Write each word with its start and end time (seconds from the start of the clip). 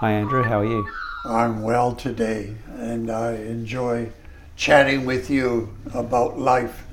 Hi, 0.00 0.12
Andrew. 0.12 0.42
How 0.42 0.60
are 0.60 0.64
you? 0.64 0.88
I'm 1.26 1.60
well 1.60 1.94
today, 1.94 2.54
and 2.78 3.10
I 3.10 3.34
enjoy 3.34 4.10
chatting 4.56 5.04
with 5.04 5.28
you 5.28 5.76
about 5.92 6.38
life. 6.38 6.86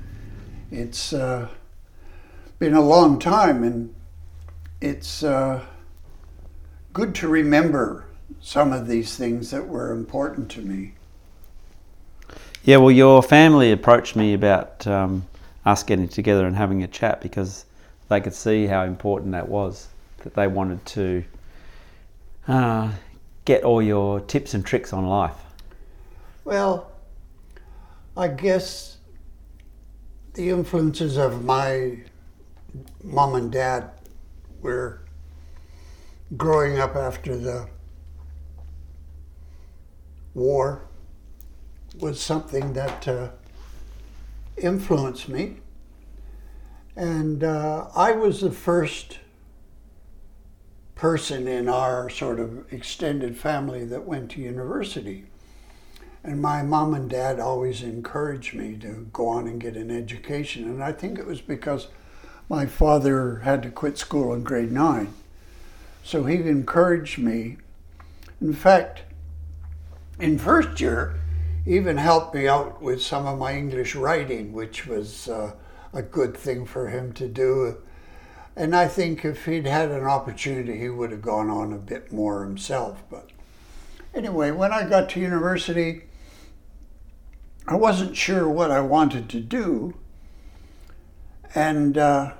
It's 0.71 1.13
uh, 1.13 1.47
been 2.59 2.73
a 2.73 2.81
long 2.81 3.17
time, 3.17 3.63
and 3.63 3.95
it's 4.81 5.23
uh, 5.23 5.63
good 6.91 7.15
to 7.15 7.29
remember 7.29 8.07
some 8.41 8.73
of 8.73 8.87
these 8.89 9.15
things 9.15 9.51
that 9.51 9.65
were 9.65 9.93
important 9.93 10.51
to 10.51 10.61
me. 10.61 10.95
Yeah, 12.65 12.75
well, 12.75 12.91
your 12.91 13.23
family 13.23 13.71
approached 13.71 14.17
me 14.17 14.33
about 14.33 14.85
um, 14.85 15.25
us 15.63 15.81
getting 15.81 16.09
together 16.09 16.45
and 16.45 16.57
having 16.57 16.83
a 16.83 16.87
chat 16.87 17.21
because 17.21 17.63
they 18.09 18.19
could 18.19 18.33
see 18.33 18.65
how 18.65 18.83
important 18.83 19.31
that 19.31 19.47
was. 19.47 19.87
That 20.25 20.33
they 20.33 20.47
wanted 20.47 20.85
to 20.87 21.23
uh, 22.47 22.91
get 23.45 23.63
all 23.63 23.81
your 23.81 24.19
tips 24.21 24.53
and 24.53 24.65
tricks 24.65 24.93
on 24.93 25.05
life. 25.05 25.35
Well, 26.43 26.91
I 28.15 28.29
guess 28.29 28.97
the 30.33 30.49
influences 30.49 31.17
of 31.17 31.43
my 31.43 31.99
mom 33.03 33.35
and 33.35 33.51
dad 33.51 33.91
were 34.61 35.01
growing 36.35 36.79
up 36.79 36.95
after 36.95 37.37
the 37.37 37.69
war 40.33 40.81
was 41.99 42.21
something 42.21 42.73
that 42.73 43.07
uh, 43.07 43.29
influenced 44.57 45.29
me. 45.29 45.57
And 46.95 47.43
uh, 47.43 47.87
I 47.95 48.11
was 48.11 48.41
the 48.41 48.51
first 48.51 49.19
person 50.97 51.47
in 51.47 51.69
our 51.69 52.09
sort 52.09 52.39
of 52.39 52.71
extended 52.73 53.37
family 53.37 53.85
that 53.85 54.05
went 54.05 54.31
to 54.31 54.41
university. 54.41 55.25
And 56.23 56.41
my 56.41 56.63
mom 56.63 56.93
and 56.93 57.09
dad 57.09 57.39
always 57.39 57.83
encouraged 57.83 58.55
me 58.55 58.75
to 58.77 59.07
go 59.13 59.27
on 59.27 59.47
and 59.47 59.61
get 59.61 59.77
an 59.77 59.91
education. 59.91 60.63
And 60.63 60.83
I 60.83 60.91
think 60.91 61.19
it 61.19 61.27
was 61.27 61.39
because 61.39 61.87
my 62.49 62.65
father 62.65 63.37
had 63.39 63.61
to 63.63 63.69
quit 63.69 63.97
school 63.97 64.33
in 64.33 64.43
grade 64.43 64.71
nine. 64.71 65.13
So 66.03 66.23
he 66.23 66.35
encouraged 66.37 67.19
me. 67.19 67.57
In 68.41 68.53
fact, 68.53 69.03
in 70.19 70.39
first 70.39 70.81
year, 70.81 71.15
even 71.65 71.97
helped 71.97 72.33
me 72.33 72.47
out 72.47 72.81
with 72.81 73.03
some 73.03 73.27
of 73.27 73.37
my 73.37 73.53
English 73.53 73.93
writing, 73.93 74.51
which 74.51 74.87
was 74.87 75.27
uh, 75.27 75.53
a 75.93 76.01
good 76.01 76.35
thing 76.35 76.65
for 76.65 76.87
him 76.87 77.13
to 77.13 77.27
do. 77.27 77.77
And 78.57 78.75
I 78.75 78.87
think 78.87 79.23
if 79.23 79.45
he'd 79.45 79.67
had 79.67 79.91
an 79.91 80.03
opportunity, 80.05 80.79
he 80.79 80.89
would 80.89 81.11
have 81.11 81.21
gone 81.21 81.47
on 81.47 81.71
a 81.71 81.77
bit 81.77 82.11
more 82.11 82.43
himself. 82.43 83.03
But 83.07 83.29
anyway, 84.15 84.49
when 84.49 84.73
I 84.73 84.89
got 84.89 85.09
to 85.09 85.19
university, 85.19 86.05
I 87.67 87.75
wasn't 87.75 88.17
sure 88.17 88.49
what 88.49 88.71
I 88.71 88.79
wanted 88.79 89.29
to 89.29 89.39
do. 89.41 89.95
And 91.53 91.99
uh, 91.99 92.33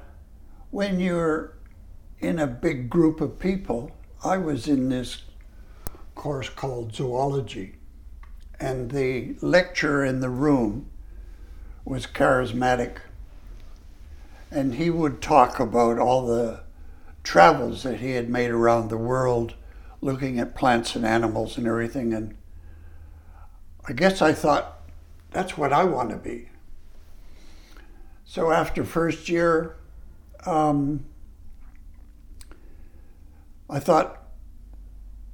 when 0.71 0.99
you're 0.99 1.53
in 2.19 2.39
a 2.39 2.47
big 2.47 2.89
group 2.89 3.21
of 3.21 3.37
people, 3.37 3.91
I 4.23 4.39
was 4.39 4.67
in 4.67 4.89
this 4.89 5.21
course 6.15 6.49
called 6.49 6.95
zoology. 6.95 7.75
And 8.59 8.89
the 8.89 9.35
lecturer 9.43 10.03
in 10.03 10.21
the 10.21 10.31
room 10.31 10.89
was 11.85 12.07
charismatic 12.07 13.01
and 14.51 14.75
he 14.75 14.89
would 14.89 15.21
talk 15.21 15.59
about 15.59 15.99
all 15.99 16.25
the 16.25 16.61
travels 17.23 17.83
that 17.83 17.99
he 17.99 18.11
had 18.11 18.29
made 18.29 18.49
around 18.49 18.89
the 18.89 18.97
world 18.97 19.55
looking 20.01 20.39
at 20.39 20.55
plants 20.55 20.95
and 20.95 21.05
animals 21.05 21.57
and 21.57 21.67
everything 21.67 22.13
and 22.13 22.35
I 23.87 23.93
guess 23.93 24.21
I 24.21 24.33
thought 24.33 24.81
that's 25.31 25.57
what 25.57 25.71
I 25.71 25.85
want 25.85 26.09
to 26.09 26.17
be. 26.17 26.49
So 28.25 28.51
after 28.51 28.83
first 28.83 29.29
year, 29.29 29.77
um, 30.45 31.05
I 33.69 33.79
thought 33.79 34.23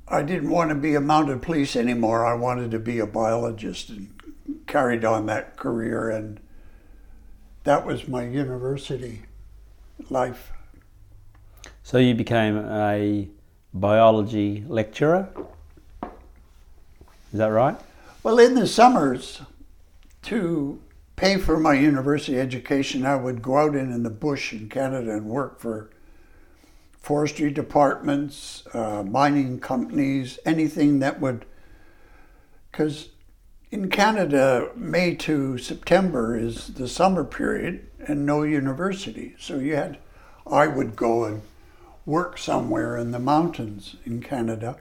I 0.07 0.21
didn't 0.21 0.51
want 0.51 0.69
to 0.69 0.75
be 0.75 0.93
a 0.93 1.01
mounted 1.01 1.41
police 1.41 1.75
anymore. 1.75 2.25
I 2.25 2.35
wanted 2.35 2.69
to 2.71 2.79
be 2.79 2.99
a 2.99 3.07
biologist 3.07 3.89
and 3.89 4.13
carried 4.67 5.03
on 5.03 5.25
that 5.25 5.57
career 5.57 6.09
and 6.09 6.39
that 7.63 7.85
was 7.85 8.07
my 8.07 8.23
university 8.23 9.21
life. 10.09 10.51
So 11.83 11.97
you 11.97 12.15
became 12.15 12.57
a 12.57 13.29
biology 13.73 14.63
lecturer? 14.67 15.29
Is 16.03 17.39
that 17.39 17.47
right? 17.47 17.77
Well, 18.21 18.39
in 18.39 18.55
the 18.55 18.67
summers, 18.67 19.41
to 20.23 20.79
pay 21.15 21.37
for 21.37 21.59
my 21.59 21.73
university 21.73 22.39
education, 22.39 23.05
I 23.05 23.15
would 23.15 23.41
go 23.41 23.57
out 23.57 23.75
in, 23.75 23.91
in 23.91 24.03
the 24.03 24.09
bush 24.09 24.53
in 24.53 24.69
Canada 24.69 25.11
and 25.11 25.25
work 25.25 25.59
for 25.59 25.89
forestry 26.99 27.51
departments, 27.51 28.63
uh, 28.73 29.03
mining 29.03 29.59
companies, 29.59 30.39
anything 30.45 30.99
that 30.99 31.19
would, 31.19 31.45
because 32.71 33.09
in 33.73 33.89
Canada, 33.89 34.69
May 34.75 35.15
to 35.15 35.57
September 35.57 36.37
is 36.37 36.67
the 36.67 36.87
summer 36.87 37.23
period 37.23 37.87
and 38.07 38.23
no 38.23 38.43
university. 38.43 39.35
So 39.39 39.57
you 39.57 39.75
had, 39.75 39.97
I 40.45 40.67
would 40.67 40.95
go 40.95 41.23
and 41.23 41.41
work 42.05 42.37
somewhere 42.37 42.95
in 42.95 43.09
the 43.09 43.17
mountains 43.17 43.95
in 44.05 44.21
Canada. 44.21 44.77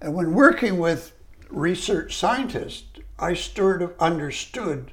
And 0.00 0.14
when 0.14 0.32
working 0.32 0.78
with 0.78 1.12
research 1.50 2.16
scientists, 2.16 3.00
I 3.18 3.34
sort 3.34 3.82
of 3.82 3.92
understood 4.00 4.92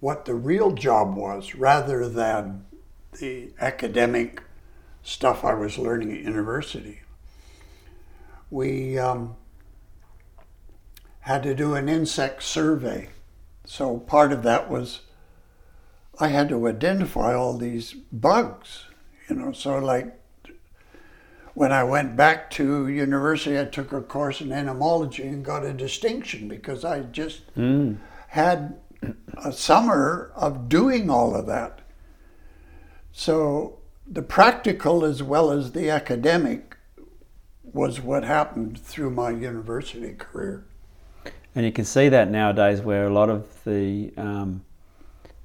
what 0.00 0.24
the 0.24 0.34
real 0.34 0.70
job 0.70 1.14
was 1.14 1.54
rather 1.54 2.08
than 2.08 2.64
the 3.20 3.50
academic 3.60 4.42
stuff 5.02 5.44
I 5.44 5.52
was 5.52 5.76
learning 5.76 6.10
at 6.10 6.20
university. 6.20 7.02
We, 8.50 8.98
um, 8.98 9.36
had 11.22 11.42
to 11.44 11.54
do 11.54 11.74
an 11.74 11.88
insect 11.88 12.42
survey. 12.42 13.08
So 13.64 13.98
part 13.98 14.32
of 14.32 14.42
that 14.42 14.68
was 14.68 15.00
I 16.18 16.28
had 16.28 16.48
to 16.50 16.68
identify 16.68 17.34
all 17.34 17.56
these 17.56 17.92
bugs, 17.92 18.84
you 19.28 19.36
know. 19.36 19.52
So 19.52 19.78
like 19.78 20.18
when 21.54 21.72
I 21.72 21.84
went 21.84 22.16
back 22.16 22.50
to 22.52 22.88
university, 22.88 23.58
I 23.58 23.64
took 23.64 23.92
a 23.92 24.00
course 24.00 24.40
in 24.40 24.52
entomology 24.52 25.26
and 25.26 25.44
got 25.44 25.64
a 25.64 25.72
distinction 25.72 26.48
because 26.48 26.84
I 26.84 27.00
just 27.00 27.54
mm. 27.54 27.98
had 28.28 28.76
a 29.36 29.52
summer 29.52 30.32
of 30.34 30.68
doing 30.68 31.08
all 31.08 31.34
of 31.34 31.46
that. 31.46 31.80
So 33.12 33.78
the 34.06 34.22
practical 34.22 35.04
as 35.04 35.22
well 35.22 35.50
as 35.52 35.72
the 35.72 35.88
academic 35.88 36.76
was 37.62 38.00
what 38.00 38.24
happened 38.24 38.78
through 38.78 39.10
my 39.10 39.30
university 39.30 40.14
career. 40.14 40.66
And 41.54 41.66
you 41.66 41.72
can 41.72 41.84
see 41.84 42.08
that 42.08 42.30
nowadays 42.30 42.80
where 42.80 43.06
a 43.06 43.12
lot 43.12 43.28
of 43.28 43.62
the 43.64 44.12
um, 44.16 44.62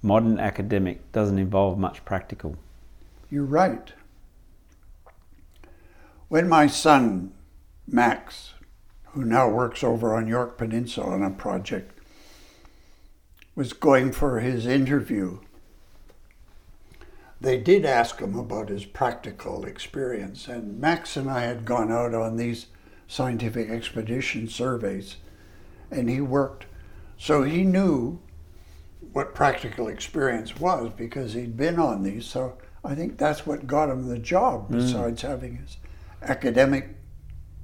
modern 0.01 0.39
academic 0.39 1.11
doesn't 1.11 1.37
involve 1.37 1.77
much 1.77 2.05
practical. 2.05 2.55
You're 3.29 3.43
right. 3.43 3.91
When 6.29 6.47
my 6.47 6.67
son, 6.67 7.33
Max, 7.85 8.53
who 9.11 9.23
now 9.23 9.49
works 9.49 9.83
over 9.83 10.15
on 10.15 10.27
Yorke 10.27 10.57
Peninsula 10.57 11.07
on 11.07 11.23
a 11.23 11.29
project, 11.29 11.99
was 13.55 13.73
going 13.73 14.11
for 14.11 14.39
his 14.39 14.65
interview, 14.65 15.39
they 17.41 17.57
did 17.57 17.85
ask 17.85 18.19
him 18.19 18.37
about 18.37 18.69
his 18.69 18.85
practical 18.85 19.65
experience. 19.65 20.47
And 20.47 20.79
Max 20.79 21.17
and 21.17 21.29
I 21.29 21.41
had 21.41 21.65
gone 21.65 21.91
out 21.91 22.13
on 22.13 22.37
these 22.37 22.67
scientific 23.07 23.69
expedition 23.69 24.47
surveys 24.47 25.17
and 25.91 26.09
he 26.09 26.21
worked. 26.21 26.65
So 27.17 27.43
he 27.43 27.63
knew 27.63 28.19
what 29.13 29.33
practical 29.33 29.87
experience 29.87 30.59
was 30.59 30.91
because 30.95 31.33
he'd 31.33 31.57
been 31.57 31.79
on 31.79 32.03
these. 32.03 32.25
So 32.25 32.57
I 32.83 32.95
think 32.95 33.17
that's 33.17 33.45
what 33.45 33.67
got 33.67 33.89
him 33.89 34.07
the 34.07 34.19
job, 34.19 34.67
hmm. 34.67 34.79
besides 34.79 35.21
mm. 35.21 35.27
having 35.27 35.57
his 35.57 35.77
academic. 36.21 36.89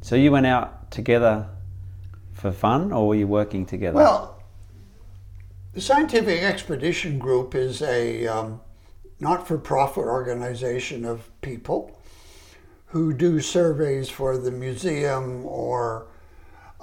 So 0.01 0.15
you 0.15 0.31
went 0.31 0.45
out 0.45 0.91
together 0.91 1.47
for 2.33 2.51
fun, 2.51 2.91
or 2.91 3.07
were 3.07 3.15
you 3.15 3.27
working 3.27 3.65
together? 3.65 3.95
Well, 3.95 4.43
the 5.73 5.81
Scientific 5.81 6.41
Expedition 6.41 7.19
Group 7.19 7.55
is 7.55 7.81
a 7.81 8.27
um, 8.27 8.61
not 9.19 9.47
for 9.47 9.57
profit 9.57 10.03
organization 10.03 11.05
of 11.05 11.29
people 11.41 11.97
who 12.87 13.13
do 13.13 13.39
surveys 13.39 14.09
for 14.09 14.37
the 14.37 14.51
museum 14.51 15.45
or 15.45 16.07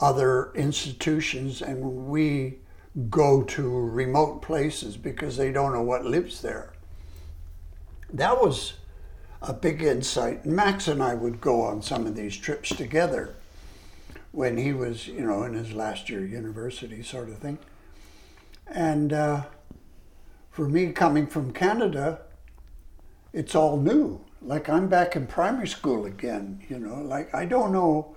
other 0.01 0.53
institutions 0.55 1.61
and 1.63 1.81
we 2.09 2.59
go 3.09 3.43
to 3.43 3.69
remote 3.69 4.43
places 4.43 4.97
because 4.97 5.37
they 5.37 5.53
don't 5.53 5.73
know 5.73 5.83
what 5.83 6.05
lives 6.05 6.41
there. 6.41 6.73
That 8.13 8.41
was 8.41 8.75
a 9.43 9.53
big 9.53 9.83
insight. 9.83 10.45
Max 10.45 10.89
and 10.89 11.03
I 11.03 11.15
would 11.15 11.41
go 11.41 11.63
on 11.63 11.83
some 11.83 12.07
of 12.07 12.17
these 12.17 12.37
trips 12.37 12.71
together 12.71 13.37
when 14.33 14.57
he 14.57 14.73
was, 14.73 15.07
you 15.07 15.21
know, 15.21 15.45
in 15.45 15.55
his 15.55 15.73
last 15.73 16.09
year 16.09 16.25
university, 16.25 17.03
sort 17.03 17.29
of 17.29 17.39
thing. 17.39 17.59
And 18.67 19.13
uh, 19.13 19.43
for 20.51 20.69
me, 20.69 20.93
coming 20.93 21.27
from 21.27 21.53
Canada, 21.53 22.21
it's 23.33 23.55
all 23.55 23.77
new. 23.77 24.25
Like 24.43 24.69
I'm 24.69 24.89
back 24.89 25.17
in 25.17 25.27
primary 25.27 25.69
school 25.69 26.07
again, 26.07 26.65
you 26.69 26.79
know, 26.79 27.03
like 27.03 27.35
I 27.35 27.45
don't 27.45 27.73
know 27.73 28.17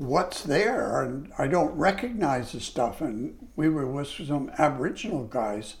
what's 0.00 0.42
there 0.42 1.02
and 1.02 1.30
I 1.36 1.46
don't 1.46 1.76
recognize 1.76 2.52
the 2.52 2.60
stuff. 2.60 3.02
And 3.02 3.48
we 3.54 3.68
were 3.68 3.86
with 3.86 4.08
some 4.08 4.50
Aboriginal 4.58 5.24
guys 5.24 5.76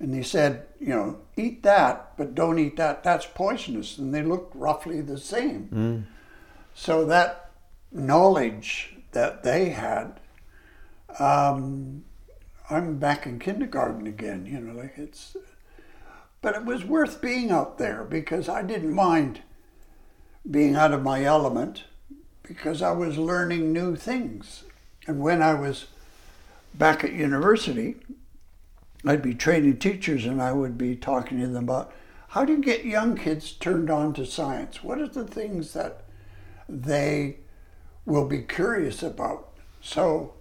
and 0.00 0.12
they 0.12 0.24
said, 0.24 0.66
you 0.80 0.88
know, 0.88 1.18
eat 1.36 1.62
that, 1.62 2.16
but 2.16 2.34
don't 2.34 2.58
eat 2.58 2.76
that. 2.76 3.04
That's 3.04 3.26
poisonous. 3.26 3.96
And 3.96 4.12
they 4.12 4.22
looked 4.22 4.54
roughly 4.56 5.00
the 5.00 5.18
same. 5.18 5.68
Mm. 5.72 6.14
So 6.74 7.04
that 7.06 7.50
knowledge 7.92 8.96
that 9.12 9.44
they 9.44 9.70
had, 9.70 10.20
um, 11.20 12.04
I'm 12.68 12.98
back 12.98 13.24
in 13.24 13.38
kindergarten 13.38 14.06
again. 14.06 14.46
You 14.46 14.60
know, 14.60 14.80
like 14.80 14.94
it's. 14.96 15.36
But 16.40 16.54
it 16.54 16.64
was 16.64 16.84
worth 16.84 17.20
being 17.20 17.50
out 17.50 17.78
there 17.78 18.04
because 18.04 18.48
I 18.48 18.62
didn't 18.62 18.92
mind 18.92 19.42
being 20.48 20.76
out 20.76 20.92
of 20.92 21.02
my 21.02 21.24
element 21.24 21.84
because 22.48 22.80
I 22.80 22.92
was 22.92 23.18
learning 23.18 23.72
new 23.72 23.94
things. 23.94 24.64
And 25.06 25.20
when 25.20 25.42
I 25.42 25.54
was 25.54 25.86
back 26.74 27.04
at 27.04 27.12
university, 27.12 27.96
I'd 29.04 29.22
be 29.22 29.34
training 29.34 29.76
teachers 29.76 30.24
and 30.24 30.42
I 30.42 30.52
would 30.52 30.78
be 30.78 30.96
talking 30.96 31.38
to 31.40 31.46
them 31.46 31.64
about 31.64 31.92
how 32.28 32.44
do 32.44 32.54
you 32.54 32.60
get 32.60 32.84
young 32.84 33.16
kids 33.16 33.52
turned 33.52 33.90
on 33.90 34.14
to 34.14 34.26
science? 34.26 34.82
What 34.82 34.98
are 34.98 35.08
the 35.08 35.26
things 35.26 35.74
that 35.74 36.02
they 36.68 37.36
will 38.04 38.26
be 38.26 38.42
curious 38.42 39.02
about? 39.02 39.50
So 39.80 40.34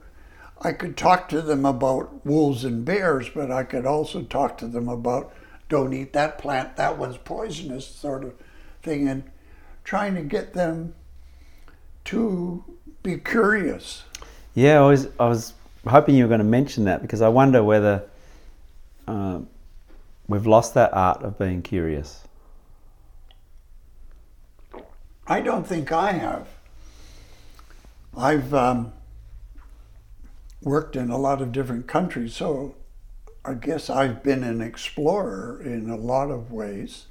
I 0.62 0.72
could 0.72 0.98
talk 0.98 1.30
to 1.30 1.42
them 1.42 1.66
about 1.66 2.26
wolves 2.26 2.64
and 2.66 2.84
bears, 2.84 3.30
but 3.30 3.52
I 3.52 3.64
could 3.64 3.86
also 3.86 4.24
talk 4.24 4.58
to 4.58 4.68
them 4.68 4.90
about 4.90 5.34
don't 5.70 5.94
eat 5.94 6.14
that 6.14 6.38
plant, 6.38 6.78
that 6.78 6.98
one's 6.98 7.18
poisonous, 7.18 7.86
sort 7.86 8.24
of 8.24 8.34
thing, 8.82 9.08
and 9.08 9.24
trying 9.84 10.16
to 10.16 10.22
get 10.22 10.54
them 10.54 10.94
to 12.08 12.64
be 13.04 13.18
curious. 13.18 14.04
Yeah, 14.56 14.82
I 14.82 14.88
was, 14.88 15.08
I 15.20 15.28
was 15.28 15.54
hoping 15.86 16.16
you 16.16 16.24
were 16.24 16.30
going 16.30 16.40
to 16.40 16.46
mention 16.46 16.86
that 16.86 17.02
because 17.02 17.22
I 17.22 17.28
wonder 17.28 17.64
whether 17.64 18.04
uh, 19.08 19.42
we've 20.28 20.48
lost 20.48 20.74
that 20.76 20.94
art 20.94 21.22
of 21.22 21.38
being 21.38 21.62
curious. 21.62 22.24
I 25.28 25.42
don't 25.42 25.68
think 25.68 25.92
I 25.92 26.14
have. 26.14 26.48
I've 28.16 28.54
um, 28.54 28.94
worked 30.62 30.96
in 30.96 31.10
a 31.10 31.18
lot 31.18 31.42
of 31.42 31.52
different 31.52 31.88
countries, 31.88 32.34
so 32.34 32.76
I 33.44 33.54
guess 33.54 33.90
I've 33.90 34.24
been 34.24 34.44
an 34.44 34.62
explorer 34.62 35.62
in 35.62 35.90
a 35.90 35.98
lot 35.98 36.32
of 36.32 36.52
ways. 36.54 37.08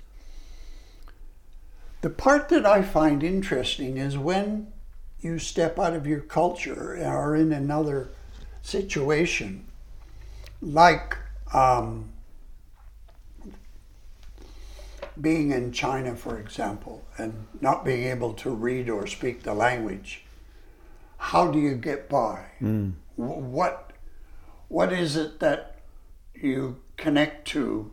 The 2.01 2.11
part 2.11 2.49
that 2.49 2.65
I 2.65 2.83
find 2.83 3.23
interesting 3.23 3.99
is 3.99 4.17
when 4.17 4.73
you 5.21 5.39
step 5.39 5.79
out 5.79 5.95
of 5.95 6.07
your 6.07 6.21
culture 6.21 6.95
or 6.95 7.05
are 7.05 7.37
in 7.37 7.53
another 7.53 8.09
situation, 8.63 9.67
like 10.61 11.17
um, 11.53 12.11
being 15.21 15.53
in 15.53 15.73
China, 15.73 16.15
for 16.15 16.39
example, 16.39 17.05
and 17.17 17.47
not 17.61 17.85
being 17.85 18.05
able 18.05 18.35
to 18.35 18.51
read 18.51 18.89
or 18.91 19.07
speak 19.07 19.43
the 19.43 19.55
language. 19.55 20.23
How 21.19 21.51
do 21.51 21.59
you 21.59 21.75
get 21.75 22.09
by? 22.09 22.45
Mm. 22.61 22.93
What 23.17 23.93
what 24.69 24.93
is 24.93 25.17
it 25.17 25.41
that 25.41 25.77
you 26.35 26.77
connect 26.97 27.47
to 27.49 27.93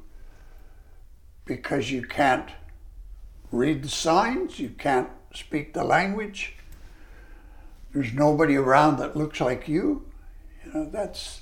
because 1.45 1.91
you 1.91 2.03
can't 2.03 2.49
read 3.51 3.83
the 3.83 3.89
signs, 3.89 4.59
you 4.59 4.69
can't 4.69 5.09
speak 5.33 5.73
the 5.73 5.83
language, 5.83 6.55
there's 7.93 8.13
nobody 8.13 8.55
around 8.55 8.97
that 8.97 9.15
looks 9.15 9.39
like 9.39 9.67
you. 9.67 10.05
You 10.65 10.73
know, 10.73 10.85
that's 10.85 11.41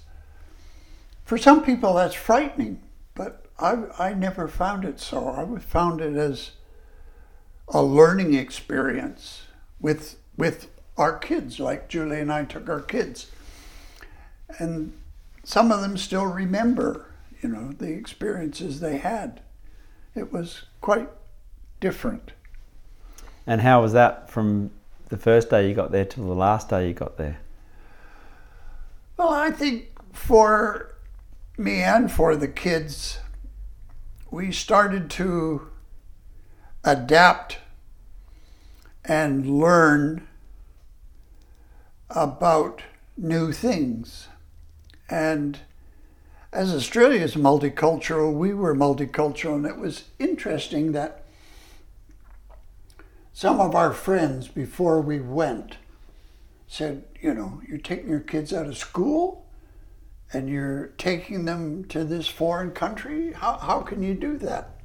for 1.23 1.37
some 1.37 1.63
people 1.63 1.93
that's 1.93 2.15
frightening, 2.15 2.81
but 3.15 3.45
I 3.57 3.85
I 3.97 4.13
never 4.13 4.47
found 4.47 4.85
it 4.85 4.99
so. 4.99 5.29
I 5.29 5.59
found 5.59 6.01
it 6.01 6.15
as 6.15 6.51
a 7.69 7.81
learning 7.81 8.33
experience 8.33 9.43
with 9.79 10.17
with 10.37 10.67
our 10.97 11.17
kids, 11.17 11.59
like 11.59 11.87
Julie 11.87 12.19
and 12.19 12.31
I 12.31 12.43
took 12.43 12.69
our 12.69 12.81
kids. 12.81 13.31
And 14.59 14.93
some 15.43 15.71
of 15.71 15.81
them 15.81 15.97
still 15.97 16.25
remember, 16.25 17.05
you 17.41 17.49
know, 17.49 17.71
the 17.71 17.93
experiences 17.93 18.79
they 18.79 18.97
had. 18.97 19.41
It 20.13 20.33
was 20.33 20.65
quite 20.81 21.09
different. 21.79 22.33
And 23.47 23.61
how 23.61 23.81
was 23.81 23.93
that 23.93 24.29
from 24.29 24.71
the 25.11 25.17
first 25.17 25.49
day 25.49 25.67
you 25.67 25.75
got 25.75 25.91
there 25.91 26.05
to 26.05 26.19
the 26.21 26.33
last 26.33 26.69
day 26.69 26.87
you 26.87 26.93
got 26.93 27.17
there? 27.17 27.39
Well, 29.17 29.29
I 29.29 29.51
think 29.51 29.89
for 30.13 30.95
me 31.57 31.81
and 31.81 32.09
for 32.09 32.35
the 32.35 32.47
kids, 32.47 33.19
we 34.31 34.53
started 34.53 35.09
to 35.11 35.67
adapt 36.85 37.59
and 39.03 39.59
learn 39.59 40.27
about 42.09 42.81
new 43.17 43.51
things. 43.51 44.29
And 45.09 45.59
as 46.53 46.73
Australia 46.73 47.19
is 47.19 47.35
multicultural, 47.35 48.33
we 48.33 48.53
were 48.53 48.73
multicultural, 48.73 49.55
and 49.55 49.65
it 49.65 49.77
was 49.77 50.05
interesting 50.19 50.93
that 50.93 51.25
some 53.33 53.59
of 53.59 53.75
our 53.75 53.93
friends 53.93 54.47
before 54.47 55.01
we 55.01 55.19
went 55.19 55.77
said, 56.67 57.03
you 57.21 57.33
know, 57.33 57.61
you're 57.67 57.77
taking 57.77 58.09
your 58.09 58.19
kids 58.19 58.53
out 58.53 58.65
of 58.65 58.77
school 58.77 59.45
and 60.33 60.49
you're 60.49 60.87
taking 60.97 61.45
them 61.45 61.83
to 61.85 62.03
this 62.03 62.27
foreign 62.27 62.71
country? 62.71 63.33
How, 63.33 63.57
how 63.57 63.81
can 63.81 64.01
you 64.01 64.13
do 64.13 64.37
that? 64.37 64.79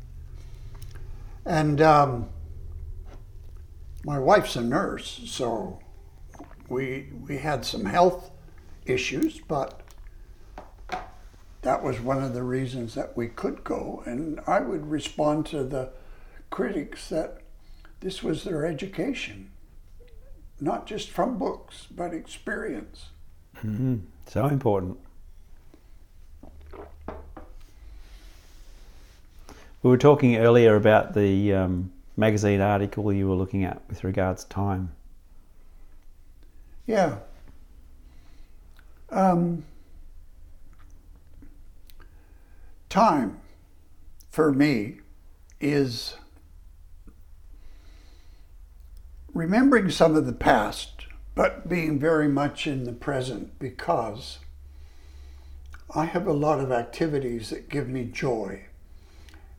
And 1.45 1.81
um, 1.81 2.29
my 4.05 4.19
wife's 4.19 4.57
a 4.57 4.63
nurse, 4.63 5.23
so 5.27 5.79
we, 6.69 7.09
we 7.27 7.39
had 7.39 7.65
some 7.65 7.85
health 7.85 8.31
issues, 8.85 9.41
but 9.41 9.83
that 11.63 11.83
was 11.83 12.01
one 12.01 12.23
of 12.23 12.35
the 12.35 12.43
reasons 12.43 12.95
that 12.95 13.17
we 13.17 13.29
could 13.29 13.63
go. 13.63 14.03
And 14.07 14.41
I 14.47 14.61
would 14.61 14.91
respond 14.91 15.47
to 15.47 15.63
the 15.63 15.91
critics 16.51 17.09
that 17.11 17.43
this 18.01 18.23
was 18.23 18.45
their 18.45 18.67
education, 18.67 19.51
not 20.61 20.87
just 20.87 21.11
from 21.11 21.39
books, 21.39 21.87
but 21.91 22.13
experience. 22.13 23.07
Mm-hmm. 23.59 23.97
So 24.27 24.47
important. 24.47 24.99
We 29.83 29.91
were 29.91 29.99
talking 29.99 30.37
earlier 30.37 30.75
about 30.75 31.15
the 31.15 31.55
um, 31.55 31.93
magazine 32.17 32.61
article 32.61 33.13
you 33.13 33.29
were 33.29 33.37
looking 33.37 33.65
at 33.65 33.83
with 33.89 34.03
regards 34.05 34.45
to 34.45 34.51
time. 34.51 34.93
Yeah. 36.87 37.19
Um, 39.11 39.65
time, 42.89 43.41
for 44.31 44.53
me, 44.53 44.99
is 45.61 46.17
remembering 49.37 49.91
some 49.91 50.17
of 50.17 50.25
the 50.25 50.33
past, 50.33 51.05
but 51.35 51.69
being 51.69 51.99
very 51.99 52.27
much 52.27 52.67
in 52.67 52.85
the 52.85 52.93
present 52.93 53.59
because 53.59 54.39
I 55.95 56.07
have 56.07 56.27
a 56.27 56.33
lot 56.33 56.59
of 56.59 56.73
activities 56.73 57.51
that 57.51 57.69
give 57.69 57.87
me 57.87 58.05
joy. 58.05 58.65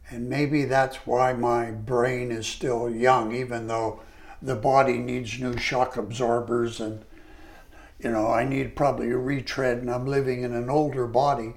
And 0.09 0.27
maybe 0.29 0.65
that's 0.65 1.05
why 1.05 1.33
my 1.33 1.69
brain 1.69 2.31
is 2.31 2.47
still 2.47 2.89
young, 2.89 3.35
even 3.35 3.67
though 3.67 4.01
the 4.41 4.55
body 4.55 4.97
needs 4.97 5.39
new 5.39 5.57
shock 5.57 5.95
absorbers 5.95 6.79
and 6.79 7.05
you 7.99 8.11
know, 8.11 8.27
I 8.27 8.45
need 8.45 8.75
probably 8.75 9.09
a 9.09 9.17
retread 9.17 9.79
and 9.79 9.91
I'm 9.91 10.05
living 10.05 10.43
in 10.43 10.53
an 10.53 10.69
older 10.69 11.05
body 11.05 11.53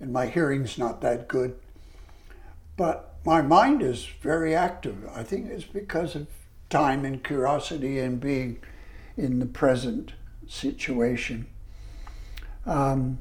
and 0.00 0.12
my 0.12 0.26
hearing's 0.26 0.78
not 0.78 1.02
that 1.02 1.28
good. 1.28 1.58
But 2.78 3.16
my 3.24 3.42
mind 3.42 3.82
is 3.82 4.06
very 4.22 4.54
active. 4.54 5.06
I 5.14 5.22
think 5.22 5.50
it's 5.50 5.64
because 5.64 6.14
of 6.14 6.28
time 6.70 7.04
and 7.04 7.24
curiosity 7.24 7.98
and 7.98 8.20
being 8.20 8.58
in 9.16 9.38
the 9.38 9.46
present 9.46 10.12
situation. 10.46 11.46
Um, 12.66 13.18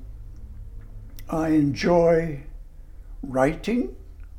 I 1.30 1.50
enjoy 1.50 2.44
writing, 3.22 3.96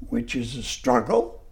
which 0.09 0.35
is 0.37 0.57
a 0.57 0.62
struggle. 0.62 1.43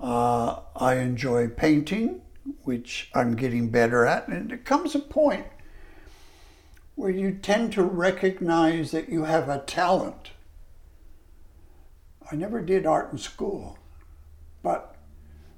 Uh, 0.00 0.60
I 0.76 0.96
enjoy 0.96 1.48
painting, 1.48 2.20
which 2.62 3.10
I'm 3.14 3.36
getting 3.36 3.70
better 3.70 4.04
at. 4.04 4.28
And 4.28 4.52
it 4.52 4.64
comes 4.64 4.94
a 4.94 4.98
point 4.98 5.46
where 6.94 7.10
you 7.10 7.32
tend 7.32 7.72
to 7.72 7.82
recognize 7.82 8.90
that 8.90 9.08
you 9.08 9.24
have 9.24 9.48
a 9.48 9.58
talent. 9.60 10.30
I 12.30 12.36
never 12.36 12.60
did 12.60 12.86
art 12.86 13.12
in 13.12 13.18
school, 13.18 13.78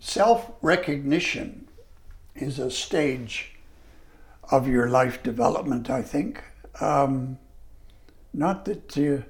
self 0.00 0.52
recognition 0.62 1.68
is 2.34 2.58
a 2.58 2.70
stage 2.70 3.52
of 4.50 4.68
your 4.68 4.88
life 4.88 5.22
development, 5.22 5.90
I 5.90 6.02
think. 6.02 6.42
Um, 6.80 7.38
not 8.32 8.64
that 8.66 8.96
you, 8.96 9.24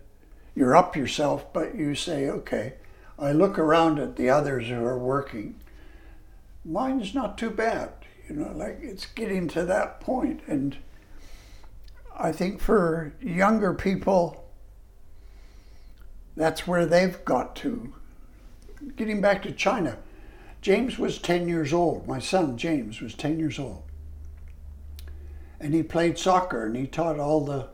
you're 0.54 0.76
up 0.76 0.96
yourself, 0.96 1.52
but 1.52 1.74
you 1.74 1.94
say, 1.94 2.28
okay, 2.28 2.74
I 3.18 3.32
look 3.32 3.58
around 3.58 3.98
at 3.98 4.16
the 4.16 4.28
others 4.28 4.68
who 4.68 4.84
are 4.84 4.98
working. 4.98 5.60
Mine's 6.64 7.14
not 7.14 7.38
too 7.38 7.50
bad, 7.50 7.90
you 8.28 8.34
know, 8.34 8.52
like 8.52 8.78
it's 8.82 9.06
getting 9.06 9.48
to 9.48 9.64
that 9.64 10.00
point. 10.00 10.42
And 10.46 10.76
I 12.18 12.32
think 12.32 12.60
for 12.60 13.14
younger 13.20 13.72
people, 13.72 14.44
that's 16.36 16.66
where 16.66 16.84
they've 16.84 17.24
got 17.24 17.56
to. 17.56 17.94
Getting 18.96 19.20
back 19.20 19.42
to 19.42 19.52
China, 19.52 19.96
James 20.66 20.98
was 20.98 21.18
10 21.18 21.46
years 21.46 21.72
old. 21.72 22.08
My 22.08 22.18
son, 22.18 22.56
James, 22.56 23.00
was 23.00 23.14
10 23.14 23.38
years 23.38 23.56
old. 23.56 23.84
And 25.60 25.72
he 25.72 25.84
played 25.84 26.18
soccer 26.18 26.66
and 26.66 26.74
he 26.74 26.88
taught 26.88 27.20
all 27.20 27.44
the 27.44 27.68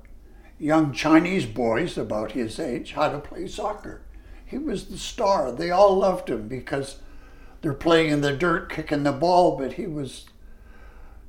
young 0.59 0.93
Chinese 0.93 1.47
boys 1.47 1.97
about 1.97 2.33
his 2.33 2.61
age 2.61 2.93
how 2.93 3.09
to 3.09 3.19
play 3.19 3.47
soccer. 3.47 4.03
He 4.45 4.59
was 4.59 4.89
the 4.89 4.99
star. 4.99 5.51
They 5.51 5.71
all 5.71 5.97
loved 5.97 6.29
him 6.29 6.49
because 6.49 6.97
they're 7.63 7.73
playing 7.73 8.11
in 8.11 8.21
the 8.21 8.37
dirt, 8.37 8.69
kicking 8.69 9.05
the 9.05 9.13
ball, 9.13 9.57
but 9.57 9.73
he 9.73 9.87
was 9.87 10.27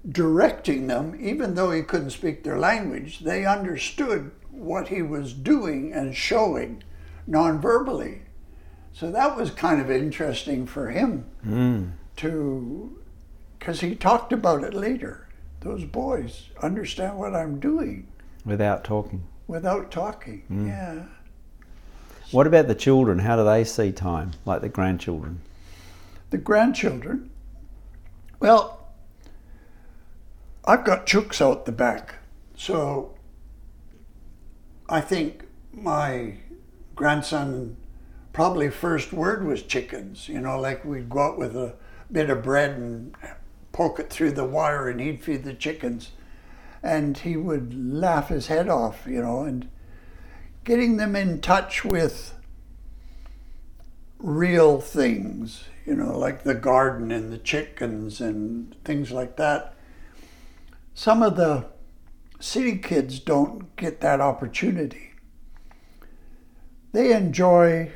directing 0.05 0.87
them, 0.87 1.17
even 1.17 1.55
though 1.55 1.71
he 1.71 1.81
couldn't 1.81 2.09
speak 2.09 2.43
their 2.43 2.59
language, 2.59 3.19
they 3.19 3.45
understood 3.45 4.31
what 4.51 4.89
he 4.89 5.01
was 5.01 5.31
doing 5.31 5.93
and 5.93 6.13
showing 6.13 6.83
non-verbally. 7.25 8.23
So 8.93 9.11
that 9.11 9.35
was 9.35 9.49
kind 9.51 9.81
of 9.81 9.89
interesting 9.89 10.65
for 10.67 10.89
him 10.91 11.25
Mm. 11.45 11.91
to, 12.17 12.97
because 13.59 13.81
he 13.81 13.95
talked 13.95 14.31
about 14.31 14.63
it 14.63 14.73
later. 14.73 15.27
Those 15.61 15.83
boys 15.85 16.49
understand 16.61 17.17
what 17.17 17.33
I'm 17.35 17.59
doing 17.59 18.07
Without 18.45 18.83
talking. 18.83 19.23
without 19.47 19.89
talking. 19.91 20.43
Yeah. 20.67 21.05
What 22.31 22.47
about 22.47 22.67
the 22.67 22.75
children? 22.75 23.19
How 23.19 23.35
do 23.35 23.43
they 23.43 23.63
see 23.63 23.91
time? 23.91 24.31
Like 24.45 24.61
the 24.61 24.69
grandchildren? 24.69 25.41
The 26.31 26.37
grandchildren, 26.37 27.29
well, 28.39 28.87
I've 30.65 30.83
got 30.83 31.05
chooks 31.05 31.41
out 31.41 31.65
the 31.65 31.71
back. 31.71 32.15
So 32.57 33.13
I 34.89 34.99
think 35.01 35.45
my 35.71 36.35
grandson 36.95 37.77
probably 38.33 38.69
first 38.69 39.13
word 39.13 39.45
was 39.45 39.61
chickens. 39.61 40.27
You 40.27 40.41
know, 40.41 40.59
like 40.59 40.83
we'd 40.83 41.09
go 41.09 41.19
out 41.19 41.37
with 41.37 41.55
a 41.55 41.75
bit 42.11 42.29
of 42.29 42.43
bread 42.43 42.71
and 42.71 43.15
poke 43.71 43.99
it 43.99 44.09
through 44.09 44.31
the 44.31 44.43
wire 44.43 44.89
and 44.89 44.99
he'd 44.99 45.23
feed 45.23 45.43
the 45.43 45.53
chickens. 45.53 46.11
And 46.81 47.17
he 47.17 47.37
would 47.37 47.73
laugh 47.73 48.27
his 48.27 48.47
head 48.47 48.67
off, 48.67 49.07
you 49.07 49.21
know, 49.21 49.43
and 49.43 49.69
getting 50.65 50.97
them 50.97 51.15
in 51.15 51.39
touch 51.39 51.85
with 51.85 52.33
real 54.19 54.81
things, 54.81 55.65
you 55.85 55.95
know, 55.95 56.17
like 56.17 56.43
the 56.43 56.55
garden 56.55 57.11
and 57.11 57.31
the 57.31 57.37
chickens 57.37 58.19
and 58.19 58.75
things 58.83 59.11
like 59.11 59.37
that. 59.37 59.75
Some 60.93 61.23
of 61.23 61.37
the 61.37 61.67
city 62.39 62.77
kids 62.77 63.19
don't 63.19 63.73
get 63.77 64.01
that 64.01 64.19
opportunity. 64.19 65.11
They 66.91 67.13
enjoy 67.13 67.91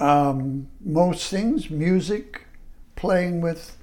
um, 0.00 0.68
most 0.80 1.30
things 1.30 1.70
music, 1.70 2.46
playing 2.96 3.40
with 3.40 3.76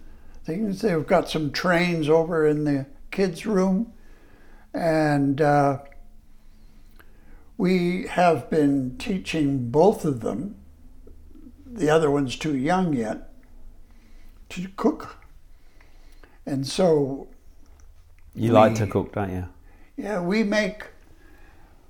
things. 0.43 0.81
They've 0.81 1.05
got 1.05 1.29
some 1.29 1.51
trains 1.51 2.09
over 2.09 2.45
in 2.47 2.63
the 2.63 2.87
kids' 3.11 3.45
room, 3.45 3.93
and 4.73 5.39
uh, 5.41 5.79
we 7.57 8.07
have 8.07 8.49
been 8.49 8.97
teaching 8.97 9.69
both 9.69 10.05
of 10.05 10.21
them. 10.21 10.55
The 11.65 11.89
other 11.89 12.09
one's 12.09 12.35
too 12.35 12.55
young 12.55 12.93
yet 12.93 13.29
to 14.49 14.67
cook. 14.75 15.17
And 16.45 16.65
so 16.65 17.27
You 18.33 18.51
like 18.51 18.75
to 18.75 18.87
cook, 18.87 19.13
don't 19.13 19.31
you? 19.31 19.45
yeah, 19.97 20.21
we 20.21 20.43
make 20.43 20.85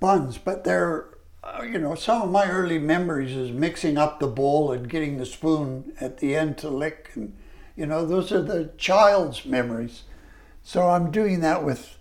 buns, 0.00 0.38
but 0.38 0.64
they're, 0.64 1.07
Uh, 1.42 1.62
you 1.62 1.78
know, 1.78 1.94
some 1.94 2.22
of 2.22 2.30
my 2.30 2.48
early 2.48 2.78
memories 2.78 3.34
is 3.34 3.52
mixing 3.52 3.96
up 3.96 4.18
the 4.18 4.26
bowl 4.26 4.72
and 4.72 4.88
getting 4.88 5.18
the 5.18 5.26
spoon 5.26 5.92
at 6.00 6.18
the 6.18 6.34
end 6.34 6.58
to 6.58 6.68
lick. 6.68 7.10
And, 7.14 7.36
you 7.76 7.86
know, 7.86 8.04
those 8.04 8.32
are 8.32 8.42
the 8.42 8.70
child's 8.76 9.44
memories. 9.44 10.02
So 10.62 10.88
I'm 10.88 11.10
doing 11.10 11.40
that 11.40 11.64
with, 11.64 11.96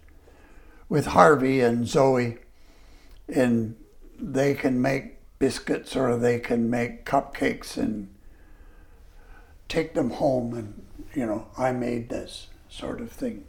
with 0.89 1.08
Harvey 1.08 1.62
and 1.62 1.88
Zoe, 1.88 2.39
and 3.27 3.75
they 4.20 4.56
can 4.56 4.82
make 4.82 5.17
biscuits 5.39 5.96
or 5.96 6.17
they 6.17 6.39
can 6.39 6.70
make 6.70 7.06
cupcakes 7.06 7.77
and 7.77 8.10
take 9.70 9.94
them 9.94 10.12
home 10.12 10.53
and, 10.53 10.82
you 11.13 11.25
know, 11.25 11.48
I 11.58 11.72
made 11.72 12.10
this 12.10 12.48
sort 12.70 13.01
of 13.01 13.12
thing. 13.12 13.46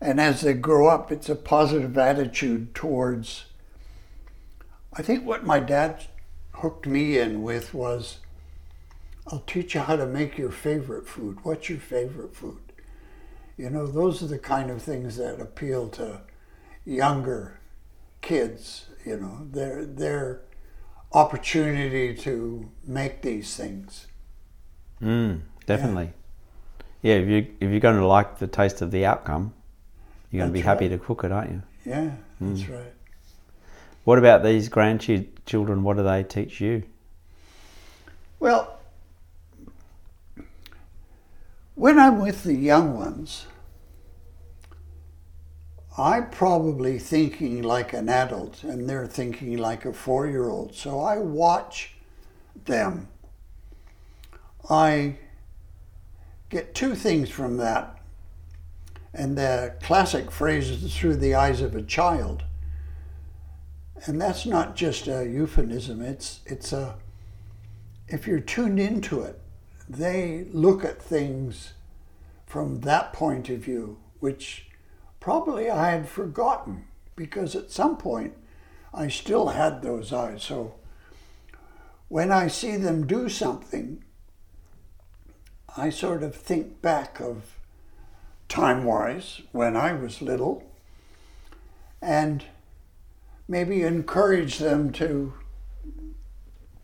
And 0.00 0.20
as 0.20 0.42
they 0.42 0.52
grow 0.52 0.88
up, 0.88 1.10
it's 1.10 1.30
a 1.30 1.34
positive 1.34 1.96
attitude 1.96 2.74
towards. 2.74 3.46
I 4.96 5.02
think 5.02 5.24
what 5.24 5.44
my 5.44 5.58
dad 5.58 6.04
hooked 6.52 6.86
me 6.86 7.18
in 7.18 7.42
with 7.42 7.74
was 7.74 8.18
I'll 9.26 9.40
teach 9.46 9.74
you 9.74 9.80
how 9.80 9.96
to 9.96 10.06
make 10.06 10.38
your 10.38 10.50
favorite 10.50 11.08
food. 11.08 11.38
What's 11.42 11.68
your 11.68 11.78
favorite 11.78 12.36
food? 12.36 12.60
You 13.56 13.70
know, 13.70 13.86
those 13.86 14.22
are 14.22 14.26
the 14.26 14.38
kind 14.38 14.70
of 14.70 14.82
things 14.82 15.16
that 15.16 15.40
appeal 15.40 15.88
to 15.90 16.20
younger 16.84 17.58
kids, 18.20 18.86
you 19.04 19.16
know, 19.16 19.46
their 19.50 19.84
their 19.84 20.42
opportunity 21.12 22.14
to 22.14 22.68
make 22.86 23.22
these 23.22 23.56
things. 23.56 24.06
Mm, 25.00 25.42
definitely. 25.66 26.12
Yeah. 27.02 27.16
if 27.16 27.28
you 27.28 27.46
if 27.60 27.70
you're 27.70 27.80
going 27.80 27.96
to 27.96 28.06
like 28.06 28.38
the 28.38 28.46
taste 28.46 28.80
of 28.82 28.90
the 28.90 29.06
outcome, 29.06 29.54
you're 30.30 30.40
going 30.40 30.50
to 30.50 30.54
be 30.54 30.60
happy 30.60 30.88
right. 30.88 30.98
to 30.98 31.04
cook 31.04 31.24
it, 31.24 31.32
aren't 31.32 31.50
you? 31.50 31.62
Yeah, 31.84 32.10
that's 32.40 32.68
right. 32.68 32.93
What 34.04 34.18
about 34.18 34.42
these 34.42 34.68
grandchildren? 34.68 35.82
What 35.82 35.96
do 35.96 36.02
they 36.02 36.22
teach 36.22 36.60
you? 36.60 36.82
Well, 38.38 38.78
when 41.74 41.98
I'm 41.98 42.20
with 42.20 42.44
the 42.44 42.54
young 42.54 42.94
ones, 42.96 43.46
I'm 45.96 46.28
probably 46.28 46.98
thinking 46.98 47.62
like 47.62 47.92
an 47.92 48.08
adult 48.08 48.62
and 48.62 48.88
they're 48.88 49.06
thinking 49.06 49.56
like 49.56 49.84
a 49.84 49.92
four 49.92 50.26
year 50.26 50.48
old. 50.48 50.74
So 50.74 51.00
I 51.00 51.18
watch 51.18 51.94
them. 52.66 53.08
I 54.68 55.16
get 56.50 56.74
two 56.74 56.94
things 56.94 57.30
from 57.30 57.56
that. 57.58 57.98
And 59.14 59.38
the 59.38 59.74
classic 59.82 60.30
phrase 60.30 60.68
is 60.68 60.96
through 60.96 61.16
the 61.16 61.34
eyes 61.34 61.60
of 61.60 61.76
a 61.76 61.82
child. 61.82 62.42
And 64.06 64.20
that's 64.20 64.44
not 64.44 64.76
just 64.76 65.06
a 65.08 65.26
euphemism, 65.26 66.02
it's, 66.02 66.40
it's 66.46 66.72
a 66.72 66.96
if 68.08 68.26
you're 68.26 68.40
tuned 68.40 68.78
into 68.78 69.22
it, 69.22 69.40
they 69.88 70.46
look 70.52 70.84
at 70.84 71.00
things 71.00 71.72
from 72.46 72.80
that 72.80 73.12
point 73.12 73.48
of 73.48 73.60
view, 73.60 73.98
which 74.20 74.66
probably 75.20 75.70
I 75.70 75.90
had 75.90 76.08
forgotten 76.08 76.84
because 77.16 77.56
at 77.56 77.70
some 77.70 77.96
point 77.96 78.34
I 78.92 79.08
still 79.08 79.48
had 79.48 79.82
those 79.82 80.12
eyes. 80.12 80.42
So 80.42 80.74
when 82.08 82.30
I 82.30 82.48
see 82.48 82.76
them 82.76 83.06
do 83.06 83.28
something, 83.28 84.04
I 85.76 85.90
sort 85.90 86.22
of 86.22 86.34
think 86.34 86.80
back 86.82 87.20
of 87.20 87.58
time 88.48 88.84
wise 88.84 89.40
when 89.52 89.76
I 89.76 89.94
was 89.94 90.22
little 90.22 90.62
and 92.00 92.44
maybe 93.48 93.82
encourage 93.82 94.58
them 94.58 94.92
to 94.92 95.32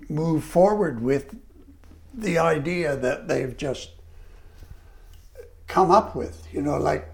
move 0.08 0.44
forward 0.44 1.00
with 1.00 1.36
the 2.12 2.38
idea 2.38 2.96
that 2.96 3.28
they've 3.28 3.56
just 3.56 3.90
come 5.66 5.90
up 5.90 6.14
with. 6.14 6.46
You 6.52 6.62
know, 6.62 6.76
like 6.78 7.08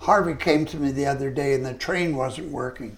Harvey 0.00 0.34
came 0.34 0.66
to 0.66 0.76
me 0.76 0.90
the 0.90 1.06
other 1.06 1.30
day 1.30 1.54
and 1.54 1.64
the 1.64 1.74
train 1.74 2.16
wasn't 2.16 2.50
working. 2.50 2.96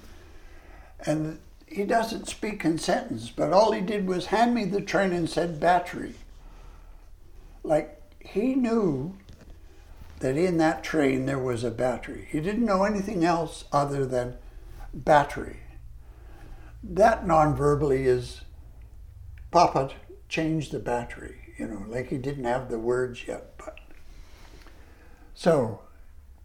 And 1.07 1.39
he 1.67 1.85
doesn't 1.85 2.29
speak 2.29 2.65
in 2.65 2.79
sentence, 2.79 3.31
but 3.31 3.53
all 3.53 3.73
he 3.73 3.81
did 3.81 4.07
was 4.07 4.27
hand 4.27 4.55
me 4.55 4.65
the 4.65 4.81
train 4.81 5.13
and 5.13 5.29
said 5.31 5.61
battery. 5.61 6.15
like 7.63 7.97
he 8.21 8.55
knew 8.55 9.15
that 10.21 10.37
in 10.37 10.59
that 10.59 10.85
train 10.85 11.27
there 11.27 11.39
was 11.39 11.65
a 11.65 11.71
battery. 11.71 12.29
He 12.31 12.41
didn't 12.41 12.67
know 12.67 12.85
anything 12.85 13.25
else 13.25 13.65
other 13.73 14.05
than 14.05 14.37
battery. 14.93 15.61
That 16.83 17.27
non-verbally 17.27 18.05
is 18.07 18.43
Papa 19.51 19.91
changed 20.29 20.73
the 20.73 20.79
battery, 20.79 21.55
you 21.59 21.67
know, 21.67 21.85
like 21.89 22.09
he 22.09 22.19
didn't 22.19 22.45
have 22.45 22.71
the 22.71 22.79
words 22.79 23.27
yet, 23.27 23.57
but 23.59 23.79
so 25.35 25.81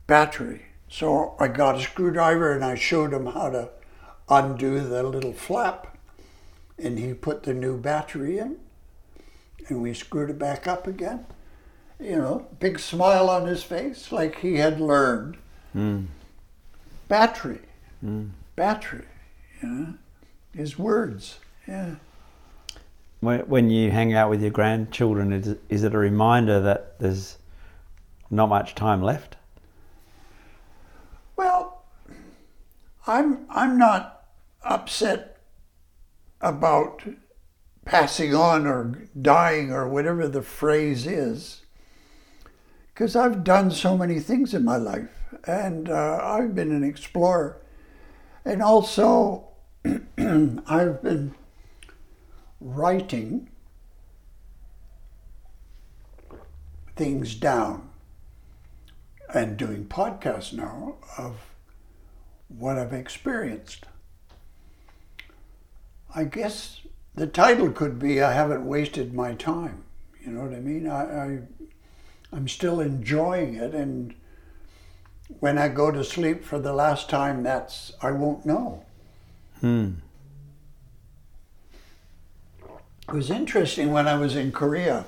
battery. 0.08 0.64
So 0.90 1.36
I 1.40 1.48
got 1.48 1.75
a 1.75 1.82
screwdriver 1.82 2.52
and 2.52 2.64
I 2.64 2.75
showed 2.75 3.14
him 3.14 3.28
how 3.28 3.50
to 3.50 3.70
undo 4.30 4.80
the 4.80 5.04
little 5.04 5.34
flap 5.34 5.98
and 6.78 6.98
he 6.98 7.14
put 7.14 7.44
the 7.44 7.54
new 7.54 7.78
battery 7.78 8.38
in 8.38 8.58
and 9.68 9.82
we 9.82 9.94
screwed 9.94 10.30
it 10.30 10.40
back 10.40 10.68
up 10.68 10.88
again. 10.88 11.25
You 12.00 12.18
know, 12.18 12.48
big 12.60 12.80
smile 12.80 13.30
on 13.30 13.48
his 13.48 13.64
face 13.64 14.12
like 14.12 14.40
he 14.40 14.56
had 14.56 14.82
learned. 14.82 15.38
Mm. 15.75 16.08
Battery. 17.08 17.62
Mm. 18.04 18.32
Battery. 18.56 19.06
You 19.62 19.70
know, 19.70 19.94
his 20.56 20.78
words. 20.78 21.40
Yeah. 21.68 21.96
When, 23.22 23.40
when 23.42 23.70
you 23.70 23.92
hang 23.92 24.14
out 24.14 24.30
with 24.30 24.42
your 24.42 24.52
grandchildren, 24.52 25.34
is, 25.34 25.56
is 25.70 25.84
it 25.84 25.94
a 25.94 25.98
reminder 25.98 26.60
that 26.62 27.00
there's 27.00 27.38
not 28.30 28.50
much 28.50 28.75
time 28.75 29.02
left? 29.02 29.38
Well, 31.36 31.84
I'm 33.08 33.46
I'm 33.50 33.78
not 33.78 34.25
upset 34.64 35.38
about 36.42 37.04
passing 37.86 38.34
on 38.34 38.66
or 38.66 39.08
dying 39.20 39.72
or 39.72 39.88
whatever 39.88 40.28
the 40.28 40.42
phrase 40.42 41.06
is, 41.06 41.62
because 42.94 43.16
I've 43.16 43.44
done 43.44 43.72
so 43.72 43.98
many 43.98 44.20
things 44.20 44.54
in 44.54 44.64
my 44.64 44.78
life, 44.78 45.10
and 45.46 45.90
uh, 45.90 46.20
I've 46.22 46.56
been 46.56 46.72
an 46.72 46.84
explorer, 46.84 47.58
and 48.46 48.62
also 48.62 49.48
I've 49.86 51.02
been 51.02 51.34
writing 52.62 53.50
things 56.96 57.36
down 57.36 57.90
and 59.34 59.58
doing 59.58 59.86
podcasts 59.86 60.54
now 60.54 60.96
of 61.18 61.36
what 62.48 62.78
I've 62.78 62.94
experienced. 62.94 63.86
I 66.14 66.24
guess 66.24 66.82
the 67.16 67.28
title 67.28 67.72
could 67.72 68.00
be 68.00 68.22
I 68.22 68.32
haven't 68.32 68.66
wasted 68.66 69.14
my 69.14 69.34
time. 69.34 69.84
You 70.24 70.32
know 70.32 70.42
what 70.42 70.54
I 70.54 70.60
mean? 70.60 70.88
I, 70.88 71.04
I 71.04 71.40
I'm 72.32 72.48
still 72.48 72.80
enjoying 72.80 73.56
it 73.56 73.74
and 73.74 74.14
when 75.39 75.58
I 75.58 75.67
go 75.67 75.91
to 75.91 76.03
sleep 76.03 76.44
for 76.44 76.60
the 76.60 76.74
last 76.74 77.10
time 77.10 77.44
that's 77.44 77.94
I 78.01 78.12
won't 78.12 78.46
know. 78.46 78.84
Hmm. 79.62 79.94
It 83.08 83.13
was 83.13 83.29
interesting 83.29 83.91
when 83.91 84.08
I 84.08 84.15
was 84.15 84.36
in 84.36 84.51
Korea. 84.51 85.05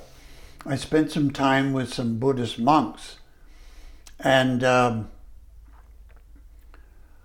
I 0.66 0.76
spent 0.76 1.12
some 1.12 1.32
time 1.32 1.74
with 1.74 1.94
some 1.94 2.20
Buddhist 2.20 2.60
monks 2.60 3.18
and 4.20 4.64
um, 4.64 5.10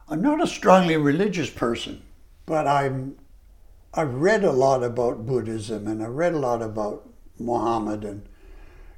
I'm 0.09 0.23
not 0.23 0.43
a 0.43 0.47
strongly 0.47 0.97
religious 0.97 1.51
person, 1.51 2.03
but 2.47 2.67
I'm 2.67 3.17
I've 3.95 4.15
read 4.15 4.43
a 4.43 4.53
lot 4.53 4.83
about 4.83 5.27
Buddhism 5.27 5.87
and 5.87 6.03
I 6.03 6.07
read 6.07 6.33
a 6.33 6.39
lot 6.39 6.63
about 6.63 7.09
Muhammad 7.39 8.05
and 8.05 8.23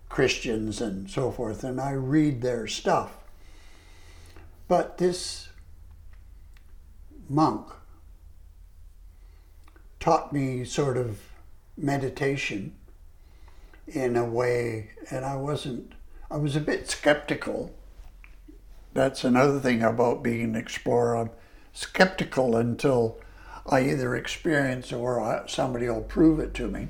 Christians 0.08 0.80
and 0.80 1.10
so 1.10 1.32
forth, 1.32 1.64
and 1.64 1.80
I 1.80 1.92
read 1.92 2.42
their 2.42 2.66
stuff. 2.66 3.23
But 4.66 4.98
this 4.98 5.48
monk 7.29 7.68
taught 10.00 10.33
me 10.33 10.64
sort 10.64 10.96
of 10.96 11.20
meditation 11.77 12.74
in 13.87 14.16
a 14.16 14.24
way, 14.24 14.90
and 15.11 15.24
I 15.24 15.37
wasn't, 15.37 15.92
I 16.31 16.37
was 16.37 16.57
a 16.57 16.61
bit 16.61 16.90
skeptical 16.90 17.74
that's 18.94 19.24
another 19.24 19.59
thing 19.59 19.83
about 19.83 20.22
being 20.22 20.42
an 20.42 20.55
explorer. 20.55 21.16
I'm 21.16 21.31
skeptical 21.72 22.57
until 22.57 23.18
I 23.66 23.81
either 23.81 24.14
experience 24.14 24.92
or 24.92 25.44
somebody 25.48 25.88
will 25.88 26.03
prove 26.03 26.38
it 26.38 26.55
to 26.55 26.68
me. 26.68 26.88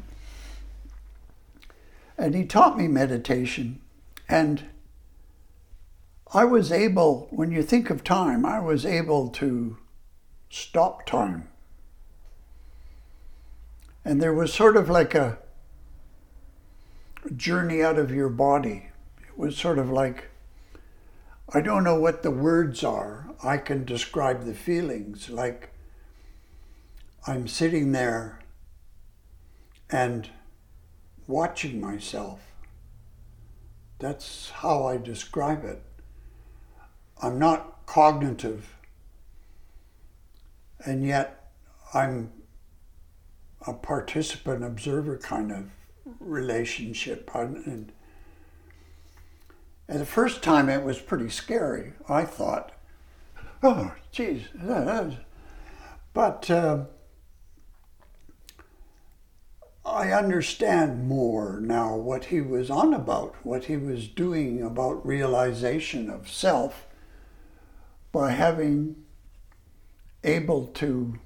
And 2.19 2.35
he 2.35 2.45
taught 2.45 2.79
me 2.79 2.87
meditation. 2.89 3.81
And 4.29 4.67
I 6.35 6.45
was 6.45 6.73
able, 6.73 7.29
when 7.31 7.53
you 7.53 7.63
think 7.63 7.91
of 7.91 8.03
time, 8.03 8.45
I 8.45 8.59
was 8.59 8.85
able 8.85 9.29
to 9.31 9.77
stop 10.51 11.07
time. 11.07 11.49
And 14.05 14.21
there 14.21 14.35
was 14.35 14.53
sort 14.53 14.77
of 14.77 14.91
like 14.91 15.15
a 15.15 15.39
journey 17.37 17.83
out 17.83 17.99
of 17.99 18.11
your 18.11 18.29
body. 18.29 18.91
It 19.23 19.39
was 19.39 19.57
sort 19.57 19.79
of 19.79 19.91
like 19.91 20.29
I 21.53 21.61
don't 21.61 21.85
know 21.85 22.01
what 22.01 22.23
the 22.23 22.31
words 22.31 22.83
are. 22.83 23.31
I 23.43 23.59
can 23.59 23.85
describe 23.85 24.45
the 24.45 24.55
feelings 24.55 25.29
like 25.29 25.71
I'm 27.27 27.47
sitting 27.47 27.93
there 27.93 28.41
and 29.91 30.29
watching 31.27 31.81
myself. 31.81 32.41
That's 33.99 34.51
how 34.51 34.85
I 34.85 34.97
describe 34.97 35.65
it. 35.65 35.83
I'm 37.23 37.39
not 37.39 37.87
cognitive, 37.87 38.75
and 40.85 41.05
yet 41.05 41.51
I'm 41.93 42.33
a 43.67 43.73
participant 43.73 44.63
observer 44.65 45.17
kind 45.17 45.51
of 45.53 45.71
relationship. 46.21 47.31
And 47.35 47.93
and 49.89 50.01
the 50.01 50.07
first 50.07 50.43
time 50.43 50.69
it 50.69 50.83
was 50.83 50.99
pretty 50.99 51.29
scary. 51.29 51.93
I 52.09 52.25
thought, 52.25 52.73
oh, 53.63 53.95
geez. 54.11 54.49
But 56.15 56.51
uh, 56.51 56.85
I 59.85 60.13
understand 60.13 61.07
more 61.07 61.61
now 61.61 61.97
what 61.97 62.27
he 62.27 62.41
was 62.41 62.71
on 62.71 62.95
about, 62.95 63.35
what 63.43 63.65
he 63.65 63.77
was 63.77 64.09
doing 64.09 64.63
about 64.63 65.05
realization 65.05 66.09
of 66.09 66.31
self 66.31 66.87
by 68.15 68.31
having 68.31 68.97
able 70.23 70.69
to 70.69 71.19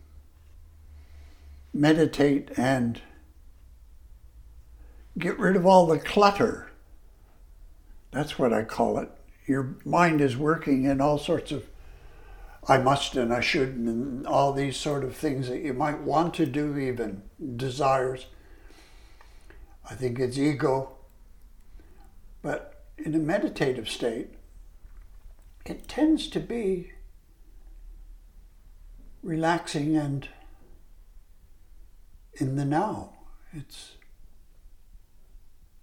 meditate 1.73 2.51
and 2.57 3.01
get 5.17 5.39
rid 5.39 5.55
of 5.55 5.65
all 5.65 5.87
the 5.87 6.01
clutter 6.01 6.69
that's 8.11 8.39
what 8.39 8.53
I 8.53 8.65
call 8.65 8.99
it. 8.99 9.11
Your 9.47 9.77
mind 9.85 10.21
is 10.21 10.37
working 10.37 10.85
in 10.85 11.01
all 11.01 11.19
sorts 11.19 11.53
of 11.53 11.67
I 12.67 12.79
must 12.79 13.17
and 13.17 13.33
I 13.33 13.41
should 13.41 13.71
and 13.77 14.27
all 14.27 14.53
these 14.53 14.77
sort 14.77 15.03
of 15.05 15.17
things 15.17 15.49
that 15.49 15.63
you 15.63 15.73
might 15.73 16.01
want 16.01 16.35
to 16.35 16.47
do, 16.47 16.77
even 16.77 17.23
desires. 17.57 18.27
I 19.89 19.95
think 19.95 20.19
it's 20.19 20.37
ego. 20.37 20.97
But 22.43 22.83
in 22.99 23.15
a 23.15 23.19
meditative 23.19 23.89
state, 23.89 24.35
it 25.69 25.87
tends 25.87 26.29
to 26.29 26.41
be 26.41 26.93
relaxing 29.23 29.97
and 29.97 30.29
in 32.35 32.57
the 32.57 32.65
now. 32.65 33.13
It's 33.53 33.93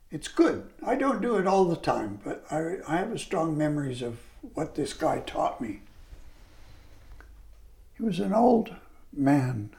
it's 0.09 0.27
good. 0.27 0.69
I 0.85 0.95
don't 0.95 1.21
do 1.21 1.35
it 1.35 1.45
all 1.45 1.65
the 1.65 1.75
time, 1.75 2.19
but 2.23 2.45
I, 2.49 2.77
I 2.87 2.97
have 2.97 3.19
strong 3.19 3.57
memories 3.57 4.01
of 4.01 4.19
what 4.53 4.75
this 4.75 4.93
guy 4.93 5.19
taught 5.19 5.59
me. 5.59 5.81
He 7.95 8.03
was 8.03 8.19
an 8.19 8.33
old 8.33 8.75
man, 9.11 9.71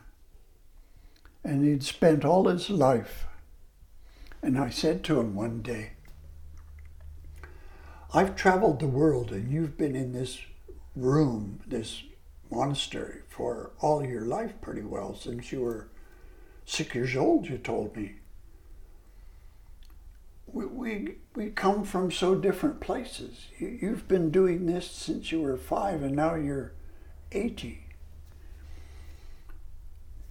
and 1.42 1.64
he'd 1.64 1.84
spent 1.84 2.24
all 2.24 2.48
his 2.48 2.68
life. 2.68 3.26
And 4.42 4.58
I 4.58 4.68
said 4.68 5.02
to 5.04 5.20
him 5.20 5.34
one 5.34 5.62
day, 5.62 5.92
I've 8.14 8.36
traveled 8.36 8.80
the 8.80 8.86
world, 8.86 9.32
and 9.32 9.50
you've 9.50 9.76
been 9.76 9.96
in 9.96 10.12
this 10.12 10.38
room, 10.94 11.60
this 11.66 12.02
monastery, 12.50 13.20
for 13.28 13.72
all 13.80 14.04
your 14.04 14.24
life 14.24 14.52
pretty 14.60 14.82
well, 14.82 15.14
since 15.14 15.52
you 15.52 15.60
were 15.60 15.88
six 16.64 16.94
years 16.94 17.16
old, 17.16 17.48
you 17.48 17.58
told 17.58 17.96
me 17.96 18.16
we, 20.46 20.66
we, 20.66 21.14
we 21.34 21.50
come 21.50 21.84
from 21.84 22.10
so 22.10 22.34
different 22.34 22.80
places. 22.80 23.48
You, 23.58 23.78
you've 23.80 24.08
been 24.08 24.30
doing 24.30 24.66
this 24.66 24.90
since 24.90 25.30
you 25.30 25.42
were 25.42 25.56
five 25.56 26.02
and 26.02 26.16
now 26.16 26.34
you're 26.34 26.72
80. 27.32 27.82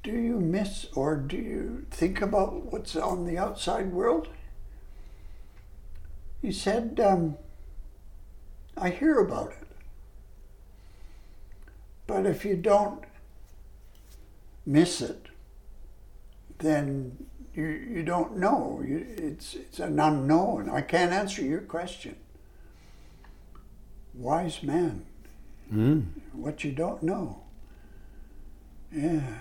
Do 0.03 0.11
you 0.11 0.39
miss 0.39 0.87
or 0.95 1.15
do 1.15 1.37
you 1.37 1.85
think 1.91 2.21
about 2.21 2.71
what's 2.71 2.95
on 2.95 3.25
the 3.25 3.37
outside 3.37 3.91
world? 3.91 4.29
He 6.41 6.51
said, 6.51 6.99
um, 6.99 7.37
I 8.77 8.89
hear 8.89 9.19
about 9.19 9.51
it. 9.51 9.67
But 12.07 12.25
if 12.25 12.45
you 12.45 12.55
don't 12.55 13.03
miss 14.65 15.01
it, 15.01 15.27
then 16.59 17.25
you, 17.53 17.65
you 17.65 18.03
don't 18.03 18.37
know. 18.37 18.83
You, 18.85 19.05
it's, 19.17 19.55
it's 19.55 19.79
an 19.79 19.99
unknown. 19.99 20.69
I 20.69 20.81
can't 20.81 21.11
answer 21.11 21.41
your 21.41 21.61
question. 21.61 22.15
Wise 24.13 24.61
man. 24.61 25.05
Mm. 25.73 26.05
What 26.33 26.63
you 26.63 26.71
don't 26.71 27.01
know. 27.01 27.41
Yeah. 28.91 29.39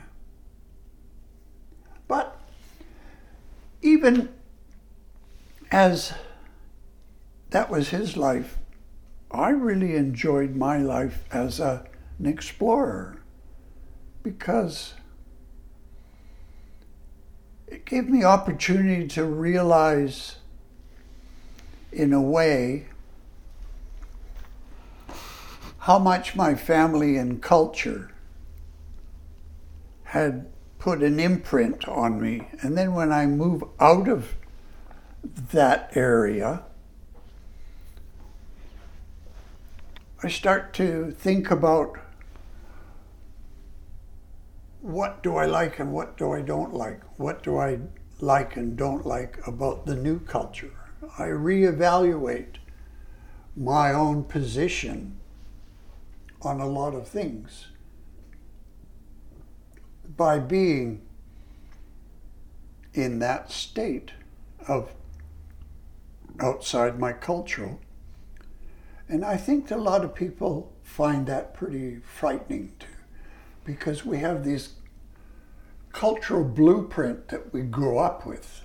But 2.08 2.40
even 3.82 4.30
as 5.70 6.14
that 7.50 7.70
was 7.70 7.90
his 7.90 8.16
life, 8.16 8.58
I 9.34 9.50
really 9.50 9.96
enjoyed 9.96 10.54
my 10.54 10.78
life 10.78 11.24
as 11.32 11.58
a, 11.58 11.84
an 12.20 12.26
explorer 12.26 13.20
because 14.22 14.94
it 17.66 17.84
gave 17.84 18.08
me 18.08 18.22
opportunity 18.22 19.08
to 19.08 19.24
realize 19.24 20.36
in 21.92 22.12
a 22.12 22.22
way 22.22 22.86
how 25.78 25.98
much 25.98 26.36
my 26.36 26.54
family 26.54 27.16
and 27.16 27.42
culture 27.42 28.12
had 30.04 30.46
put 30.78 31.02
an 31.02 31.18
imprint 31.18 31.88
on 31.88 32.20
me. 32.20 32.46
And 32.62 32.78
then 32.78 32.94
when 32.94 33.10
I 33.10 33.26
move 33.26 33.64
out 33.80 34.08
of 34.08 34.36
that 35.50 35.90
area, 35.96 36.62
I 40.24 40.28
start 40.28 40.72
to 40.74 41.10
think 41.10 41.50
about 41.50 41.98
what 44.80 45.22
do 45.22 45.36
I 45.36 45.44
like 45.44 45.78
and 45.78 45.92
what 45.92 46.16
do 46.16 46.32
I 46.32 46.40
don't 46.40 46.72
like? 46.72 47.02
What 47.18 47.42
do 47.42 47.58
I 47.58 47.80
like 48.20 48.56
and 48.56 48.74
don't 48.74 49.04
like 49.04 49.46
about 49.46 49.84
the 49.84 49.94
new 49.94 50.18
culture? 50.18 50.72
I 51.18 51.24
reevaluate 51.24 52.54
my 53.54 53.92
own 53.92 54.24
position 54.24 55.18
on 56.40 56.58
a 56.58 56.66
lot 56.66 56.94
of 56.94 57.06
things 57.06 57.66
by 60.16 60.38
being 60.38 61.02
in 62.94 63.18
that 63.18 63.52
state 63.52 64.12
of 64.66 64.94
outside 66.40 66.98
my 66.98 67.12
cultural. 67.12 67.78
And 69.08 69.24
I 69.24 69.36
think 69.36 69.70
a 69.70 69.76
lot 69.76 70.04
of 70.04 70.14
people 70.14 70.72
find 70.82 71.26
that 71.26 71.54
pretty 71.54 72.00
frightening 72.04 72.72
too 72.78 72.86
because 73.64 74.04
we 74.04 74.18
have 74.18 74.44
this 74.44 74.74
cultural 75.92 76.44
blueprint 76.44 77.28
that 77.28 77.52
we 77.52 77.62
grew 77.62 77.98
up 77.98 78.26
with. 78.26 78.62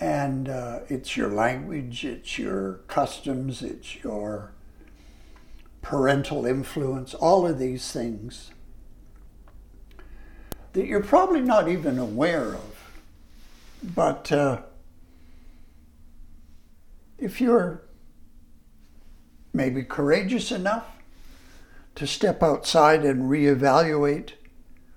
And 0.00 0.48
uh, 0.48 0.80
it's 0.88 1.16
your 1.16 1.28
language, 1.28 2.04
it's 2.04 2.38
your 2.38 2.74
customs, 2.86 3.62
it's 3.62 3.96
your 3.96 4.52
parental 5.82 6.46
influence, 6.46 7.14
all 7.14 7.46
of 7.46 7.58
these 7.58 7.90
things 7.90 8.52
that 10.72 10.86
you're 10.86 11.02
probably 11.02 11.40
not 11.40 11.68
even 11.68 11.98
aware 11.98 12.54
of. 12.54 12.90
But 13.82 14.30
uh, 14.30 14.62
if 17.18 17.40
you're 17.40 17.82
maybe 19.52 19.82
courageous 19.82 20.52
enough 20.52 20.86
to 21.94 22.06
step 22.06 22.42
outside 22.42 23.04
and 23.04 23.30
reevaluate 23.30 24.30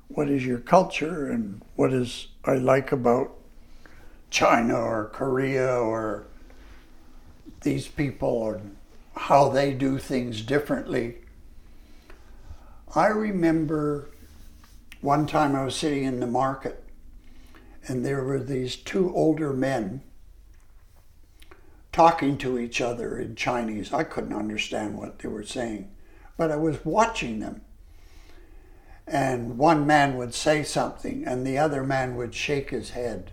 what 0.07 0.29
is 0.29 0.45
your 0.45 0.59
culture 0.59 1.29
and 1.29 1.61
what 1.75 1.93
is 1.93 2.27
I 2.43 2.55
like 2.55 2.91
about 2.91 3.31
China 4.29 4.75
or 4.75 5.05
Korea 5.05 5.73
or 5.75 6.25
these 7.61 7.87
people 7.87 8.29
or 8.29 8.61
how 9.15 9.49
they 9.49 9.73
do 9.73 9.97
things 9.97 10.41
differently. 10.41 11.17
I 12.95 13.07
remember 13.07 14.09
one 15.01 15.27
time 15.27 15.55
I 15.55 15.65
was 15.65 15.75
sitting 15.75 16.03
in 16.03 16.19
the 16.19 16.27
market 16.27 16.83
and 17.87 18.05
there 18.05 18.23
were 18.23 18.39
these 18.39 18.75
two 18.75 19.13
older 19.15 19.53
men 19.53 20.01
talking 21.91 22.37
to 22.39 22.57
each 22.57 22.81
other 22.81 23.17
in 23.17 23.35
Chinese. 23.35 23.93
I 23.93 24.03
couldn't 24.03 24.33
understand 24.33 24.97
what 24.97 25.19
they 25.19 25.27
were 25.27 25.43
saying 25.43 25.91
but 26.41 26.49
I 26.49 26.55
was 26.55 26.83
watching 26.83 27.39
them. 27.39 27.61
And 29.05 29.59
one 29.59 29.85
man 29.85 30.17
would 30.17 30.33
say 30.33 30.63
something, 30.63 31.23
and 31.23 31.45
the 31.45 31.59
other 31.59 31.83
man 31.83 32.15
would 32.15 32.33
shake 32.33 32.71
his 32.71 32.91
head 32.91 33.31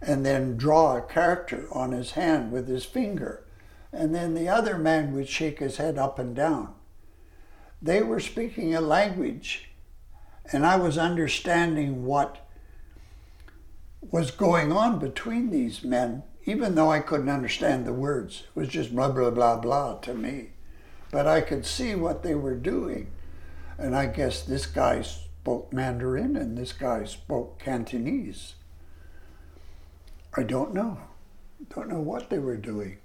and 0.00 0.26
then 0.26 0.56
draw 0.56 0.96
a 0.96 1.02
character 1.02 1.68
on 1.70 1.92
his 1.92 2.12
hand 2.12 2.50
with 2.50 2.66
his 2.66 2.84
finger. 2.84 3.44
And 3.92 4.12
then 4.12 4.34
the 4.34 4.48
other 4.48 4.78
man 4.78 5.12
would 5.12 5.28
shake 5.28 5.60
his 5.60 5.76
head 5.76 5.96
up 5.96 6.18
and 6.18 6.34
down. 6.34 6.74
They 7.80 8.02
were 8.02 8.18
speaking 8.18 8.74
a 8.74 8.80
language, 8.80 9.70
and 10.52 10.66
I 10.66 10.74
was 10.74 10.98
understanding 10.98 12.04
what 12.04 12.48
was 14.00 14.32
going 14.32 14.72
on 14.72 14.98
between 14.98 15.50
these 15.50 15.84
men, 15.84 16.24
even 16.44 16.74
though 16.74 16.90
I 16.90 17.00
couldn't 17.00 17.28
understand 17.28 17.86
the 17.86 17.92
words. 17.92 18.44
It 18.54 18.58
was 18.58 18.68
just 18.68 18.94
blah, 18.94 19.10
blah, 19.10 19.30
blah, 19.30 19.56
blah 19.56 19.98
to 19.98 20.14
me 20.14 20.50
but 21.12 21.26
I 21.26 21.42
could 21.42 21.64
see 21.64 21.94
what 21.94 22.24
they 22.24 22.34
were 22.34 22.56
doing. 22.56 23.08
And 23.78 23.94
I 23.94 24.06
guess 24.06 24.42
this 24.42 24.66
guy 24.66 25.02
spoke 25.02 25.72
Mandarin 25.72 26.36
and 26.36 26.58
this 26.58 26.72
guy 26.72 27.04
spoke 27.04 27.60
Cantonese. 27.60 28.54
I 30.34 30.42
don't 30.42 30.74
know. 30.74 30.98
Don't 31.72 31.88
know 31.88 32.00
what 32.00 32.30
they 32.30 32.38
were 32.38 32.56
doing. 32.56 32.96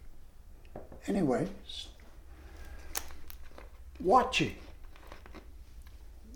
Anyway, 1.06 1.48
watching, 4.00 4.56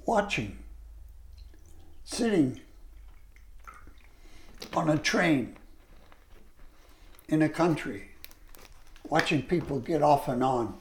watching, 0.06 0.58
sitting 2.04 2.60
on 4.74 4.90
a 4.90 4.98
train 4.98 5.56
in 7.32 7.41
a 7.41 7.50
country, 7.50 8.10
watching 9.10 9.41
people 9.41 9.80
get 9.80 10.04
off 10.04 10.28
and 10.28 10.44
on 10.44 10.78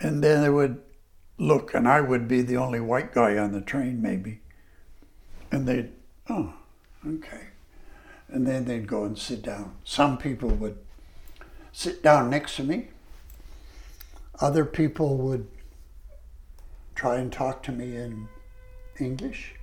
and 0.00 0.24
then 0.24 0.42
they 0.42 0.50
would 0.50 0.80
look, 1.38 1.74
and 1.74 1.86
I 1.86 2.00
would 2.00 2.26
be 2.26 2.42
the 2.42 2.56
only 2.56 2.80
white 2.80 3.12
guy 3.12 3.36
on 3.36 3.52
the 3.52 3.60
train, 3.60 4.00
maybe. 4.00 4.40
And 5.52 5.68
they'd, 5.68 5.90
oh, 6.28 6.54
okay. 7.06 7.48
And 8.28 8.46
then 8.46 8.64
they'd 8.64 8.86
go 8.86 9.04
and 9.04 9.18
sit 9.18 9.42
down. 9.42 9.74
Some 9.84 10.16
people 10.16 10.48
would 10.48 10.78
sit 11.72 12.02
down 12.02 12.30
next 12.30 12.56
to 12.56 12.64
me. 12.64 12.88
Other 14.40 14.64
people 14.64 15.18
would 15.18 15.46
try 16.94 17.16
and 17.16 17.30
talk 17.30 17.62
to 17.64 17.72
me 17.72 17.96
in 17.96 18.28
English, 18.98 19.54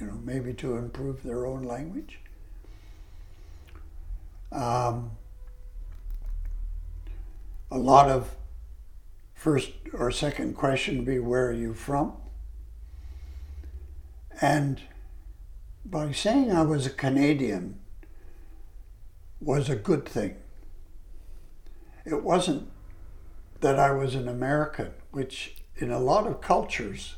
you 0.00 0.06
know, 0.06 0.18
maybe 0.24 0.54
to 0.54 0.76
improve 0.76 1.22
their 1.22 1.46
own 1.46 1.62
language. 1.64 2.18
Um, 4.52 5.12
a 7.70 7.78
lot 7.78 8.10
of 8.10 8.36
first 9.34 9.72
or 9.92 10.10
second 10.10 10.54
question 10.54 10.98
would 10.98 11.06
be, 11.06 11.18
Where 11.18 11.48
are 11.48 11.52
you 11.52 11.74
from? 11.74 12.14
And 14.40 14.80
by 15.84 16.12
saying 16.12 16.52
I 16.52 16.62
was 16.62 16.86
a 16.86 16.90
Canadian 16.90 17.78
was 19.40 19.68
a 19.68 19.76
good 19.76 20.06
thing. 20.06 20.36
It 22.04 22.22
wasn't 22.22 22.68
that 23.60 23.78
I 23.78 23.90
was 23.92 24.14
an 24.14 24.28
American, 24.28 24.92
which 25.10 25.62
in 25.76 25.90
a 25.90 25.98
lot 25.98 26.26
of 26.26 26.40
cultures, 26.40 27.16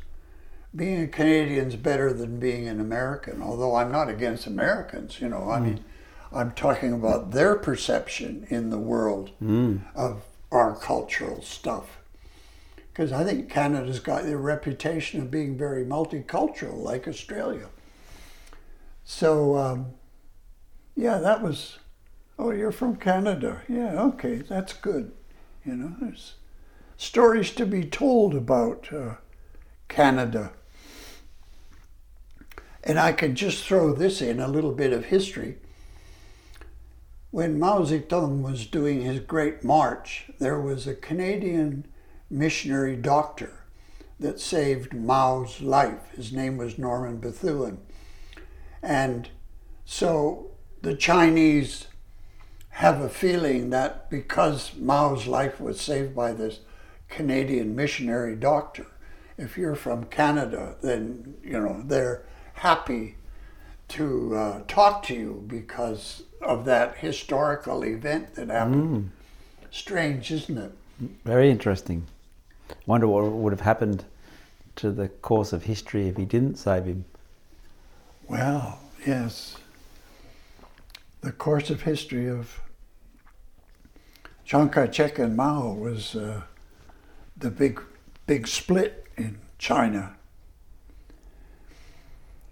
being 0.75 1.03
a 1.03 1.09
Canadian 1.09 1.68
is 1.68 1.77
better 1.77 2.12
than 2.12 2.38
being 2.38 2.66
an 2.68 2.81
American, 2.81 3.42
although 3.42 3.77
I'm 3.77 3.92
not 3.92 4.09
against 4.09 4.47
Americans, 4.47 5.20
you 5.20 5.29
know, 5.29 5.51
I 5.51 5.59
mm. 5.59 5.64
mean, 5.64 5.85
I'm 6.35 6.53
talking 6.53 6.92
about 6.92 7.31
their 7.31 7.55
perception 7.57 8.47
in 8.51 8.70
the 8.70 8.79
world 8.79 9.31
mm. 9.42 9.81
of 9.94 10.23
our 10.51 10.75
cultural 10.75 11.42
stuff 11.42 11.99
because 12.94 13.11
I 13.11 13.25
think 13.25 13.51
Canada's 13.51 13.99
got 13.99 14.23
the 14.23 14.37
reputation 14.37 15.20
of 15.20 15.29
being 15.29 15.59
very 15.59 15.85
multicultural, 15.85 16.81
like 16.81 17.09
Australia. 17.09 17.66
So, 19.03 19.57
um, 19.57 19.87
yeah, 20.94 21.18
that 21.18 21.42
was, 21.42 21.81
oh, 22.38 22.53
you're 22.53 22.70
from 22.70 22.94
Canada. 22.94 23.62
Yeah, 23.68 24.01
okay, 24.01 24.37
that's 24.37 24.75
good. 24.75 25.11
You 25.64 25.75
know, 25.75 25.97
there's 26.01 26.35
stories 26.97 27.51
to 27.53 27.66
be 27.66 27.85
told 27.85 28.33
about 28.33 28.92
uh, 28.92 29.14
Canada. 29.88 30.53
And 32.85 33.01
I 33.01 33.11
could 33.11 33.35
just 33.35 33.64
throw 33.64 33.92
this 33.92 34.23
in 34.23 34.38
a 34.38 34.47
little 34.47 34.73
bit 34.73 34.92
of 34.92 35.07
history. 35.07 35.57
When 37.35 37.59
Mao 37.59 37.81
Zedong 37.81 38.42
was 38.42 38.64
doing 38.64 39.01
his 39.01 39.18
great 39.18 39.64
march, 39.64 40.31
there 40.38 40.61
was 40.61 40.87
a 40.87 40.94
Canadian 40.94 41.85
missionary 42.31 42.94
doctor 42.94 43.64
that 44.20 44.38
saved 44.38 44.94
Mao's 44.94 45.61
life. 45.61 46.12
His 46.14 46.33
name 46.33 46.59
was 46.59 46.79
Norman 46.79 47.16
Bethune. 47.16 47.79
And 48.85 49.31
so 49.85 50.53
the 50.81 50.94
Chinese 50.94 51.88
have 52.68 53.01
a 53.01 53.09
feeling 53.09 53.70
that 53.70 54.09
because 54.11 54.70
Mao's 54.77 55.27
life 55.27 55.61
was 55.61 55.81
saved 55.81 56.14
by 56.14 56.33
this 56.33 56.61
Canadian 57.09 57.75
missionary 57.75 58.37
doctor, 58.37 58.87
if 59.37 59.59
you're 59.59 59.75
from 59.75 60.05
Canada, 60.05 60.77
then 60.83 61.35
you 61.42 61.59
know 61.59 61.83
they're 61.85 62.23
happy 62.53 63.16
to 63.88 64.37
uh, 64.37 64.61
talk 64.68 65.03
to 65.03 65.14
you 65.14 65.44
because 65.49 66.23
of 66.44 66.64
that 66.66 66.98
historical 66.98 67.85
event 67.85 68.35
that 68.35 68.48
happened. 68.48 69.11
Mm. 69.11 69.66
Strange, 69.70 70.30
isn't 70.30 70.59
it? 70.59 70.72
Very 71.24 71.50
interesting. 71.50 72.07
Wonder 72.87 73.09
what 73.09 73.24
would 73.24 73.52
have 73.52 73.61
happened 73.61 74.04
to 74.76 74.90
the 74.90 75.09
course 75.09 75.52
of 75.52 75.64
history 75.64 76.09
if 76.09 76.16
he 76.16 76.24
didn't 76.24 76.57
save 76.57 76.85
him. 76.85 77.04
Well, 78.28 78.78
yes. 79.07 79.57
The 81.20 81.33
course 81.33 81.70
of 81.70 81.83
history 81.83 82.28
of 82.28 82.61
Chiang 84.44 84.68
Kai-shek 84.68 85.18
and 85.18 85.37
Mao 85.37 85.72
was 85.72 86.14
uh, 86.14 86.42
the 87.37 87.50
big, 87.50 87.80
big 88.26 88.46
split 88.46 89.07
in 89.16 89.38
China. 89.59 90.16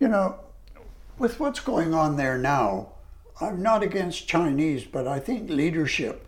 You 0.01 0.09
know, 0.09 0.37
with 1.19 1.39
what's 1.39 1.61
going 1.61 1.95
on 1.95 2.17
there 2.17 2.39
now, 2.39 2.93
I'm 3.41 3.63
not 3.63 3.83
against 3.83 4.29
Chinese, 4.29 4.85
but 4.85 5.07
I 5.07 5.19
think 5.19 5.51
leadership 5.51 6.27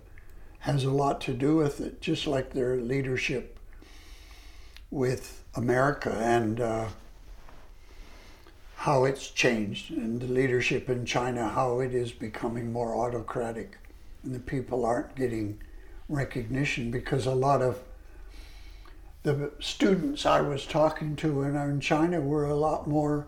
has 0.61 0.85
a 0.85 0.91
lot 0.91 1.21
to 1.23 1.35
do 1.35 1.57
with 1.57 1.81
it, 1.81 2.01
just 2.01 2.27
like 2.27 2.53
their 2.53 2.77
leadership 2.77 3.59
with 4.91 5.45
America 5.55 6.17
and 6.19 6.61
uh, 6.61 6.87
how 8.77 9.05
it's 9.05 9.31
changed, 9.31 9.91
and 9.91 10.21
the 10.21 10.27
leadership 10.27 10.89
in 10.89 11.05
China, 11.05 11.49
how 11.49 11.81
it 11.81 11.95
is 11.95 12.13
becoming 12.13 12.73
more 12.73 12.97
autocratic, 12.97 13.79
and 14.23 14.35
the 14.35 14.41
people 14.41 14.85
aren't 14.85 15.15
getting 15.15 15.61
recognition 16.09 16.91
because 16.91 17.27
a 17.27 17.35
lot 17.35 17.63
of 17.63 17.81
the 19.23 19.51
students 19.59 20.27
I 20.27 20.43
was 20.43 20.67
talking 20.67 21.17
to 21.17 21.43
in 21.43 21.81
China 21.81 22.21
were 22.21 22.47
a 22.47 22.55
lot 22.55 22.87
more 22.87 23.27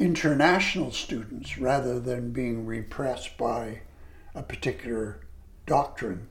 international 0.00 0.90
students 0.90 1.58
rather 1.58 2.00
than 2.00 2.32
being 2.32 2.64
repressed 2.64 3.36
by 3.36 3.82
a 4.34 4.42
particular 4.42 5.20
doctrine 5.66 6.26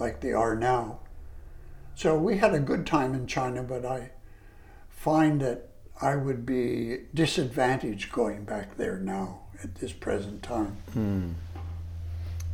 like 0.00 0.20
they 0.20 0.32
are 0.32 0.56
now. 0.56 0.98
So 1.94 2.18
we 2.18 2.38
had 2.38 2.52
a 2.52 2.58
good 2.58 2.84
time 2.84 3.14
in 3.14 3.28
China, 3.28 3.62
but 3.62 3.86
I 3.86 4.10
find 4.90 5.40
that 5.40 5.68
I 6.00 6.16
would 6.16 6.44
be 6.44 7.02
disadvantaged 7.14 8.10
going 8.10 8.44
back 8.44 8.76
there 8.76 8.98
now 8.98 9.42
at 9.62 9.76
this 9.76 9.92
present 9.92 10.42
time. 10.42 10.76
Hmm. 10.92 11.28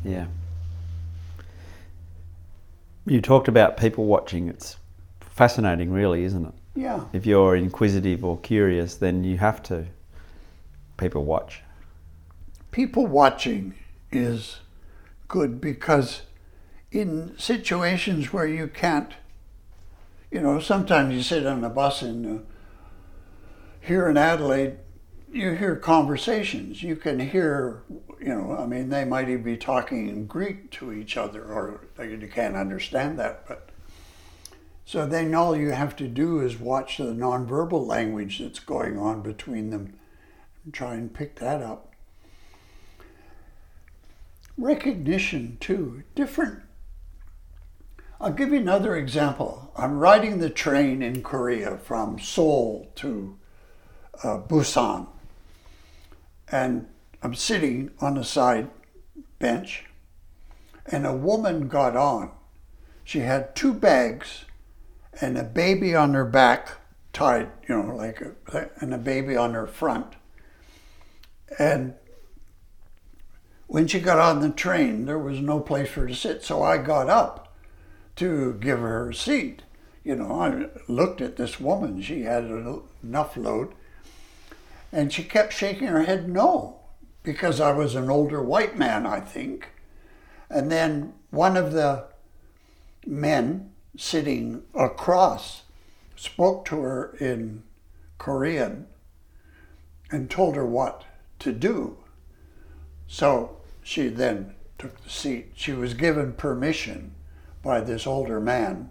Yeah. 0.05 0.27
You 3.07 3.23
talked 3.23 3.49
about 3.49 3.79
people 3.79 4.05
watching. 4.05 4.49
It's 4.49 4.77
fascinating, 5.21 5.91
really, 5.91 6.25
isn't 6.25 6.45
it? 6.45 6.55
Yeah. 6.75 7.05
If 7.15 7.25
you're 7.25 7.57
inquisitive 7.57 8.23
or 8.23 8.39
curious, 8.39 8.97
then 8.97 9.25
you 9.25 9.39
have 9.39 9.63
to 9.65 9.87
people 10.99 11.25
watch? 11.25 11.63
People 12.71 13.07
watching 13.07 13.75
is 14.13 14.59
good 15.27 15.61
because 15.61 16.23
in 16.91 17.35
situations 17.39 18.33
where 18.33 18.47
you 18.47 18.69
can't, 18.69 19.15
you 20.31 20.41
know, 20.41 20.61
sometimes 20.61 21.15
you 21.15 21.23
sit 21.23 21.47
on 21.47 21.65
a 21.65 21.71
bus 21.71 22.03
and 22.03 22.41
uh, 22.41 22.43
here 23.81 24.09
in 24.09 24.19
Adelaide, 24.19 24.77
you 25.33 25.53
hear 25.53 25.77
conversations. 25.77 26.83
You 26.83 26.97
can 26.97 27.19
hear, 27.19 27.83
you 28.21 28.29
know, 28.29 28.57
I 28.59 28.67
mean, 28.67 28.91
they 28.91 29.05
might 29.05 29.29
even 29.29 29.43
be 29.43 29.57
talking 29.57 30.09
in 30.09 30.27
Greek 30.27 30.71
to 30.73 30.93
each 30.93 31.17
other, 31.17 31.45
or 31.45 31.87
you 32.03 32.29
can't 32.33 32.57
understand 32.57 33.19
that, 33.19 33.47
but. 33.47 33.71
So 34.85 35.05
then 35.05 35.35
all 35.35 35.55
you 35.55 35.73
have 35.73 35.97
to 35.97 36.09
do 36.09 36.41
is 36.41 36.59
watch 36.59 36.97
the 36.97 37.13
nonverbal 37.13 37.87
language 37.87 38.39
that's 38.39 38.59
going 38.59 38.99
on 38.99 39.21
between 39.21 39.69
them 39.69 39.98
try 40.73 40.95
and 40.95 41.13
pick 41.13 41.37
that 41.37 41.63
up. 41.63 41.93
Recognition, 44.57 45.57
too, 45.61 46.03
different. 46.15 46.63
I'll 48.21 48.33
give 48.33 48.51
you 48.51 48.59
another 48.59 48.97
example. 48.97 49.73
I'm 49.77 49.99
riding 49.99 50.39
the 50.39 50.51
train 50.51 51.03
in 51.03 51.23
Korea 51.23 51.79
from 51.79 52.19
Seoul 52.19 52.91
to 52.97 53.39
uh, 54.25 54.41
Busan, 54.41 55.07
and 56.51 56.89
I'm 57.23 57.37
sitting 57.37 57.93
on 58.01 58.19
a 58.19 58.25
side 58.25 58.71
bench, 59.39 59.85
and 60.87 61.07
a 61.07 61.15
woman 61.15 61.69
got 61.69 61.97
on. 61.97 62.33
She 63.05 63.21
had 63.21 63.55
two 63.55 63.73
bags 63.73 64.45
and 65.21 65.39
a 65.39 65.45
baby 65.45 65.95
on 65.95 66.15
her 66.15 66.25
back, 66.25 66.73
tied, 67.13 67.51
you 67.69 67.77
know, 67.77 67.95
like 67.95 68.21
a, 68.53 68.71
and 68.81 68.93
a 68.93 68.99
baby 68.99 69.37
on 69.37 69.55
her 69.55 69.67
front. 69.67 70.15
And 71.59 71.95
when 73.67 73.87
she 73.87 74.01
got 74.01 74.19
on 74.19 74.41
the 74.41 74.51
train, 74.51 75.05
there 75.05 75.19
was 75.19 75.41
no 75.41 75.61
place 75.61 75.91
for 75.91 76.01
her 76.01 76.09
to 76.09 76.15
sit, 76.15 76.43
so 76.43 76.63
I 76.63 76.79
got 76.79 77.09
up 77.09 77.55
to 78.17 78.55
give 78.55 78.81
her 78.81 79.11
a 79.11 79.15
seat. 79.15 79.63
You 80.03 80.17
know, 80.17 80.41
I 80.41 80.69
looked 80.91 81.21
at 81.21 81.37
this 81.37 81.61
woman, 81.61 82.01
she 82.01 82.23
had 82.23 82.45
enough 82.45 83.37
load, 83.37 83.75
and 84.91 85.13
she 85.13 85.23
kept 85.23 85.53
shaking 85.53 85.89
her 85.89 86.05
head 86.05 86.29
no, 86.29 86.81
because 87.23 87.61
I 87.61 87.73
was 87.73 87.95
an 87.95 88.09
older 88.09 88.43
white 88.43 88.79
man, 88.79 89.07
I 89.07 89.21
think. 89.21 89.69
And 90.49 90.73
then 90.73 91.13
one 91.31 91.57
of 91.57 91.73
the 91.73 92.07
men 93.07 93.73
sitting 93.97 94.63
across 94.75 95.63
spoke 96.17 96.65
to 96.67 96.81
her 96.81 97.15
in 97.21 97.63
Korean 98.17 98.87
and 100.11 100.31
told 100.31 100.57
her 100.57 100.65
what 100.65 101.05
to 101.41 101.53
do. 101.53 101.97
So 103.07 103.57
she 103.83 104.09
then 104.09 104.55
took 104.79 105.03
the 105.03 105.11
seat. 105.11 105.53
She 105.55 105.73
was 105.73 105.95
given 105.95 106.33
permission 106.33 107.15
by 107.63 107.81
this 107.81 108.07
older 108.07 108.41
man 108.41 108.91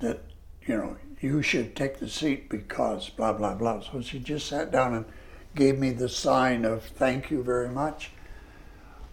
that, 0.00 0.20
you 0.66 0.76
know, 0.76 0.96
you 1.20 1.42
should 1.42 1.74
take 1.74 1.98
the 1.98 2.08
seat 2.08 2.48
because 2.48 3.08
blah, 3.08 3.32
blah, 3.32 3.54
blah. 3.54 3.80
So 3.80 4.00
she 4.00 4.20
just 4.20 4.46
sat 4.46 4.70
down 4.70 4.94
and 4.94 5.04
gave 5.54 5.78
me 5.78 5.90
the 5.90 6.08
sign 6.08 6.64
of 6.64 6.84
thank 6.84 7.30
you 7.30 7.42
very 7.42 7.68
much. 7.68 8.10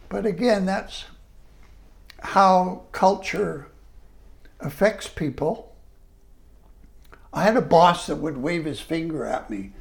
But 0.09 0.25
again, 0.25 0.65
that's 0.65 1.05
how 2.19 2.83
culture 2.91 3.67
affects 4.59 5.07
people. 5.07 5.75
I 7.33 7.43
had 7.43 7.57
a 7.57 7.61
boss 7.61 8.07
that 8.07 8.17
would 8.17 8.37
wave 8.37 8.65
his 8.65 8.79
finger 8.79 9.25
at 9.25 9.49
me 9.49 9.73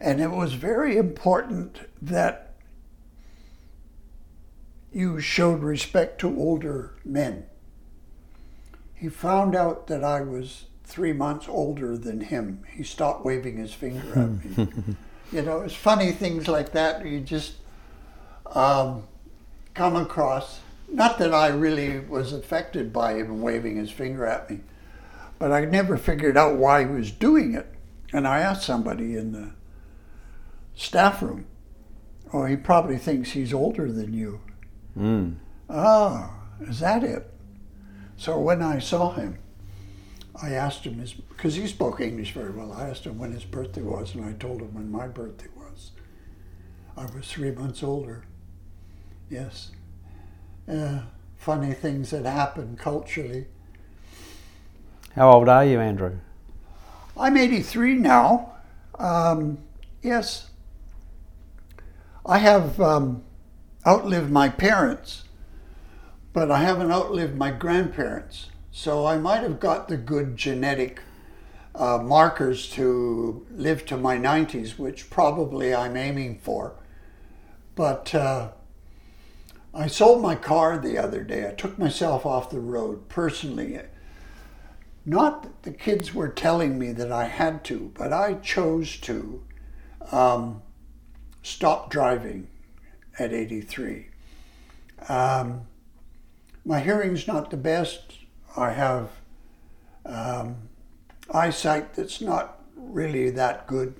and 0.00 0.20
it 0.20 0.30
was 0.30 0.54
very 0.54 0.96
important 0.96 1.80
that 2.00 2.54
you 4.92 5.20
showed 5.20 5.62
respect 5.62 6.20
to 6.20 6.36
older 6.36 6.94
men. 7.04 7.44
He 8.94 9.08
found 9.08 9.54
out 9.54 9.86
that 9.88 10.02
I 10.02 10.20
was 10.20 10.66
three 10.84 11.12
months 11.12 11.48
older 11.48 11.96
than 11.96 12.22
him. 12.22 12.64
He 12.72 12.82
stopped 12.82 13.24
waving 13.24 13.58
his 13.58 13.72
finger 13.72 14.18
at 14.18 14.58
me. 14.58 14.68
you 15.32 15.42
know, 15.42 15.60
it's 15.60 15.74
funny 15.74 16.12
things 16.12 16.48
like 16.48 16.72
that 16.72 17.06
you 17.06 17.20
just 17.20 17.54
um, 18.46 19.04
come 19.74 19.96
across. 19.96 20.60
Not 20.88 21.18
that 21.18 21.32
I 21.32 21.48
really 21.48 22.00
was 22.00 22.32
affected 22.32 22.92
by 22.92 23.14
him 23.14 23.40
waving 23.40 23.76
his 23.76 23.90
finger 23.92 24.26
at 24.26 24.50
me, 24.50 24.60
but 25.38 25.52
I 25.52 25.64
never 25.66 25.96
figured 25.96 26.36
out 26.36 26.56
why 26.56 26.80
he 26.80 26.90
was 26.90 27.12
doing 27.12 27.54
it. 27.54 27.72
And 28.12 28.26
I 28.26 28.40
asked 28.40 28.64
somebody 28.64 29.16
in 29.16 29.30
the 29.32 29.52
staff 30.80 31.20
room. 31.22 31.46
Oh, 32.32 32.46
he 32.46 32.56
probably 32.56 32.96
thinks 32.96 33.32
he's 33.32 33.52
older 33.52 33.92
than 33.92 34.14
you. 34.14 34.40
Mm. 34.96 35.36
Oh, 35.68 36.32
is 36.60 36.80
that 36.80 37.04
it? 37.04 37.30
So 38.16 38.38
when 38.38 38.62
I 38.62 38.78
saw 38.78 39.12
him, 39.12 39.38
I 40.42 40.50
asked 40.50 40.84
him 40.84 40.98
his 40.98 41.12
because 41.12 41.56
he 41.56 41.66
spoke 41.66 42.00
English 42.00 42.32
very 42.32 42.50
well. 42.50 42.72
I 42.72 42.88
asked 42.88 43.04
him 43.04 43.18
when 43.18 43.32
his 43.32 43.44
birthday 43.44 43.82
was, 43.82 44.14
and 44.14 44.24
I 44.24 44.32
told 44.32 44.62
him 44.62 44.74
when 44.74 44.90
my 44.90 45.06
birthday 45.06 45.48
was. 45.56 45.92
I 46.96 47.04
was 47.06 47.30
three 47.30 47.50
months 47.50 47.82
older. 47.82 48.24
Yes. 49.28 49.70
Uh, 50.68 51.02
funny 51.36 51.72
things 51.72 52.10
that 52.10 52.24
happen 52.24 52.76
culturally. 52.76 53.46
How 55.14 55.32
old 55.32 55.48
are 55.48 55.64
you, 55.64 55.80
Andrew? 55.80 56.18
I'm 57.16 57.36
83 57.36 57.94
now. 57.94 58.54
Um, 58.98 59.58
yes, 60.02 60.49
I 62.24 62.38
have 62.38 62.80
um, 62.80 63.24
outlived 63.86 64.30
my 64.30 64.48
parents, 64.48 65.24
but 66.32 66.50
I 66.50 66.58
haven't 66.62 66.92
outlived 66.92 67.36
my 67.36 67.50
grandparents. 67.50 68.50
So 68.70 69.06
I 69.06 69.18
might 69.18 69.42
have 69.42 69.58
got 69.58 69.88
the 69.88 69.96
good 69.96 70.36
genetic 70.36 71.00
uh, 71.74 71.98
markers 71.98 72.68
to 72.70 73.46
live 73.50 73.86
to 73.86 73.96
my 73.96 74.16
90s, 74.16 74.78
which 74.78 75.10
probably 75.10 75.74
I'm 75.74 75.96
aiming 75.96 76.38
for. 76.38 76.74
But 77.74 78.14
uh, 78.14 78.50
I 79.72 79.86
sold 79.86 80.20
my 80.20 80.34
car 80.34 80.78
the 80.78 80.98
other 80.98 81.22
day. 81.24 81.48
I 81.48 81.52
took 81.52 81.78
myself 81.78 82.26
off 82.26 82.50
the 82.50 82.60
road 82.60 83.08
personally. 83.08 83.80
Not 85.06 85.42
that 85.42 85.62
the 85.62 85.72
kids 85.72 86.14
were 86.14 86.28
telling 86.28 86.78
me 86.78 86.92
that 86.92 87.10
I 87.10 87.24
had 87.24 87.64
to, 87.64 87.92
but 87.94 88.12
I 88.12 88.34
chose 88.34 88.96
to 88.98 89.42
um, 90.12 90.62
stop 91.42 91.90
driving 91.90 92.48
at 93.18 93.32
83. 93.32 94.06
Um, 95.08 95.62
my 96.64 96.80
hearing's 96.80 97.26
not 97.26 97.50
the 97.50 97.56
best. 97.56 98.18
I 98.56 98.72
have 98.72 99.10
um, 100.04 100.56
eyesight 101.32 101.94
that's 101.94 102.20
not 102.20 102.60
really 102.76 103.30
that 103.30 103.66
good. 103.66 103.94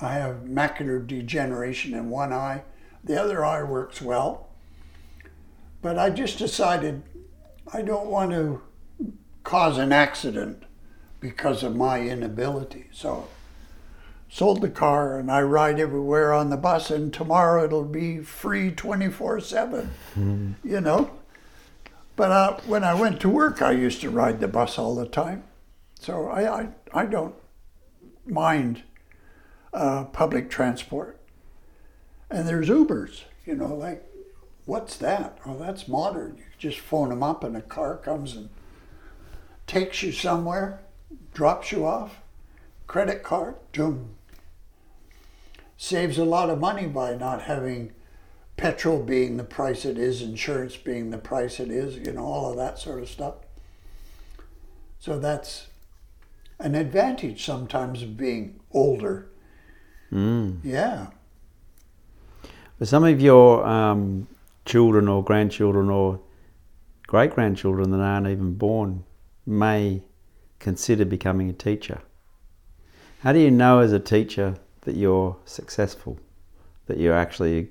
I 0.00 0.12
have 0.12 0.44
macular 0.44 1.04
degeneration 1.04 1.94
in 1.94 2.10
one 2.10 2.32
eye. 2.32 2.62
The 3.02 3.20
other 3.20 3.44
eye 3.44 3.62
works 3.62 4.00
well. 4.00 4.48
But 5.82 5.98
I 5.98 6.10
just 6.10 6.38
decided 6.38 7.02
I 7.72 7.82
don't 7.82 8.06
want 8.06 8.30
to 8.32 8.62
cause 9.44 9.78
an 9.78 9.92
accident 9.92 10.64
because 11.20 11.62
of 11.62 11.76
my 11.76 12.00
inability. 12.00 12.88
So 12.92 13.28
sold 14.28 14.60
the 14.60 14.68
car 14.68 15.18
and 15.18 15.30
I 15.30 15.42
ride 15.42 15.80
everywhere 15.80 16.32
on 16.32 16.50
the 16.50 16.56
bus 16.56 16.90
and 16.90 17.12
tomorrow 17.12 17.64
it'll 17.64 17.84
be 17.84 18.18
free 18.18 18.70
24/7. 18.70 19.88
Mm. 20.16 20.54
You 20.62 20.80
know? 20.80 21.10
But 22.16 22.32
uh, 22.32 22.60
when 22.66 22.84
I 22.84 22.94
went 22.94 23.20
to 23.20 23.28
work 23.28 23.62
I 23.62 23.72
used 23.72 24.00
to 24.02 24.10
ride 24.10 24.40
the 24.40 24.48
bus 24.48 24.78
all 24.78 24.94
the 24.94 25.06
time. 25.06 25.44
So 25.98 26.28
I 26.28 26.60
I, 26.60 26.68
I 26.92 27.06
don't 27.06 27.34
mind 28.26 28.82
uh, 29.72 30.04
public 30.04 30.50
transport. 30.50 31.18
And 32.30 32.46
there's 32.46 32.68
Ubers, 32.68 33.22
you 33.46 33.54
know, 33.54 33.74
like 33.74 34.04
what's 34.66 34.96
that? 34.98 35.38
Oh, 35.46 35.56
that's 35.56 35.88
modern. 35.88 36.36
You 36.36 36.44
just 36.58 36.78
phone 36.78 37.08
them 37.08 37.22
up 37.22 37.42
and 37.42 37.56
a 37.56 37.62
car 37.62 37.96
comes 37.96 38.36
and 38.36 38.50
takes 39.66 40.02
you 40.02 40.12
somewhere, 40.12 40.80
drops 41.32 41.72
you 41.72 41.86
off, 41.86 42.20
credit 42.86 43.22
card, 43.22 43.54
boom. 43.72 44.16
Saves 45.80 46.18
a 46.18 46.24
lot 46.24 46.50
of 46.50 46.58
money 46.58 46.86
by 46.86 47.14
not 47.14 47.42
having 47.42 47.92
petrol 48.56 49.00
being 49.00 49.36
the 49.36 49.44
price 49.44 49.84
it 49.84 49.96
is, 49.96 50.20
insurance 50.20 50.76
being 50.76 51.10
the 51.10 51.18
price 51.18 51.60
it 51.60 51.70
is, 51.70 51.96
you 51.96 52.12
know, 52.12 52.24
all 52.24 52.50
of 52.50 52.56
that 52.56 52.78
sort 52.78 53.00
of 53.00 53.08
stuff. 53.08 53.36
So 54.98 55.18
that's 55.18 55.68
an 56.58 56.74
advantage 56.74 57.44
sometimes 57.44 58.02
of 58.02 58.16
being 58.16 58.58
older. 58.72 59.30
Mm. 60.12 60.58
Yeah. 60.64 61.06
But 62.78 62.88
some 62.88 63.04
of 63.04 63.20
your 63.20 63.64
um, 63.64 64.26
children 64.64 65.08
or 65.08 65.22
grandchildren 65.22 65.88
or 65.88 66.20
great 67.06 67.30
grandchildren 67.30 67.92
that 67.92 68.00
aren't 68.00 68.26
even 68.26 68.54
born 68.54 69.04
may 69.46 70.02
consider 70.58 71.04
becoming 71.04 71.48
a 71.48 71.52
teacher. 71.52 72.00
How 73.20 73.32
do 73.32 73.38
you 73.38 73.50
know 73.50 73.78
as 73.78 73.92
a 73.92 74.00
teacher 74.00 74.56
that 74.88 74.96
you're 74.96 75.36
successful, 75.44 76.18
that 76.86 76.96
you're 76.96 77.12
actually 77.12 77.68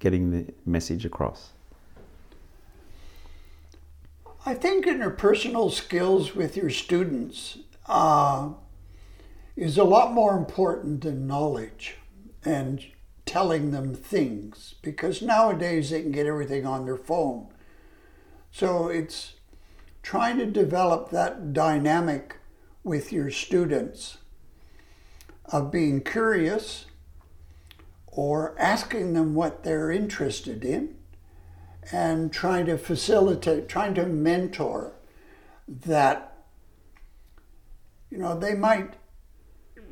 getting 0.00 0.32
the 0.32 0.52
message 0.64 1.04
across? 1.04 1.50
I 4.44 4.54
think 4.54 4.84
interpersonal 4.84 5.70
skills 5.70 6.34
with 6.34 6.56
your 6.56 6.70
students 6.70 7.58
uh, 7.86 8.48
is 9.54 9.78
a 9.78 9.84
lot 9.84 10.12
more 10.12 10.36
important 10.36 11.02
than 11.02 11.28
knowledge 11.28 11.98
and 12.44 12.84
telling 13.26 13.70
them 13.70 13.94
things 13.94 14.74
because 14.82 15.22
nowadays 15.22 15.90
they 15.90 16.02
can 16.02 16.10
get 16.10 16.26
everything 16.26 16.66
on 16.66 16.84
their 16.84 16.96
phone. 16.96 17.46
So 18.50 18.88
it's 18.88 19.34
trying 20.02 20.38
to 20.38 20.46
develop 20.46 21.10
that 21.10 21.52
dynamic 21.52 22.38
with 22.82 23.12
your 23.12 23.30
students 23.30 24.18
of 25.52 25.70
being 25.70 26.00
curious 26.00 26.86
or 28.06 28.54
asking 28.58 29.12
them 29.12 29.34
what 29.34 29.62
they're 29.62 29.90
interested 29.90 30.64
in 30.64 30.96
and 31.92 32.32
trying 32.32 32.66
to 32.66 32.78
facilitate, 32.78 33.68
trying 33.68 33.94
to 33.94 34.06
mentor 34.06 34.92
that, 35.68 36.36
you 38.10 38.18
know, 38.18 38.38
they 38.38 38.54
might 38.54 38.94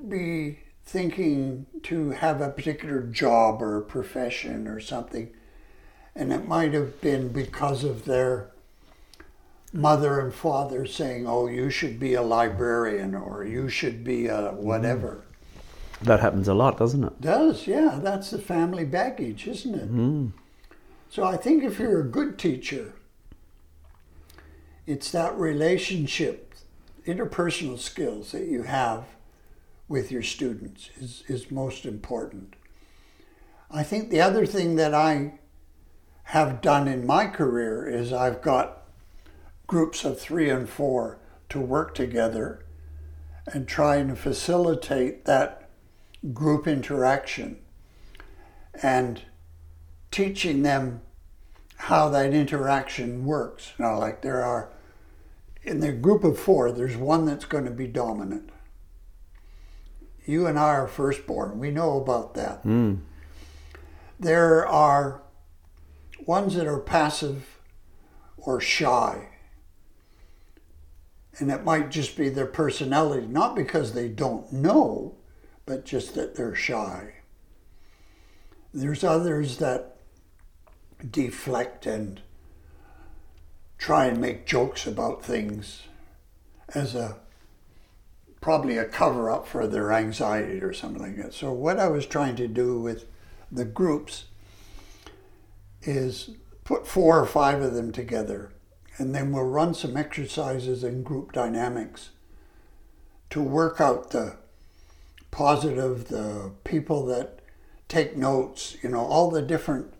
be 0.08 0.58
thinking 0.84 1.66
to 1.82 2.10
have 2.10 2.40
a 2.40 2.50
particular 2.50 3.02
job 3.02 3.62
or 3.62 3.80
profession 3.80 4.66
or 4.66 4.80
something, 4.80 5.30
and 6.14 6.32
it 6.32 6.46
might 6.46 6.72
have 6.72 7.00
been 7.00 7.28
because 7.28 7.84
of 7.84 8.04
their 8.04 8.50
mother 9.72 10.20
and 10.20 10.32
father 10.32 10.86
saying, 10.86 11.26
"Oh, 11.26 11.46
you 11.46 11.70
should 11.70 11.98
be 11.98 12.14
a 12.14 12.22
librarian 12.22 13.14
or 13.14 13.44
you 13.44 13.68
should 13.68 14.04
be 14.04 14.26
a 14.26 14.52
whatever." 14.52 15.24
Mm-hmm. 15.24 15.33
That 16.04 16.20
happens 16.20 16.48
a 16.48 16.54
lot, 16.54 16.76
doesn't 16.78 17.02
it? 17.02 17.20
Does 17.20 17.66
yeah, 17.66 17.98
that's 18.02 18.30
the 18.30 18.38
family 18.38 18.84
baggage, 18.84 19.46
isn't 19.46 19.74
it? 19.74 19.92
Mm. 19.92 20.32
So 21.08 21.24
I 21.24 21.36
think 21.36 21.64
if 21.64 21.78
you're 21.78 22.00
a 22.00 22.04
good 22.04 22.38
teacher, 22.38 22.92
it's 24.86 25.10
that 25.12 25.34
relationship, 25.36 26.54
interpersonal 27.06 27.78
skills 27.78 28.32
that 28.32 28.48
you 28.48 28.64
have 28.64 29.04
with 29.88 30.12
your 30.12 30.22
students 30.22 30.90
is, 31.00 31.24
is 31.26 31.50
most 31.50 31.86
important. 31.86 32.54
I 33.70 33.82
think 33.82 34.10
the 34.10 34.20
other 34.20 34.44
thing 34.44 34.76
that 34.76 34.94
I 34.94 35.38
have 36.24 36.60
done 36.60 36.86
in 36.86 37.06
my 37.06 37.26
career 37.26 37.86
is 37.86 38.12
I've 38.12 38.42
got 38.42 38.82
groups 39.66 40.04
of 40.04 40.20
three 40.20 40.50
and 40.50 40.68
four 40.68 41.18
to 41.48 41.60
work 41.60 41.94
together 41.94 42.64
and 43.46 43.66
try 43.66 43.96
and 43.96 44.18
facilitate 44.18 45.24
that 45.24 45.63
group 46.32 46.66
interaction 46.66 47.58
and 48.82 49.22
teaching 50.10 50.62
them 50.62 51.02
how 51.76 52.08
that 52.08 52.32
interaction 52.32 53.24
works. 53.24 53.72
Now, 53.78 53.98
like 53.98 54.22
there 54.22 54.42
are, 54.42 54.70
in 55.62 55.80
the 55.80 55.92
group 55.92 56.24
of 56.24 56.38
four, 56.38 56.72
there's 56.72 56.96
one 56.96 57.26
that's 57.26 57.44
going 57.44 57.64
to 57.64 57.70
be 57.70 57.86
dominant. 57.86 58.50
You 60.24 60.46
and 60.46 60.58
I 60.58 60.70
are 60.70 60.88
firstborn. 60.88 61.58
We 61.58 61.70
know 61.70 62.00
about 62.00 62.34
that. 62.34 62.64
Mm. 62.64 63.00
There 64.18 64.66
are 64.66 65.22
ones 66.26 66.54
that 66.54 66.66
are 66.66 66.80
passive 66.80 67.58
or 68.38 68.60
shy 68.60 69.28
and 71.38 71.50
it 71.50 71.64
might 71.64 71.90
just 71.90 72.16
be 72.16 72.28
their 72.28 72.46
personality, 72.46 73.26
not 73.26 73.56
because 73.56 73.92
they 73.92 74.08
don't 74.08 74.52
know, 74.52 75.16
but 75.66 75.84
just 75.84 76.14
that 76.14 76.34
they're 76.34 76.54
shy. 76.54 77.14
There's 78.72 79.04
others 79.04 79.58
that 79.58 79.96
deflect 81.10 81.86
and 81.86 82.20
try 83.78 84.06
and 84.06 84.20
make 84.20 84.46
jokes 84.46 84.86
about 84.86 85.24
things 85.24 85.82
as 86.74 86.94
a 86.94 87.18
probably 88.40 88.76
a 88.76 88.84
cover 88.84 89.30
up 89.30 89.46
for 89.46 89.66
their 89.66 89.90
anxiety 89.92 90.60
or 90.60 90.72
something 90.72 91.00
like 91.00 91.16
that. 91.16 91.32
So 91.32 91.50
what 91.52 91.78
I 91.78 91.88
was 91.88 92.04
trying 92.04 92.36
to 92.36 92.48
do 92.48 92.78
with 92.78 93.06
the 93.50 93.64
groups 93.64 94.26
is 95.82 96.30
put 96.64 96.86
four 96.86 97.18
or 97.18 97.26
five 97.26 97.62
of 97.62 97.74
them 97.74 97.90
together 97.92 98.52
and 98.96 99.14
then 99.14 99.32
we'll 99.32 99.44
run 99.44 99.74
some 99.74 99.96
exercises 99.96 100.84
in 100.84 101.02
group 101.02 101.32
dynamics 101.32 102.10
to 103.30 103.42
work 103.42 103.80
out 103.80 104.10
the 104.10 104.36
positive, 105.34 106.06
the 106.06 106.52
people 106.62 107.04
that 107.06 107.40
take 107.88 108.16
notes, 108.16 108.76
you 108.82 108.88
know, 108.88 109.04
all 109.04 109.32
the 109.32 109.42
different 109.42 109.92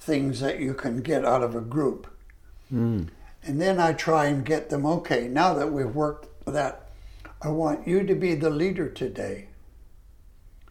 things 0.00 0.40
that 0.40 0.60
you 0.60 0.72
can 0.72 1.02
get 1.02 1.26
out 1.26 1.42
of 1.42 1.54
a 1.54 1.60
group. 1.60 2.06
Mm. 2.72 3.08
And 3.42 3.60
then 3.60 3.78
I 3.78 3.92
try 3.92 4.26
and 4.26 4.46
get 4.46 4.70
them, 4.70 4.86
okay, 4.86 5.28
now 5.28 5.52
that 5.52 5.70
we've 5.70 5.94
worked 5.94 6.46
that, 6.46 6.88
I 7.42 7.48
want 7.48 7.86
you 7.86 8.02
to 8.04 8.14
be 8.14 8.34
the 8.34 8.48
leader 8.48 8.88
today. 8.88 9.48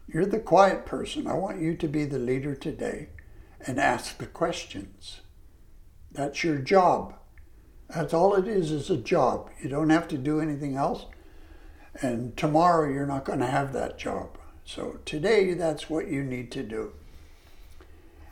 You're 0.08 0.26
the 0.26 0.40
quiet 0.40 0.84
person. 0.84 1.28
I 1.28 1.34
want 1.34 1.60
you 1.60 1.76
to 1.76 1.86
be 1.86 2.04
the 2.04 2.18
leader 2.18 2.56
today 2.56 3.10
and 3.64 3.78
ask 3.78 4.18
the 4.18 4.26
questions. 4.26 5.20
That's 6.10 6.42
your 6.42 6.58
job. 6.58 7.14
That's 7.88 8.12
all 8.12 8.34
it 8.34 8.48
is, 8.48 8.72
is 8.72 8.90
a 8.90 8.96
job. 8.96 9.48
You 9.62 9.68
don't 9.68 9.90
have 9.90 10.08
to 10.08 10.18
do 10.18 10.40
anything 10.40 10.76
else. 10.76 11.06
And 12.00 12.36
tomorrow 12.36 12.90
you're 12.90 13.06
not 13.06 13.24
going 13.24 13.40
to 13.40 13.46
have 13.46 13.72
that 13.72 13.98
job. 13.98 14.38
So 14.64 14.98
today 15.04 15.54
that's 15.54 15.90
what 15.90 16.08
you 16.08 16.24
need 16.24 16.50
to 16.52 16.62
do. 16.62 16.92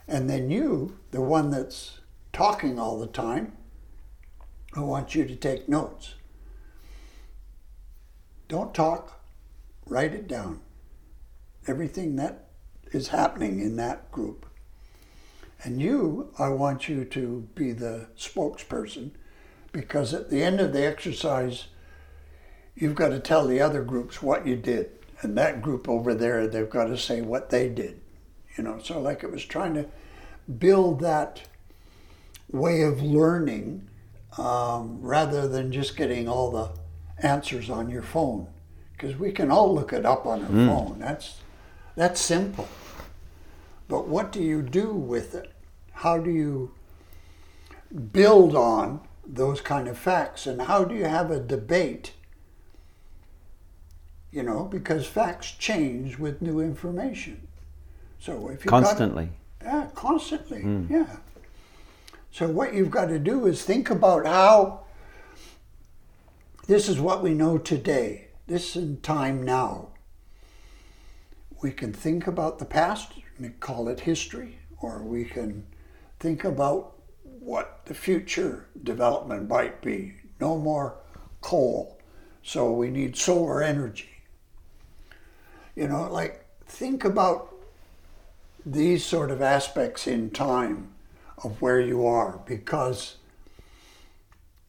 And 0.08 0.28
then 0.28 0.50
you, 0.50 0.98
the 1.11 1.20
one 1.20 1.50
that's 1.50 1.98
talking 2.32 2.78
all 2.78 2.98
the 2.98 3.06
time, 3.06 3.52
I 4.74 4.80
want 4.80 5.14
you 5.14 5.24
to 5.24 5.36
take 5.36 5.68
notes. 5.68 6.14
Don't 8.48 8.74
talk, 8.74 9.20
write 9.86 10.14
it 10.14 10.26
down. 10.26 10.61
Everything 11.66 12.16
that 12.16 12.48
is 12.92 13.08
happening 13.08 13.61
in 13.61 13.76
that 13.76 14.11
group. 14.11 14.46
And 15.62 15.80
you, 15.80 16.32
I 16.38 16.48
want 16.48 16.88
you 16.88 17.04
to 17.04 17.48
be 17.54 17.72
the 17.72 18.08
spokesperson 18.18 19.11
because 19.72 20.14
at 20.14 20.30
the 20.30 20.42
end 20.42 20.58
of 20.58 20.72
the 20.72 20.84
exercise, 20.84 21.66
you've 22.81 22.97
got 22.97 23.11
to 23.11 23.20
tell 23.20 23.47
the 23.47 23.61
other 23.61 23.83
groups 23.83 24.20
what 24.20 24.45
you 24.47 24.57
did. 24.57 24.91
And 25.22 25.37
that 25.37 25.61
group 25.62 25.89
over 25.89 26.14
there, 26.14 26.47
they've 26.49 26.68
got 26.68 26.87
to 26.87 26.97
say 26.97 27.20
what 27.20 27.51
they 27.51 27.68
did. 27.68 28.01
You 28.57 28.64
know, 28.64 28.81
so 28.83 28.99
like 29.01 29.22
it 29.22 29.31
was 29.31 29.45
trying 29.45 29.74
to 29.74 29.87
build 30.59 31.01
that 31.01 31.43
way 32.51 32.83
of 32.83 33.03
learning 33.03 33.87
um, 34.39 34.99
rather 35.03 35.47
than 35.47 35.70
just 35.70 35.97
getting 35.97 36.26
all 36.26 36.51
the 36.51 36.70
answers 37.26 37.68
on 37.68 37.91
your 37.91 38.03
phone. 38.03 38.47
Because 38.93 39.16
we 39.16 39.31
can 39.31 39.51
all 39.51 39.74
look 39.74 39.93
it 39.93 40.05
up 40.07 40.26
on 40.26 40.43
our 40.43 40.49
Mm. 40.51 40.66
phone. 40.66 40.99
That's 40.99 41.37
that's 41.97 42.20
simple. 42.20 42.66
But 43.89 44.09
what 44.09 44.33
do 44.33 44.43
you 44.43 44.62
do 44.62 44.93
with 44.93 45.35
it? 45.35 45.53
How 45.93 46.18
do 46.18 46.31
you 46.31 46.72
build 48.12 48.55
on 48.55 49.01
those 49.26 49.61
kind 49.61 49.89
of 49.89 49.99
facts? 49.99 50.47
And 50.47 50.62
how 50.62 50.85
do 50.85 50.95
you 50.95 51.05
have 51.05 51.31
a 51.31 51.41
debate? 51.41 52.12
You 54.33 54.43
know, 54.45 54.64
because 54.64 55.07
facts 55.07 55.53
change 55.53 56.18
with 56.18 56.41
new 56.41 56.61
information. 56.61 57.49
So 58.20 58.49
if 58.49 58.64
you 58.64 58.68
Constantly. 58.68 59.31
yeah, 59.62 59.89
constantly. 59.95 60.61
Hmm. 60.62 60.87
Yeah. 60.89 61.16
So 62.31 62.47
what 62.47 62.74
you've 62.74 62.91
got 62.91 63.07
to 63.07 63.18
do 63.18 63.47
is 63.47 63.64
think 63.64 63.91
about 63.91 64.24
how 64.26 64.81
this 66.66 66.89
is 66.89 67.01
what 67.01 67.22
we 67.22 67.35
know 67.35 67.59
today. 67.59 68.28
This 68.47 68.76
in 68.76 69.01
time 69.01 69.43
now. 69.43 69.89
We 71.62 71.72
can 71.72 71.93
think 71.93 72.26
about 72.26 72.59
the 72.59 72.64
past 72.64 73.12
and 73.39 73.59
call 73.59 73.89
it 73.89 74.01
history, 74.01 74.59
or 74.81 75.03
we 75.03 75.24
can 75.24 75.66
think 76.20 76.45
about 76.45 76.95
what 77.22 77.81
the 77.87 77.95
future 77.95 78.66
development 78.83 79.49
might 79.49 79.83
be. 79.83 80.14
No 80.41 80.59
more 80.59 80.97
coal, 81.41 81.99
so 82.43 82.70
we 82.72 82.89
need 82.91 83.16
solar 83.16 83.62
energy. 83.62 84.20
You 85.81 85.89
know, 85.89 86.12
like 86.12 86.45
think 86.66 87.07
about 87.07 87.55
these 88.66 89.03
sort 89.03 89.31
of 89.31 89.41
aspects 89.41 90.07
in 90.07 90.28
time 90.28 90.93
of 91.43 91.62
where 91.62 91.81
you 91.81 92.05
are 92.05 92.43
because 92.45 93.16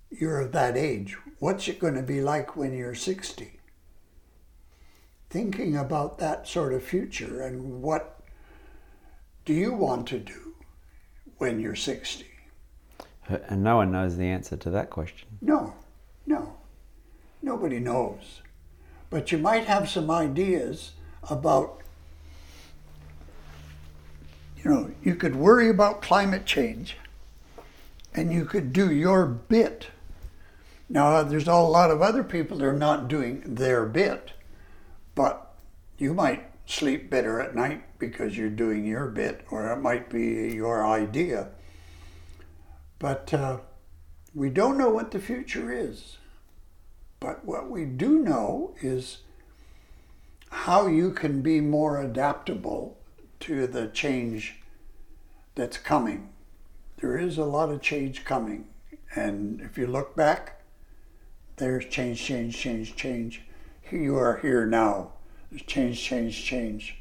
you're 0.10 0.40
of 0.40 0.54
that 0.54 0.78
age. 0.78 1.18
What's 1.40 1.68
it 1.68 1.80
going 1.80 1.96
to 1.96 2.02
be 2.02 2.22
like 2.22 2.56
when 2.56 2.72
you're 2.72 2.96
60? 2.96 3.60
Thinking 5.30 5.76
about 5.76 6.18
that 6.20 6.48
sort 6.48 6.72
of 6.72 6.82
future 6.82 7.42
and 7.42 7.82
what 7.82 8.22
do 9.44 9.52
you 9.52 9.74
want 9.74 10.08
to 10.08 10.18
do 10.18 10.56
when 11.40 11.60
you're 11.60 11.76
60? 11.76 12.26
And 13.28 13.62
no 13.62 13.76
one 13.76 13.92
knows 13.92 14.16
the 14.16 14.28
answer 14.28 14.56
to 14.56 14.70
that 14.70 14.90
question. 14.90 15.28
No, 15.42 15.74
no, 16.26 16.56
nobody 17.42 17.80
knows. 17.80 18.40
But 19.10 19.34
you 19.34 19.40
might 19.40 19.66
have 19.66 19.90
some 19.90 20.10
ideas 20.10 20.92
about, 21.30 21.82
you 24.58 24.70
know, 24.70 24.92
you 25.04 25.16
could 25.16 25.36
worry 25.36 25.70
about 25.70 26.02
climate 26.02 26.46
change 26.46 26.98
and 28.14 28.34
you 28.34 28.46
could 28.46 28.74
do 28.74 28.92
your 28.92 29.26
bit. 29.26 29.88
Now, 30.90 31.24
there's 31.24 31.48
a 31.48 31.56
lot 31.56 31.92
of 31.92 32.02
other 32.02 32.24
people 32.24 32.58
that 32.58 32.66
are 32.66 32.74
not 32.74 33.08
doing 33.08 33.44
their 33.46 33.86
bit, 33.86 34.32
but 35.16 35.54
you 35.98 36.14
might 36.14 36.50
sleep 36.66 37.10
better 37.10 37.40
at 37.40 37.56
night 37.56 37.84
because 38.00 38.38
you're 38.38 38.50
doing 38.50 38.86
your 38.86 39.08
bit, 39.08 39.46
or 39.52 39.72
it 39.72 39.78
might 39.80 40.10
be 40.10 40.54
your 40.54 40.86
idea. 40.86 41.50
But 43.00 43.34
uh, 43.34 43.60
we 44.34 44.50
don't 44.50 44.78
know 44.78 44.90
what 44.90 45.12
the 45.12 45.20
future 45.20 45.72
is. 45.72 46.18
But 47.20 47.46
what 47.46 47.70
we 47.70 47.86
do 47.86 48.20
know 48.20 48.76
is 48.82 49.20
how 50.52 50.86
you 50.86 51.12
can 51.12 51.42
be 51.42 51.60
more 51.62 52.00
adaptable 52.00 52.98
to 53.40 53.66
the 53.66 53.88
change 53.88 54.62
that's 55.56 55.78
coming. 55.78 56.30
There 56.98 57.18
is 57.18 57.38
a 57.38 57.46
lot 57.46 57.70
of 57.70 57.82
change 57.82 58.24
coming. 58.26 58.66
And 59.16 59.62
if 59.62 59.78
you 59.78 59.88
look 59.88 60.16
back, 60.16 60.62
there's 61.56 61.86
change, 61.86 62.22
change, 62.22 62.56
change, 62.58 62.96
change. 62.96 63.42
You 63.90 64.18
are 64.18 64.38
here 64.38 64.66
now. 64.66 65.14
There's 65.50 65.64
change, 65.64 66.02
change, 66.02 66.44
change. 66.44 66.98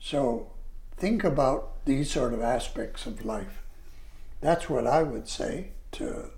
So 0.00 0.52
think 0.96 1.24
about 1.24 1.84
these 1.84 2.10
sort 2.10 2.32
of 2.32 2.40
aspects 2.40 3.06
of 3.06 3.24
life. 3.24 3.62
That's 4.40 4.70
what 4.70 4.86
I 4.86 5.02
would 5.02 5.28
say 5.28 5.72
to 5.92 6.30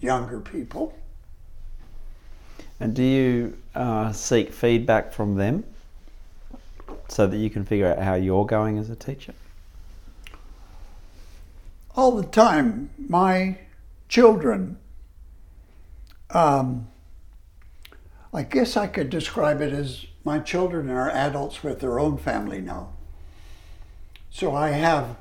younger 0.00 0.40
people. 0.40 0.96
And 2.78 2.94
do 2.94 3.02
you 3.02 3.56
uh, 3.74 4.12
seek 4.12 4.52
feedback 4.52 5.12
from 5.12 5.36
them 5.36 5.64
so 7.08 7.26
that 7.26 7.36
you 7.36 7.50
can 7.50 7.64
figure 7.64 7.86
out 7.86 7.98
how 7.98 8.14
you're 8.14 8.46
going 8.46 8.78
as 8.78 8.90
a 8.90 8.96
teacher? 8.96 9.32
all 11.96 12.12
the 12.12 12.26
time. 12.26 12.90
My 12.98 13.58
children, 14.08 14.78
um, 16.30 16.88
I 18.32 18.42
guess 18.42 18.76
I 18.76 18.86
could 18.86 19.08
describe 19.08 19.60
it 19.60 19.72
as 19.72 20.06
my 20.22 20.38
children 20.38 20.90
are 20.90 21.10
adults 21.10 21.62
with 21.62 21.80
their 21.80 21.98
own 21.98 22.18
family 22.18 22.60
now. 22.60 22.90
So 24.30 24.54
I 24.54 24.70
have, 24.70 25.16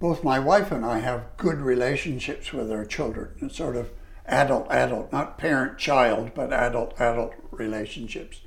both 0.00 0.24
my 0.24 0.38
wife 0.38 0.72
and 0.72 0.84
I 0.84 1.00
have 1.00 1.36
good 1.36 1.58
relationships 1.58 2.52
with 2.52 2.72
our 2.72 2.86
children. 2.86 3.30
It's 3.40 3.56
sort 3.56 3.76
of 3.76 3.90
adult 4.26 4.70
adult, 4.70 5.12
not 5.12 5.38
parent 5.38 5.78
child, 5.78 6.32
but 6.34 6.52
adult 6.52 6.98
adult 7.00 7.34
relationships. 7.50 8.40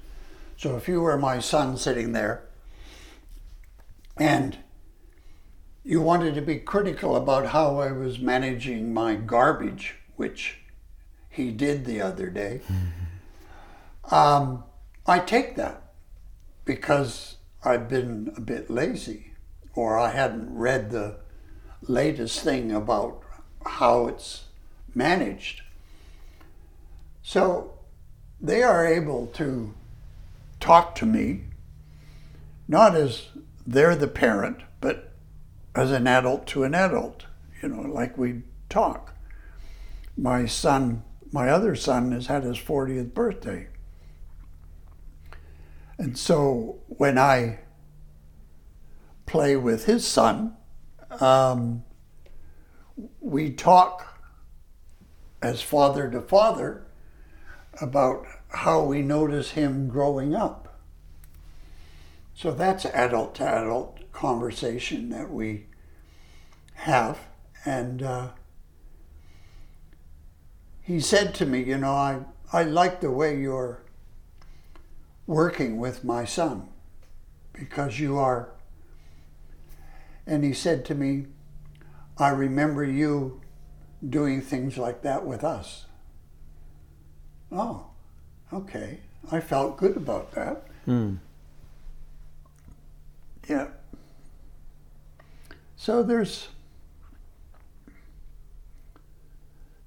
So 0.57 0.75
if 0.75 0.87
you 0.87 1.01
were 1.01 1.17
my 1.17 1.39
son 1.39 1.77
sitting 1.77 2.13
there 2.13 2.43
and 4.17 4.57
you 5.83 6.01
wanted 6.01 6.35
to 6.35 6.41
be 6.41 6.57
critical 6.57 7.15
about 7.15 7.47
how 7.47 7.79
I 7.79 7.91
was 7.91 8.19
managing 8.19 8.93
my 8.93 9.15
garbage, 9.15 9.95
which 10.15 10.59
he 11.29 11.51
did 11.51 11.85
the 11.85 12.01
other 12.01 12.29
day, 12.29 12.61
um, 14.11 14.63
I 15.05 15.19
take 15.19 15.55
that 15.55 15.93
because 16.65 17.37
I've 17.63 17.87
been 17.87 18.33
a 18.35 18.41
bit 18.41 18.69
lazy 18.69 19.33
or 19.75 19.97
I 19.97 20.09
hadn't 20.09 20.53
read 20.53 20.89
the 20.89 21.19
latest 21.81 22.41
thing 22.41 22.71
about 22.71 23.21
how 23.65 24.07
it's 24.07 24.45
managed. 24.95 25.61
So 27.27 27.73
they 28.39 28.63
are 28.63 28.87
able 28.87 29.27
to 29.33 29.73
talk 30.61 30.95
to 30.95 31.05
me, 31.05 31.41
not 32.69 32.95
as 32.95 33.27
they're 33.65 33.97
the 33.97 34.07
parent, 34.07 34.59
but 34.79 35.11
as 35.75 35.91
an 35.91 36.07
adult 36.07 36.47
to 36.47 36.63
an 36.63 36.73
adult, 36.73 37.25
you 37.61 37.67
know, 37.67 37.81
like 37.81 38.17
we 38.17 38.43
talk. 38.69 39.13
My 40.15 40.45
son, 40.45 41.03
my 41.29 41.49
other 41.49 41.75
son, 41.75 42.13
has 42.13 42.27
had 42.27 42.43
his 42.43 42.57
40th 42.57 43.13
birthday. 43.13 43.67
And 45.97 46.17
so 46.17 46.79
when 46.87 47.17
I 47.17 47.59
play 49.25 49.57
with 49.57 49.83
his 49.83 50.07
son, 50.07 50.55
um, 51.19 51.83
we 53.19 53.51
talk 53.51 54.17
as 55.41 55.61
father 55.61 56.09
to 56.09 56.21
father 56.21 56.86
about 57.81 58.25
how 58.49 58.83
we 58.83 59.01
notice 59.01 59.51
him 59.51 59.87
growing 59.87 60.35
up. 60.35 60.79
So 62.33 62.51
that's 62.51 62.85
adult 62.85 63.35
to 63.35 63.47
adult 63.47 64.11
conversation 64.11 65.09
that 65.09 65.31
we 65.31 65.65
have. 66.75 67.19
And 67.65 68.03
uh, 68.03 68.29
he 70.81 70.99
said 70.99 71.33
to 71.35 71.45
me, 71.45 71.63
You 71.63 71.77
know, 71.77 71.93
I, 71.93 72.19
I 72.53 72.63
like 72.63 73.01
the 73.01 73.11
way 73.11 73.39
you're 73.39 73.81
working 75.25 75.77
with 75.77 76.03
my 76.03 76.25
son 76.25 76.69
because 77.53 77.99
you 77.99 78.17
are. 78.17 78.51
And 80.25 80.43
he 80.43 80.53
said 80.53 80.85
to 80.85 80.95
me, 80.95 81.25
I 82.17 82.29
remember 82.29 82.83
you 82.83 83.41
doing 84.07 84.41
things 84.41 84.77
like 84.77 85.01
that 85.01 85.25
with 85.25 85.43
us. 85.43 85.86
Oh, 87.51 87.85
okay. 88.53 88.99
I 89.31 89.39
felt 89.39 89.77
good 89.77 89.97
about 89.97 90.31
that. 90.31 90.63
Hmm. 90.85 91.15
Yeah. 93.47 93.67
So 95.75 96.03
there's 96.03 96.49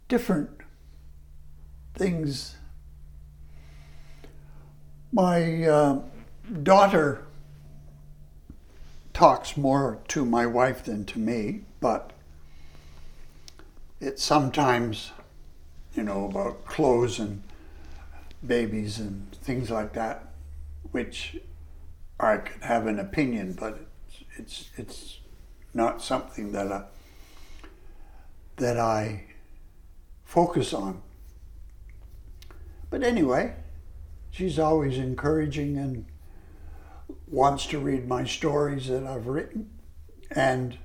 different 0.09 0.51
things. 1.95 2.57
My 5.13 5.65
uh, 5.65 6.01
daughter 6.63 7.27
talks 9.13 9.57
more 9.57 9.99
to 10.09 10.25
my 10.25 10.47
wife 10.47 10.85
than 10.85 11.05
to 11.05 11.19
me, 11.19 11.63
but 11.81 12.13
it's 14.01 14.23
sometimes, 14.23 15.13
you 15.95 16.03
know, 16.03 16.25
about 16.25 16.65
clothes 16.65 17.19
and 17.19 17.43
babies 18.47 18.99
and 18.99 19.31
things 19.33 19.71
like 19.71 19.93
that, 19.95 20.33
which 20.93 21.39
I 22.19 22.39
could 22.39 22.63
have 22.63 22.87
an 22.87 22.99
opinion, 22.99 23.57
but 23.59 23.81
it's 24.09 24.25
it's, 24.37 24.71
it's 24.77 25.19
not 25.75 26.03
something 26.03 26.53
that 26.53 26.71
I, 26.73 26.85
that 28.57 28.79
I 28.79 29.25
focus 30.25 30.73
on. 30.73 31.03
But 32.91 33.03
anyway, 33.03 33.55
she's 34.31 34.59
always 34.59 34.99
encouraging 34.99 35.77
and 35.77 36.07
wants 37.29 37.67
to 37.67 37.79
read 37.79 38.09
my 38.09 38.25
stories 38.25 38.89
that 38.89 39.05
I've 39.05 39.27
written 39.27 39.71
and 40.31 40.79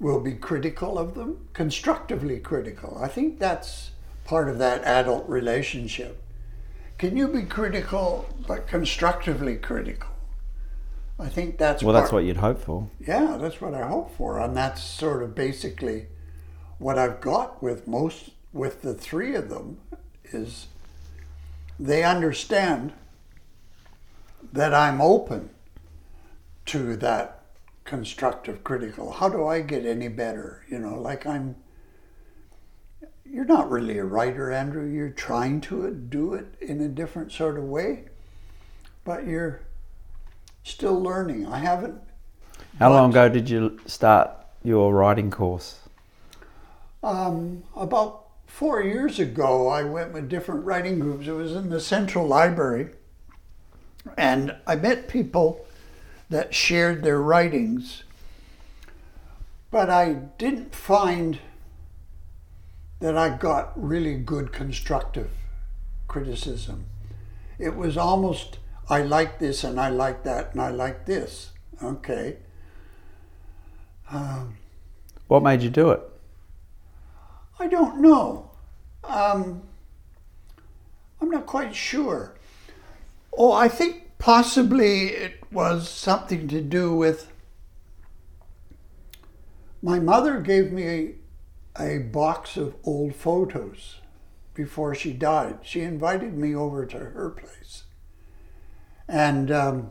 will 0.00 0.20
be 0.20 0.32
critical 0.32 0.98
of 0.98 1.14
them, 1.14 1.48
constructively 1.52 2.40
critical. 2.40 2.98
I 3.00 3.08
think 3.08 3.38
that's 3.38 3.90
part 4.24 4.48
of 4.48 4.58
that 4.58 4.84
adult 4.84 5.28
relationship. 5.28 6.22
Can 6.98 7.16
you 7.16 7.28
be 7.28 7.42
critical 7.42 8.28
but 8.46 8.66
constructively 8.66 9.56
critical? 9.56 10.10
I 11.18 11.28
think 11.28 11.58
that's 11.58 11.82
well, 11.82 11.94
part, 11.94 12.04
that's 12.04 12.12
what 12.12 12.24
you'd 12.24 12.38
hope 12.38 12.60
for. 12.60 12.88
Yeah, 13.06 13.36
that's 13.38 13.60
what 13.60 13.74
I 13.74 13.86
hope 13.86 14.16
for, 14.16 14.38
and 14.40 14.56
that's 14.56 14.82
sort 14.82 15.22
of 15.22 15.34
basically 15.34 16.06
what 16.78 16.98
I've 16.98 17.20
got 17.20 17.62
with 17.62 17.86
most 17.86 18.30
with 18.52 18.82
the 18.82 18.94
three 18.94 19.34
of 19.34 19.48
them 19.48 19.78
is 20.24 20.66
they 21.78 22.02
understand 22.02 22.92
that 24.52 24.74
I'm 24.74 25.00
open 25.00 25.50
to 26.66 26.96
that 26.96 27.42
constructive 27.84 28.64
critical. 28.64 29.12
How 29.12 29.28
do 29.28 29.46
I 29.46 29.60
get 29.60 29.84
any 29.84 30.08
better? 30.08 30.64
You 30.68 30.78
know, 30.78 30.94
like 31.00 31.26
I'm 31.26 31.56
you're 33.32 33.44
not 33.44 33.70
really 33.70 33.98
a 33.98 34.04
writer, 34.04 34.50
Andrew. 34.50 34.86
You're 34.86 35.10
trying 35.10 35.60
to 35.62 35.90
do 35.90 36.34
it 36.34 36.54
in 36.60 36.80
a 36.80 36.88
different 36.88 37.32
sort 37.32 37.56
of 37.56 37.64
way, 37.64 38.06
but 39.04 39.26
you're 39.26 39.60
still 40.64 41.00
learning. 41.00 41.46
I 41.46 41.58
haven't. 41.58 42.00
How 42.78 42.90
long 42.90 43.10
ago 43.10 43.28
did 43.28 43.48
you 43.48 43.78
start 43.86 44.30
your 44.64 44.92
writing 44.92 45.30
course? 45.30 45.80
Um, 47.02 47.62
about 47.76 48.26
four 48.46 48.82
years 48.82 49.18
ago, 49.18 49.68
I 49.68 49.84
went 49.84 50.12
with 50.12 50.28
different 50.28 50.64
writing 50.64 50.98
groups. 50.98 51.26
It 51.28 51.32
was 51.32 51.52
in 51.52 51.70
the 51.70 51.80
Central 51.80 52.26
Library, 52.26 52.90
and 54.16 54.56
I 54.66 54.74
met 54.74 55.08
people 55.08 55.66
that 56.30 56.54
shared 56.54 57.02
their 57.02 57.20
writings, 57.20 58.02
but 59.70 59.88
I 59.88 60.14
didn't 60.14 60.74
find 60.74 61.38
that 63.00 63.16
I 63.16 63.30
got 63.30 63.72
really 63.76 64.16
good 64.16 64.52
constructive 64.52 65.30
criticism. 66.06 66.86
It 67.58 67.74
was 67.74 67.96
almost, 67.96 68.58
I 68.88 69.02
like 69.02 69.38
this 69.38 69.64
and 69.64 69.80
I 69.80 69.88
like 69.88 70.22
that 70.24 70.52
and 70.52 70.62
I 70.62 70.70
like 70.70 71.06
this. 71.06 71.52
Okay. 71.82 72.36
Um, 74.10 74.56
what 75.28 75.42
made 75.42 75.62
you 75.62 75.70
do 75.70 75.90
it? 75.90 76.02
I 77.58 77.66
don't 77.66 78.00
know. 78.00 78.50
Um, 79.04 79.62
I'm 81.20 81.30
not 81.30 81.46
quite 81.46 81.74
sure. 81.74 82.34
Oh, 83.36 83.52
I 83.52 83.68
think 83.68 84.10
possibly 84.18 85.08
it 85.08 85.40
was 85.52 85.88
something 85.88 86.48
to 86.48 86.60
do 86.60 86.94
with 86.94 87.32
my 89.82 89.98
mother 89.98 90.40
gave 90.40 90.72
me 90.72 91.14
a 91.78 91.98
box 91.98 92.56
of 92.56 92.74
old 92.84 93.14
photos 93.14 94.00
before 94.54 94.94
she 94.94 95.12
died. 95.12 95.58
She 95.62 95.80
invited 95.80 96.36
me 96.36 96.54
over 96.54 96.84
to 96.86 96.98
her 96.98 97.30
place. 97.30 97.84
And 99.08 99.50
um, 99.50 99.90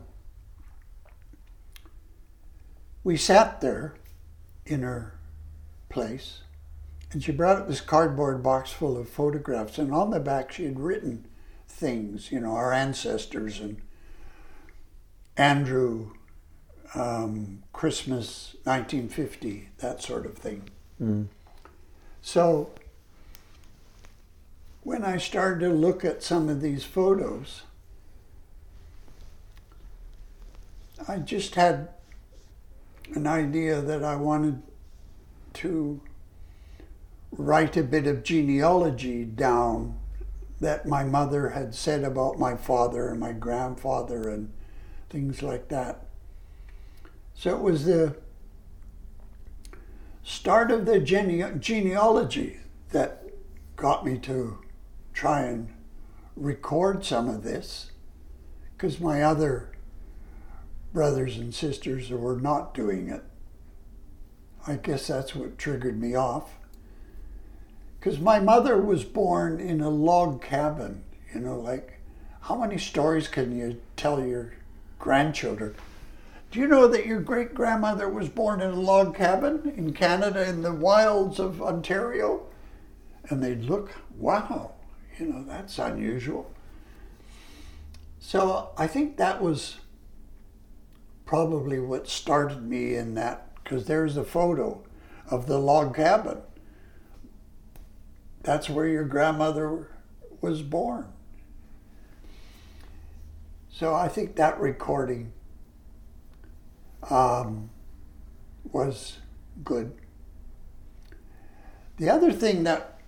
we 3.04 3.16
sat 3.16 3.60
there 3.60 3.94
in 4.64 4.82
her 4.82 5.18
place, 5.88 6.40
and 7.12 7.22
she 7.22 7.32
brought 7.32 7.56
out 7.58 7.68
this 7.68 7.80
cardboard 7.80 8.42
box 8.42 8.70
full 8.70 8.96
of 8.96 9.08
photographs. 9.08 9.78
And 9.78 9.92
on 9.92 10.10
the 10.10 10.20
back, 10.20 10.52
she 10.52 10.64
had 10.64 10.78
written 10.78 11.26
things, 11.68 12.30
you 12.30 12.40
know, 12.40 12.52
our 12.52 12.72
ancestors 12.72 13.60
and 13.60 13.80
Andrew, 15.36 16.12
um, 16.94 17.62
Christmas 17.72 18.56
1950, 18.64 19.70
that 19.78 20.02
sort 20.02 20.26
of 20.26 20.36
thing. 20.36 20.70
Mm. 21.00 21.28
So 22.22 22.70
when 24.82 25.04
I 25.04 25.16
started 25.16 25.60
to 25.60 25.72
look 25.72 26.04
at 26.04 26.22
some 26.22 26.48
of 26.48 26.60
these 26.60 26.84
photos, 26.84 27.62
I 31.08 31.16
just 31.16 31.54
had 31.54 31.88
an 33.14 33.26
idea 33.26 33.80
that 33.80 34.04
I 34.04 34.16
wanted 34.16 34.62
to 35.54 36.00
write 37.32 37.76
a 37.76 37.82
bit 37.82 38.06
of 38.06 38.22
genealogy 38.22 39.24
down 39.24 39.98
that 40.60 40.86
my 40.86 41.04
mother 41.04 41.50
had 41.50 41.74
said 41.74 42.04
about 42.04 42.38
my 42.38 42.54
father 42.54 43.08
and 43.08 43.18
my 43.18 43.32
grandfather 43.32 44.28
and 44.28 44.52
things 45.08 45.42
like 45.42 45.68
that. 45.68 46.06
So 47.34 47.56
it 47.56 47.62
was 47.62 47.86
the 47.86 48.16
start 50.22 50.70
of 50.70 50.86
the 50.86 51.00
gene- 51.00 51.60
genealogy 51.60 52.60
that 52.90 53.24
got 53.76 54.04
me 54.04 54.18
to 54.18 54.58
try 55.12 55.42
and 55.42 55.72
record 56.36 57.04
some 57.04 57.28
of 57.28 57.42
this 57.42 57.90
because 58.76 59.00
my 59.00 59.22
other 59.22 59.70
brothers 60.92 61.36
and 61.36 61.54
sisters 61.54 62.10
were 62.10 62.36
not 62.36 62.74
doing 62.74 63.08
it. 63.08 63.22
I 64.66 64.76
guess 64.76 65.06
that's 65.06 65.34
what 65.34 65.58
triggered 65.58 66.00
me 66.00 66.14
off. 66.14 66.58
Because 67.98 68.18
my 68.18 68.40
mother 68.40 68.80
was 68.80 69.04
born 69.04 69.60
in 69.60 69.80
a 69.80 69.90
log 69.90 70.42
cabin, 70.42 71.04
you 71.34 71.40
know, 71.40 71.58
like 71.58 72.00
how 72.42 72.56
many 72.56 72.78
stories 72.78 73.28
can 73.28 73.56
you 73.56 73.80
tell 73.96 74.24
your 74.24 74.54
grandchildren? 74.98 75.74
Do 76.50 76.58
you 76.58 76.66
know 76.66 76.88
that 76.88 77.06
your 77.06 77.20
great 77.20 77.54
grandmother 77.54 78.08
was 78.08 78.28
born 78.28 78.60
in 78.60 78.70
a 78.70 78.80
log 78.80 79.14
cabin 79.14 79.72
in 79.76 79.92
Canada 79.92 80.48
in 80.48 80.62
the 80.62 80.72
wilds 80.72 81.38
of 81.38 81.62
Ontario? 81.62 82.46
And 83.28 83.42
they'd 83.42 83.62
look, 83.62 83.92
wow, 84.16 84.72
you 85.18 85.26
know, 85.26 85.44
that's 85.44 85.78
unusual. 85.78 86.52
So 88.18 88.70
I 88.76 88.88
think 88.88 89.16
that 89.16 89.40
was 89.40 89.76
probably 91.24 91.78
what 91.78 92.08
started 92.08 92.62
me 92.62 92.96
in 92.96 93.14
that, 93.14 93.54
because 93.62 93.86
there's 93.86 94.16
a 94.16 94.24
photo 94.24 94.82
of 95.30 95.46
the 95.46 95.58
log 95.58 95.94
cabin. 95.94 96.38
That's 98.42 98.68
where 98.68 98.88
your 98.88 99.04
grandmother 99.04 99.88
was 100.40 100.62
born. 100.62 101.06
So 103.70 103.94
I 103.94 104.08
think 104.08 104.34
that 104.34 104.58
recording 104.58 105.32
um, 107.08 107.70
was 108.72 109.18
good. 109.64 109.92
The 111.98 112.10
other 112.10 112.32
thing 112.32 112.64
that 112.64 112.98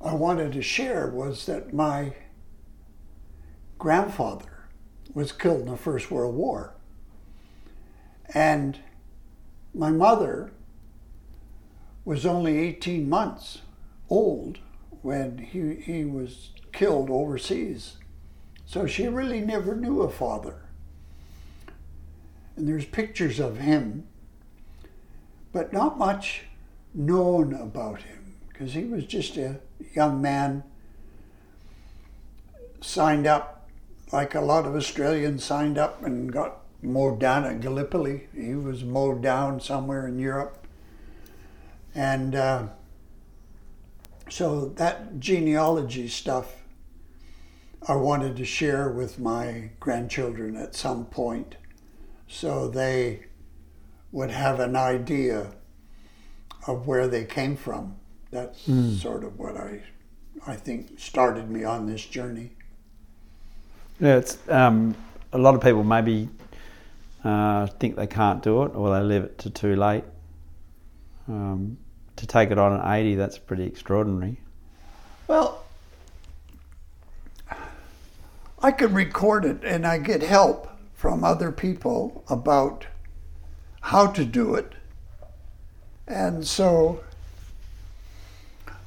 I 0.00 0.14
wanted 0.14 0.52
to 0.52 0.62
share 0.62 1.08
was 1.08 1.46
that 1.46 1.72
my 1.72 2.14
grandfather 3.78 4.68
was 5.14 5.32
killed 5.32 5.60
in 5.60 5.66
the 5.66 5.76
First 5.76 6.10
World 6.10 6.34
War. 6.34 6.74
And 8.34 8.78
my 9.74 9.90
mother 9.90 10.52
was 12.04 12.26
only 12.26 12.58
18 12.58 13.08
months 13.08 13.58
old 14.08 14.58
when 15.02 15.38
he, 15.38 15.76
he 15.76 16.04
was 16.04 16.50
killed 16.72 17.10
overseas. 17.10 17.98
So 18.66 18.86
she 18.86 19.06
really 19.06 19.40
never 19.40 19.76
knew 19.76 20.02
a 20.02 20.10
father 20.10 20.61
and 22.56 22.68
there's 22.68 22.84
pictures 22.84 23.40
of 23.40 23.58
him, 23.58 24.06
but 25.52 25.72
not 25.72 25.98
much 25.98 26.42
known 26.94 27.54
about 27.54 28.02
him 28.02 28.34
because 28.48 28.74
he 28.74 28.84
was 28.84 29.04
just 29.04 29.36
a 29.36 29.60
young 29.94 30.20
man 30.20 30.62
signed 32.80 33.26
up 33.26 33.68
like 34.12 34.34
a 34.34 34.40
lot 34.40 34.66
of 34.66 34.74
Australians 34.74 35.42
signed 35.42 35.78
up 35.78 36.02
and 36.02 36.32
got 36.32 36.58
mowed 36.82 37.18
down 37.18 37.44
at 37.44 37.60
Gallipoli. 37.60 38.28
He 38.34 38.54
was 38.54 38.84
mowed 38.84 39.22
down 39.22 39.60
somewhere 39.60 40.06
in 40.06 40.18
Europe. 40.18 40.66
And 41.94 42.34
uh, 42.34 42.66
so 44.28 44.66
that 44.76 45.18
genealogy 45.18 46.08
stuff 46.08 46.62
I 47.88 47.96
wanted 47.96 48.36
to 48.36 48.44
share 48.44 48.90
with 48.90 49.18
my 49.18 49.70
grandchildren 49.80 50.56
at 50.56 50.74
some 50.74 51.06
point 51.06 51.56
so 52.32 52.66
they 52.66 53.20
would 54.10 54.30
have 54.30 54.58
an 54.58 54.74
idea 54.74 55.52
of 56.66 56.86
where 56.86 57.06
they 57.06 57.24
came 57.24 57.56
from. 57.56 57.96
That's 58.30 58.66
mm. 58.66 58.98
sort 58.98 59.22
of 59.22 59.38
what 59.38 59.56
I, 59.56 59.82
I 60.46 60.54
think 60.56 60.98
started 60.98 61.50
me 61.50 61.62
on 61.64 61.86
this 61.86 62.04
journey. 62.04 62.52
Yeah, 64.00 64.16
it's 64.16 64.38
um, 64.48 64.94
a 65.32 65.38
lot 65.38 65.54
of 65.54 65.60
people 65.60 65.84
maybe 65.84 66.30
uh, 67.22 67.66
think 67.66 67.96
they 67.96 68.06
can't 68.06 68.42
do 68.42 68.62
it 68.62 68.74
or 68.74 68.94
they 68.94 69.04
leave 69.04 69.24
it 69.24 69.38
to 69.38 69.50
too 69.50 69.76
late. 69.76 70.04
Um, 71.28 71.76
to 72.16 72.26
take 72.26 72.50
it 72.50 72.58
on 72.58 72.80
at 72.80 72.98
80, 72.98 73.14
that's 73.14 73.38
pretty 73.38 73.64
extraordinary. 73.64 74.40
Well, 75.28 75.62
I 78.62 78.70
can 78.70 78.94
record 78.94 79.44
it 79.44 79.62
and 79.64 79.86
I 79.86 79.98
get 79.98 80.22
help 80.22 80.71
from 81.02 81.24
other 81.24 81.50
people 81.50 82.22
about 82.28 82.86
how 83.80 84.06
to 84.06 84.24
do 84.24 84.54
it. 84.54 84.74
And 86.06 86.46
so 86.46 87.02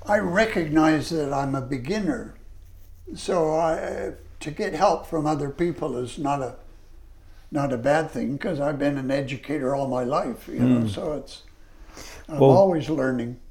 I 0.08 0.20
recognize 0.20 1.10
that 1.10 1.34
I'm 1.34 1.56
a 1.56 1.62
beginner. 1.62 2.36
So 3.16 3.56
I, 3.56 4.14
to 4.40 4.50
get 4.50 4.72
help 4.72 5.08
from 5.08 5.26
other 5.26 5.50
people 5.50 5.98
is 5.98 6.18
not 6.18 6.42
a 6.42 6.56
not 7.52 7.74
a 7.74 7.78
bad 7.78 8.10
thing 8.12 8.38
because 8.38 8.62
I've 8.62 8.80
been 8.80 8.98
an 8.98 9.12
educator 9.12 9.76
all 9.76 9.90
my 9.90 10.06
life, 10.06 10.48
you 10.48 10.60
know. 10.60 10.80
Hmm. 10.84 10.88
So 10.88 11.14
it's 11.16 11.44
I'm 12.30 12.40
well, 12.40 12.52
always 12.52 12.90
learning. 12.90 13.42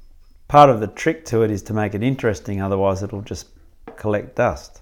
Part 0.47 0.71
of 0.71 0.79
the 0.79 0.87
trick 0.87 1.23
to 1.25 1.43
it 1.43 1.51
is 1.51 1.61
to 1.63 1.73
make 1.75 1.93
it 1.93 2.01
interesting, 2.01 2.63
otherwise 2.63 3.03
it'll 3.03 3.21
just 3.21 3.45
collect 3.95 4.37
dust. 4.37 4.81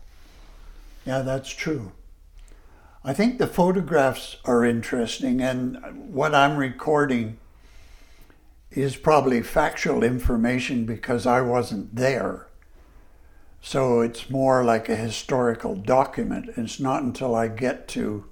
Yeah, 1.06 1.20
that's 1.20 1.50
true. 1.50 1.92
I 3.06 3.14
think 3.14 3.38
the 3.38 3.48
photographs 3.48 4.38
are 4.46 4.64
interesting, 4.64 5.42
and 5.42 6.14
what 6.14 6.34
I'm 6.34 6.56
recording 6.56 7.38
is 8.72 8.96
probably 8.96 9.42
factual 9.42 10.04
information 10.04 10.86
because 10.86 11.28
I 11.28 11.42
wasn't 11.42 11.96
there. 11.96 12.48
So 13.62 14.00
it's 14.02 14.30
more 14.30 14.64
like 14.64 14.88
a 14.88 14.96
historical 14.96 15.76
document. 15.76 16.52
It's 16.56 16.80
not 16.80 17.04
until 17.04 17.36
I 17.36 17.50
get 17.50 17.88
to 17.90 18.26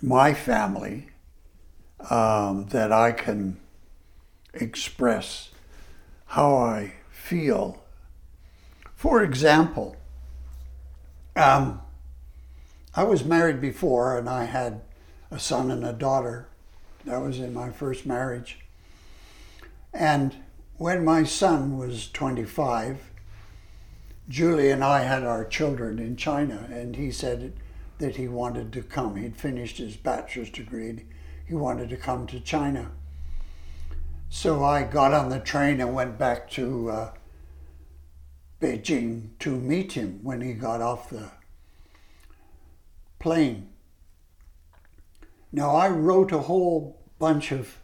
my 0.00 0.32
family 0.34 1.08
um, 2.08 2.66
that 2.68 2.90
I 2.90 3.12
can 3.12 3.58
express 4.54 5.50
how 6.26 6.56
I 6.56 6.94
feel. 7.10 7.82
For 8.94 9.22
example, 9.22 9.96
um, 11.36 11.80
I 12.94 13.04
was 13.04 13.24
married 13.24 13.60
before 13.60 14.18
and 14.18 14.28
I 14.28 14.44
had 14.44 14.80
a 15.30 15.38
son 15.38 15.70
and 15.70 15.84
a 15.84 15.92
daughter. 15.92 16.48
That 17.04 17.22
was 17.22 17.38
in 17.38 17.54
my 17.54 17.70
first 17.70 18.04
marriage. 18.04 18.58
And 19.92 20.36
when 20.76 21.04
my 21.04 21.24
son 21.24 21.78
was 21.78 22.10
25, 22.10 23.10
Julie 24.28 24.70
and 24.70 24.82
I 24.82 25.00
had 25.00 25.24
our 25.24 25.44
children 25.44 25.98
in 25.98 26.16
China, 26.16 26.68
and 26.70 26.94
he 26.94 27.10
said 27.10 27.52
that 27.98 28.16
he 28.16 28.28
wanted 28.28 28.72
to 28.72 28.82
come. 28.82 29.16
He'd 29.16 29.36
finished 29.36 29.78
his 29.78 29.96
bachelor's 29.96 30.50
degree. 30.50 31.04
He 31.46 31.54
wanted 31.54 31.88
to 31.90 31.96
come 31.96 32.26
to 32.28 32.40
China. 32.40 32.92
So 34.28 34.64
I 34.64 34.84
got 34.84 35.12
on 35.12 35.30
the 35.30 35.40
train 35.40 35.80
and 35.80 35.94
went 35.94 36.16
back 36.16 36.48
to 36.52 36.90
uh, 36.90 37.12
Beijing 38.60 39.30
to 39.40 39.50
meet 39.50 39.92
him 39.92 40.20
when 40.22 40.40
he 40.40 40.52
got 40.52 40.80
off 40.80 41.10
the 41.10 41.30
plane. 43.20 43.68
Now, 45.52 45.76
I 45.76 45.88
wrote 45.88 46.32
a 46.32 46.40
whole 46.40 47.00
bunch 47.20 47.52
of 47.52 47.76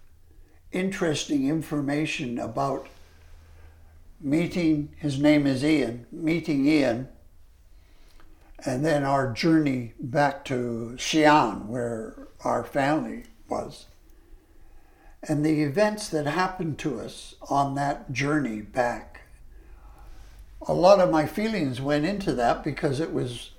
interesting 0.72 1.48
information 1.48 2.38
about 2.38 2.88
meeting, 4.20 4.90
his 4.96 5.20
name 5.20 5.46
is 5.46 5.64
Ian, 5.64 6.06
meeting 6.10 6.66
Ian, 6.66 7.08
and 8.64 8.84
then 8.84 9.04
our 9.04 9.32
journey 9.32 9.92
back 10.00 10.44
to 10.46 10.94
Xi'an, 10.96 11.66
where 11.66 12.26
our 12.42 12.64
family 12.64 13.24
was 13.48 13.86
and 15.28 15.44
the 15.44 15.62
events 15.62 16.08
that 16.08 16.26
happened 16.26 16.78
to 16.78 17.00
us 17.00 17.34
on 17.48 17.74
that 17.74 18.12
journey 18.12 18.60
back. 18.60 19.22
A 20.68 20.72
lot 20.72 21.00
of 21.00 21.10
my 21.10 21.26
feelings 21.26 21.80
went 21.80 22.04
into 22.04 22.32
that 22.34 22.62
because 22.62 23.00
it 23.00 23.12
was 23.12 23.50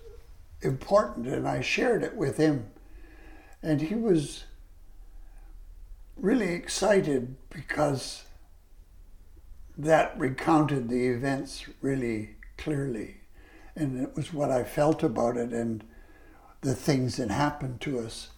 important 0.62 1.28
and 1.28 1.48
I 1.48 1.62
shared 1.62 2.04
it 2.04 2.16
with 2.16 2.38
him. 2.38 2.68
And 3.62 3.82
he 3.82 3.96
was 3.96 4.46
really 6.16 6.54
excited 6.54 7.36
because 7.50 8.24
that 9.78 10.18
recounted 10.18 10.90
the 10.90 11.08
events 11.08 11.66
really 11.82 12.36
clearly. 12.58 13.18
And 13.76 14.02
it 14.02 14.16
was 14.16 14.34
what 14.34 14.52
I 14.52 14.64
felt 14.64 15.04
about 15.04 15.38
it 15.38 15.52
and 15.52 15.84
the 16.62 16.74
things 16.74 17.18
that 17.18 17.30
happened 17.30 17.82
to 17.82 18.00
us. 18.00 18.30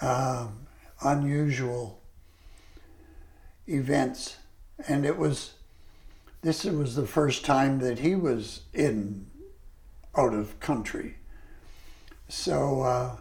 Um, 0.00 0.66
unusual 1.02 2.00
events, 3.66 4.38
and 4.86 5.04
it 5.04 5.16
was 5.16 5.54
this 6.42 6.64
was 6.64 6.94
the 6.94 7.06
first 7.06 7.44
time 7.44 7.80
that 7.80 7.98
he 7.98 8.14
was 8.14 8.62
in 8.72 9.26
out 10.16 10.34
of 10.34 10.58
country. 10.60 11.16
So 12.28 12.82
uh, 12.82 13.16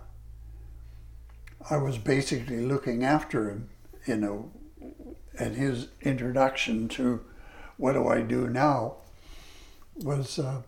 I 1.69 1.77
was 1.77 1.97
basically 1.97 2.61
looking 2.61 3.03
after 3.03 3.49
him, 3.49 3.69
you 4.05 4.17
know, 4.17 4.51
and 5.39 5.55
his 5.55 5.87
introduction 6.01 6.87
to 6.89 7.21
what 7.77 7.93
do 7.93 8.07
I 8.07 8.21
do 8.21 8.47
now 8.47 8.95
was 9.95 10.39
uh, 10.39 10.61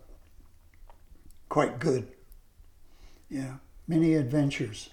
quite 1.48 1.78
good. 1.78 2.08
Yeah, 3.28 3.56
many 3.86 4.14
adventures. 4.14 4.90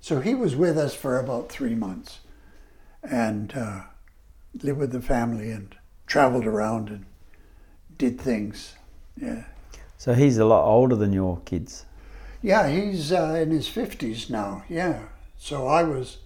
So 0.00 0.20
he 0.20 0.34
was 0.34 0.54
with 0.54 0.78
us 0.78 0.94
for 0.94 1.18
about 1.18 1.48
three 1.50 1.74
months, 1.74 2.20
and. 3.02 3.54
Uh, 3.54 3.80
lived 4.62 4.78
with 4.78 4.92
the 4.92 5.02
family 5.02 5.50
and 5.50 5.74
traveled 6.06 6.46
around 6.46 6.88
and 6.88 7.04
did 7.98 8.20
things. 8.20 8.74
Yeah. 9.20 9.44
So 9.98 10.14
he's 10.14 10.38
a 10.38 10.44
lot 10.44 10.64
older 10.64 10.96
than 10.96 11.12
your 11.12 11.40
kids. 11.44 11.86
Yeah, 12.44 12.68
he's 12.68 13.10
uh, 13.10 13.38
in 13.40 13.50
his 13.52 13.68
fifties 13.68 14.28
now. 14.28 14.64
Yeah. 14.68 15.04
So 15.38 15.66
I 15.66 15.82
was 15.82 16.18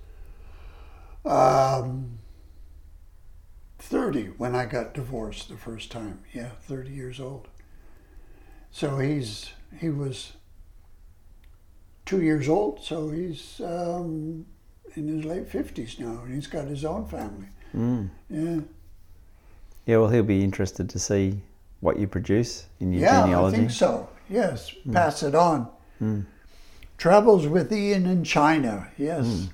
um, 1.25 2.19
thirty 3.79 4.25
when 4.37 4.57
I 4.57 4.67
got 4.67 4.95
divorced 4.95 5.49
the 5.49 5.57
first 5.57 5.93
time. 5.93 6.25
Yeah, 6.35 6.51
thirty 6.63 6.91
years 6.91 7.21
old. 7.21 7.47
So 8.73 8.99
he's 8.99 9.53
he 9.79 9.91
was 9.91 10.33
two 12.05 12.21
years 12.21 12.49
old. 12.49 12.83
So 12.83 13.11
he's 13.11 13.61
um, 13.61 14.45
in 14.97 15.07
his 15.07 15.25
late 15.25 15.49
fifties 15.49 16.01
now, 16.01 16.23
and 16.25 16.35
he's 16.35 16.49
got 16.49 16.67
his 16.67 16.85
own 16.85 17.07
family. 17.07 17.47
Mm. 17.73 18.11
Yeah. 18.29 18.61
Yeah, 19.87 19.99
well, 19.99 20.09
he'll 20.09 20.25
be 20.25 20.43
interested 20.43 20.91
to 20.91 20.99
see 20.99 21.41
what 21.79 21.97
you 21.97 22.09
produce 22.09 22.67
in 22.81 22.93
your 22.93 23.03
yeah, 23.03 23.23
genealogy. 23.23 23.57
I 23.57 23.61
think 23.61 23.71
so. 23.71 24.09
Yes, 24.29 24.75
mm. 24.85 24.93
pass 24.93 25.23
it 25.23 25.37
on. 25.37 25.71
Mm. 26.01 26.27
Travels 26.97 27.47
with 27.47 27.73
Ian 27.73 28.07
in 28.07 28.25
China. 28.25 28.89
Yes. 28.97 29.27
Mm. 29.27 29.49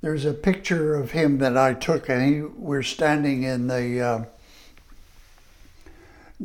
There's 0.00 0.24
a 0.24 0.34
picture 0.34 0.94
of 0.94 1.12
him 1.12 1.38
that 1.38 1.56
I 1.56 1.74
took, 1.74 2.08
and 2.08 2.22
he, 2.22 2.42
we're 2.42 2.82
standing 2.82 3.42
in 3.42 3.68
the 3.68 4.00
uh, 4.00 4.24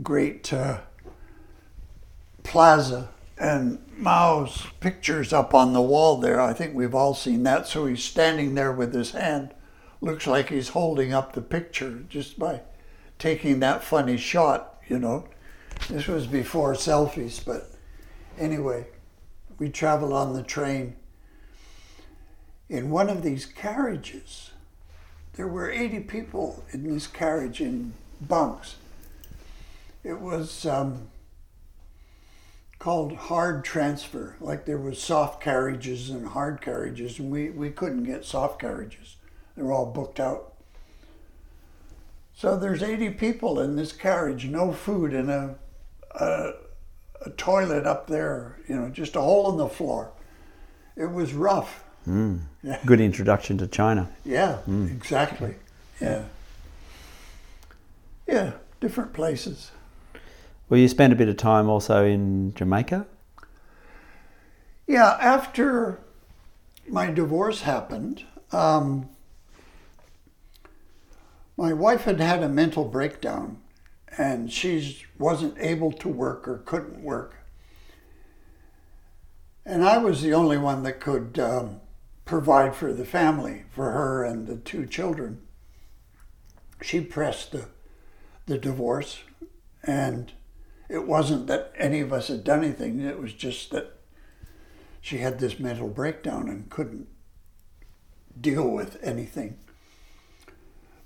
great 0.02 0.54
uh, 0.54 0.80
plaza, 2.44 3.10
and 3.38 3.80
Mao's 3.98 4.66
picture's 4.80 5.34
up 5.34 5.54
on 5.54 5.74
the 5.74 5.82
wall 5.82 6.18
there. 6.18 6.40
I 6.40 6.54
think 6.54 6.74
we've 6.74 6.96
all 6.96 7.14
seen 7.14 7.44
that. 7.44 7.68
So 7.68 7.86
he's 7.86 8.04
standing 8.04 8.56
there 8.56 8.72
with 8.72 8.94
his 8.94 9.12
hand 9.12 9.54
looks 10.02 10.28
like 10.28 10.50
he's 10.50 10.70
holding 10.70 11.14
up 11.14 11.34
the 11.34 11.42
picture 11.42 12.04
just 12.10 12.40
by 12.40 12.62
taking 13.18 13.60
that 13.60 13.84
funny 13.84 14.18
shot, 14.18 14.78
you 14.88 15.00
know. 15.00 15.28
This 15.90 16.08
was 16.08 16.28
before 16.28 16.74
selfies, 16.74 17.44
but 17.44 17.69
anyway, 18.40 18.88
we 19.60 19.70
traveled 19.70 20.14
on 20.14 20.34
the 20.34 20.44
train. 20.44 20.96
In 22.70 22.90
one 22.90 23.10
of 23.10 23.22
these 23.22 23.46
carriages, 23.46 24.52
there 25.34 25.48
were 25.48 25.70
80 25.70 26.02
people 26.02 26.64
in 26.72 26.92
this 26.92 27.08
carriage 27.08 27.62
in 27.62 27.94
bunks. 28.22 28.76
It 30.04 30.20
was 30.20 30.66
um, 30.66 31.10
called 32.78 33.14
hard 33.14 33.64
transfer. 33.64 34.36
Like 34.40 34.66
there 34.66 34.78
was 34.78 35.02
soft 35.02 35.42
carriages 35.42 36.10
and 36.10 36.28
hard 36.28 36.62
carriages, 36.62 37.20
and 37.20 37.30
we, 37.32 37.50
we 37.50 37.70
couldn't 37.70 38.04
get 38.04 38.26
soft 38.26 38.60
carriages. 38.60 39.18
They 39.56 39.64
were 39.64 39.74
all 39.74 39.88
booked 39.88 40.20
out. 40.20 40.54
So 42.34 42.56
there's 42.56 42.82
80 42.82 43.12
people 43.12 43.60
in 43.60 43.76
this 43.76 43.92
carriage, 43.92 44.46
no 44.46 44.72
food, 44.72 45.14
and 45.14 45.30
a, 45.30 45.56
a, 46.16 46.52
a 47.26 47.30
toilet 47.32 47.86
up 47.86 48.08
there, 48.08 48.58
you 48.68 48.76
know, 48.76 48.90
just 48.90 49.16
a 49.16 49.22
hole 49.22 49.52
in 49.52 49.58
the 49.58 49.68
floor. 49.68 50.12
It 50.96 51.12
was 51.12 51.34
rough. 51.34 51.84
Mm. 52.08 52.42
Yeah. 52.64 52.80
Good 52.86 53.02
introduction 53.02 53.58
to 53.60 53.68
China. 53.68 54.10
Yeah, 54.26 54.60
exactly. 54.68 55.56
Yeah. 56.02 56.24
Yeah, 58.28 58.52
different 58.80 59.14
places. 59.14 59.72
Well, 60.70 60.80
you 60.80 60.88
spent 60.88 61.14
a 61.14 61.16
bit 61.16 61.28
of 61.28 61.38
time 61.38 61.68
also 61.68 62.06
in 62.06 62.54
Jamaica. 62.54 63.08
Yeah, 64.88 65.18
after 65.20 66.00
my 66.88 67.12
divorce 67.12 67.62
happened, 67.62 68.24
um, 68.52 69.10
my 71.58 71.74
wife 71.74 72.04
had 72.04 72.20
had 72.20 72.42
a 72.44 72.50
mental 72.50 72.86
breakdown 72.86 73.58
and 74.18 74.52
she 74.52 75.06
wasn't 75.18 75.58
able 75.60 75.92
to 75.92 76.10
work 76.10 76.48
or 76.48 76.58
couldn't 76.60 77.04
work. 77.04 77.36
And 79.66 79.84
I 79.84 79.98
was 79.98 80.22
the 80.22 80.34
only 80.34 80.58
one 80.58 80.84
that 80.84 81.00
could 81.00 81.38
um, 81.40 81.82
provide 82.26 82.76
for 82.76 82.94
the 82.94 83.06
family, 83.06 83.66
for 83.70 83.92
her 83.92 84.24
and 84.24 84.48
the 84.48 84.56
two 84.56 84.86
children. 84.86 85.42
She 86.82 87.02
pressed 87.02 87.52
the, 87.52 87.66
the 88.46 88.58
divorce, 88.58 89.20
and 89.84 90.32
it 90.88 91.06
wasn't 91.06 91.48
that 91.48 91.72
any 91.78 92.00
of 92.00 92.12
us 92.12 92.30
had 92.30 92.44
done 92.44 92.64
anything, 92.64 93.00
it 93.00 93.20
was 93.20 93.34
just 93.34 93.72
that 93.72 93.96
she 95.02 95.20
had 95.20 95.40
this 95.40 95.60
mental 95.60 95.88
breakdown 95.88 96.50
and 96.50 96.70
couldn't 96.70 97.08
deal 98.40 98.70
with 98.70 98.98
anything. 99.04 99.58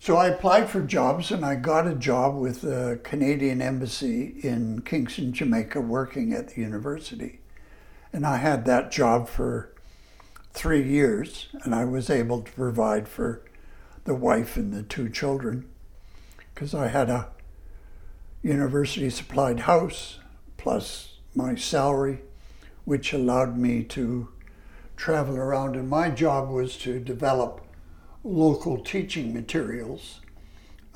So 0.03 0.17
I 0.17 0.27
applied 0.27 0.69
for 0.69 0.81
jobs 0.81 1.31
and 1.31 1.45
I 1.45 1.55
got 1.55 1.87
a 1.87 1.95
job 1.95 2.35
with 2.35 2.59
the 2.59 2.99
Canadian 3.03 3.61
Embassy 3.61 4.35
in 4.43 4.81
Kingston, 4.81 5.31
Jamaica, 5.31 5.79
working 5.79 6.33
at 6.33 6.49
the 6.49 6.61
university. 6.61 7.39
And 8.11 8.25
I 8.25 8.35
had 8.35 8.65
that 8.65 8.91
job 8.91 9.29
for 9.29 9.73
three 10.51 10.83
years 10.83 11.47
and 11.63 11.73
I 11.73 11.85
was 11.85 12.09
able 12.09 12.41
to 12.41 12.51
provide 12.51 13.07
for 13.07 13.43
the 14.03 14.13
wife 14.13 14.57
and 14.57 14.73
the 14.73 14.83
two 14.83 15.09
children 15.09 15.69
because 16.53 16.75
I 16.75 16.89
had 16.89 17.09
a 17.09 17.29
university 18.41 19.09
supplied 19.09 19.61
house 19.61 20.19
plus 20.57 21.13
my 21.33 21.55
salary, 21.55 22.19
which 22.83 23.13
allowed 23.13 23.57
me 23.57 23.85
to 23.85 24.27
travel 24.97 25.37
around. 25.37 25.77
And 25.77 25.87
my 25.87 26.09
job 26.09 26.49
was 26.49 26.75
to 26.79 26.99
develop 26.99 27.65
local 28.23 28.77
teaching 28.77 29.33
materials 29.33 30.21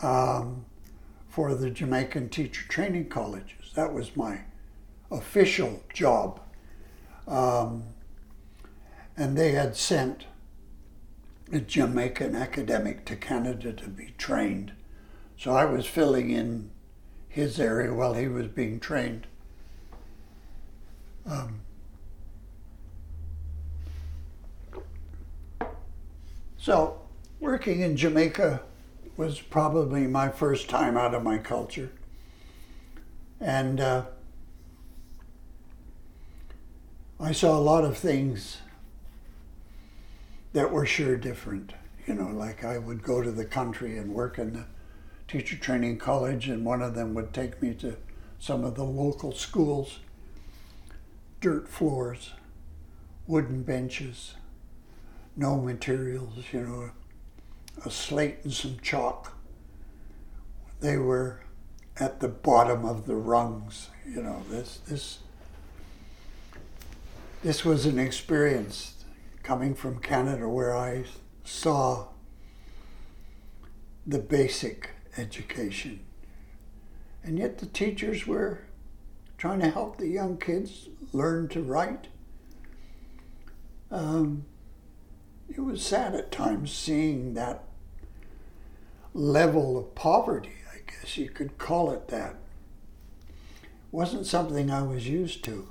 um, 0.02 0.66
for 1.28 1.56
the 1.56 1.70
Jamaican 1.70 2.30
teacher 2.30 2.66
training 2.68 3.10
colleges. 3.10 3.72
That 3.76 3.94
was 3.94 4.16
my 4.16 4.42
official 5.12 5.84
job. 5.94 6.40
Um, 7.28 7.84
and 9.16 9.38
they 9.38 9.52
had 9.52 9.76
sent 9.76 10.26
a 11.52 11.60
Jamaican 11.60 12.36
academic 12.36 13.06
to 13.06 13.16
Canada 13.16 13.74
to 13.74 13.90
be 13.90 14.14
trained. 14.18 14.74
So 15.38 15.52
I 15.52 15.66
was 15.66 15.86
filling 15.86 16.30
in 16.30 16.72
his 17.30 17.60
area 17.60 17.94
while 17.94 18.14
he 18.14 18.28
was 18.28 18.48
being 18.48 18.80
trained. 18.80 19.28
Um, 21.26 21.62
so 26.58 27.02
working 27.40 27.82
in 27.82 27.98
Jamaica 27.98 28.62
was 29.16 29.40
probably 29.40 30.08
my 30.08 30.30
first 30.30 30.70
time 30.70 30.98
out 30.98 31.14
of 31.14 31.24
my 31.24 31.38
culture. 31.38 31.92
And 33.40 33.80
uh, 33.80 34.06
I 37.20 37.32
saw 37.32 37.58
a 37.58 37.62
lot 37.62 37.84
of 37.84 37.98
things 37.98 38.58
that 40.54 40.72
were 40.72 40.86
sure 40.86 41.18
different. 41.18 41.74
You 42.06 42.14
know, 42.14 42.28
like 42.28 42.64
I 42.64 42.78
would 42.78 43.04
go 43.04 43.22
to 43.22 43.32
the 43.32 43.46
country 43.46 43.98
and 43.98 44.14
work 44.14 44.40
in 44.40 44.54
the 44.54 44.66
teacher 45.28 45.58
training 45.58 45.98
college, 45.98 46.48
and 46.48 46.64
one 46.64 46.82
of 46.82 46.96
them 46.96 47.14
would 47.16 47.34
take 47.34 47.62
me 47.62 47.74
to 47.76 47.98
some 48.40 48.64
of 48.64 48.76
the 48.76 48.84
local 48.84 49.34
schools 49.34 50.00
dirt 51.40 51.68
floors, 51.68 52.32
wooden 53.28 53.62
benches, 53.62 54.36
no 55.36 55.58
materials, 55.58 56.34
you 56.52 56.62
know, 56.62 56.92
a 57.86 57.92
slate 57.92 58.40
and 58.44 58.54
some 58.54 58.78
chalk. 58.82 59.38
They 60.80 60.98
were 60.98 61.42
at 62.00 62.20
the 62.20 62.28
bottom 62.28 62.86
of 62.86 63.08
the 63.08 63.16
rungs, 63.16 63.90
you 64.08 64.22
know, 64.22 64.44
this 64.50 64.80
this 64.88 65.20
this 67.44 67.64
was 67.64 67.86
an 67.86 68.00
experience 68.00 69.04
coming 69.44 69.74
from 69.74 70.00
Canada 70.00 70.50
where 70.50 70.76
I 70.76 71.06
saw 71.44 72.08
the 74.06 74.20
basic 74.20 74.90
education. 75.18 76.02
And 77.24 77.38
yet 77.38 77.60
the 77.60 77.66
teachers 77.66 78.26
were 78.26 78.62
trying 79.38 79.60
to 79.60 79.70
help 79.70 79.98
the 79.98 80.08
young 80.08 80.38
kids 80.38 80.90
learn 81.14 81.48
to 81.50 81.62
write. 81.62 82.08
Um, 83.92 84.46
it 85.48 85.62
was 85.62 85.86
sad 85.86 86.16
at 86.16 86.32
times 86.32 86.72
seeing 86.72 87.34
that 87.36 87.67
level 89.18 89.78
of 89.78 89.96
poverty, 89.96 90.54
I 90.72 90.80
guess 90.90 91.18
you 91.18 91.30
could 91.30 91.58
call 91.58 91.92
it 91.92 92.08
that. 92.10 92.36
Wasn't 93.92 94.28
something 94.28 94.70
I 94.70 94.84
was 94.84 95.08
used 95.08 95.44
to. 95.46 95.70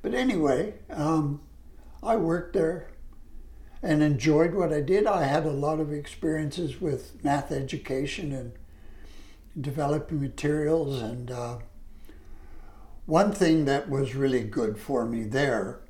But 0.00 0.14
anyway, 0.14 0.74
um, 0.90 1.40
I 2.02 2.16
worked 2.16 2.54
there 2.54 2.88
and 3.82 4.02
enjoyed 4.02 4.54
what 4.54 4.72
I 4.72 4.80
did. 4.80 5.06
I 5.06 5.24
had 5.24 5.44
a 5.44 5.50
lot 5.50 5.78
of 5.78 5.92
experiences 5.92 6.80
with 6.80 7.22
math 7.22 7.52
education 7.52 8.32
and 8.32 8.52
developing 9.60 10.20
materials. 10.20 11.02
And 11.02 11.30
uh, 11.30 11.58
one 13.06 13.32
thing 13.32 13.64
that 13.66 13.90
was 13.90 14.14
really 14.14 14.42
good 14.42 14.78
for 14.78 15.04
me 15.04 15.24
there, 15.24 15.80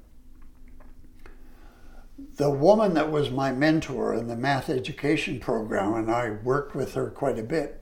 the 2.43 2.51
woman 2.51 2.95
that 2.95 3.13
was 3.13 3.31
my 3.31 3.53
mentor 3.53 4.13
in 4.13 4.27
the 4.27 4.35
math 4.35 4.69
education 4.69 5.39
program, 5.39 5.95
and 5.95 6.11
I 6.11 6.31
worked 6.31 6.75
with 6.75 6.95
her 6.95 7.09
quite 7.09 7.39
a 7.39 7.43
bit. 7.45 7.81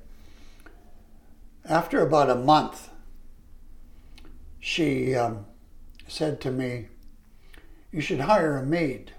After 1.65 2.03
about 2.03 2.29
a 2.29 2.35
month, 2.35 2.91
she 4.59 5.15
um, 5.15 5.47
said 6.07 6.43
to 6.43 6.51
me, 6.51 6.89
You 7.91 8.03
should 8.03 8.21
hire 8.21 8.59
a 8.59 8.67
maid. 8.67 9.13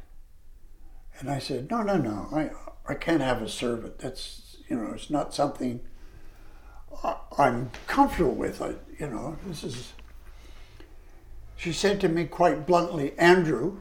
And 1.17 1.27
I 1.27 1.39
said, 1.39 1.71
No, 1.71 1.81
no, 1.81 1.97
no, 1.97 2.29
I, 2.31 2.51
I 2.87 2.93
can't 2.93 3.23
have 3.23 3.41
a 3.41 3.49
servant. 3.49 3.97
That's, 3.97 4.57
you 4.69 4.75
know, 4.75 4.91
it's 4.93 5.09
not 5.09 5.33
something 5.33 5.81
I'm 7.35 7.71
comfortable 7.87 8.35
with. 8.35 8.61
I, 8.61 8.75
you 8.99 9.07
know, 9.07 9.37
this 9.47 9.63
is. 9.63 9.93
She 11.55 11.73
said 11.73 11.99
to 12.01 12.09
me 12.09 12.25
quite 12.25 12.67
bluntly, 12.67 13.17
Andrew, 13.17 13.79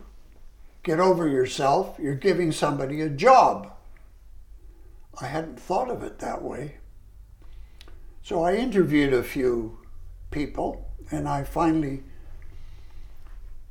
get 0.83 1.01
over 1.01 1.28
yourself. 1.28 1.99
You're 2.01 2.14
giving 2.14 2.53
somebody 2.53 3.01
a 3.01 3.09
job. 3.09 3.72
I 5.20 5.26
hadn't 5.26 5.61
thought 5.61 5.91
of 5.91 6.03
it 6.03 6.18
that 6.18 6.43
way. 6.43 6.76
So 8.22 8.43
I 8.43 8.55
interviewed 8.55 9.12
a 9.12 9.22
few 9.22 9.78
people 10.31 10.91
and 11.11 11.28
I 11.28 11.45
finally 11.45 12.05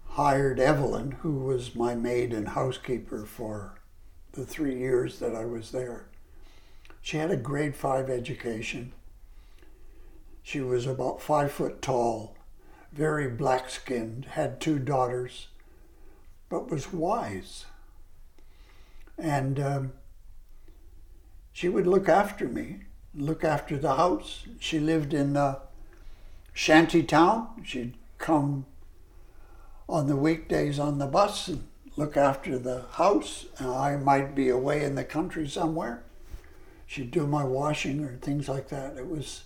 hired 0.10 0.60
Evelyn, 0.60 1.12
who 1.22 1.34
was 1.34 1.76
my 1.76 1.96
maid 1.96 2.34
and 2.34 2.50
housekeeper 2.50 3.26
for 3.26 3.80
the 4.34 4.46
three 4.46 4.78
years 4.78 5.20
that 5.20 5.36
I 5.36 5.46
was 5.46 5.72
there. 5.72 6.08
She 7.02 7.18
had 7.18 7.32
a 7.32 7.38
grade 7.38 7.76
five 7.76 8.10
education. 8.10 8.92
She 10.44 10.60
was 10.60 10.86
about 10.86 11.22
five 11.22 11.52
foot 11.52 11.82
tall, 11.82 12.36
very 12.92 13.30
black 13.30 13.70
skinned, 13.70 14.26
had 14.26 14.60
two 14.60 14.80
daughters, 14.80 15.48
but 16.50 16.70
was 16.70 16.92
wise. 16.92 17.66
And 19.18 19.60
um, 19.60 19.94
she 21.54 21.70
would 21.70 21.88
look 21.88 22.10
after 22.10 22.48
me, 22.48 22.82
look 23.14 23.44
after 23.44 23.78
the 23.78 23.96
house. 23.96 24.46
She 24.60 24.80
lived 24.80 25.14
in 25.14 25.36
a 25.36 25.60
shanty 26.54 27.04
town. 27.04 27.64
She'd 27.64 27.96
come 28.18 28.66
on 29.88 30.08
the 30.08 30.16
weekdays 30.16 30.80
on 30.80 31.00
the 31.00 31.08
bus 31.08 31.48
and 31.48 31.68
look 31.96 32.16
after 32.16 32.58
the 32.58 32.86
house. 32.94 33.46
I 33.60 33.96
might 33.98 34.36
be 34.36 34.50
away 34.50 34.84
in 34.84 34.96
the 34.96 35.04
country 35.04 35.48
somewhere. 35.48 36.04
She'd 36.86 37.12
do 37.12 37.28
my 37.28 37.44
washing 37.44 38.04
or 38.04 38.18
things 38.18 38.50
like 38.50 38.70
that. 38.70 38.98
It 38.98 39.08
was, 39.08 39.44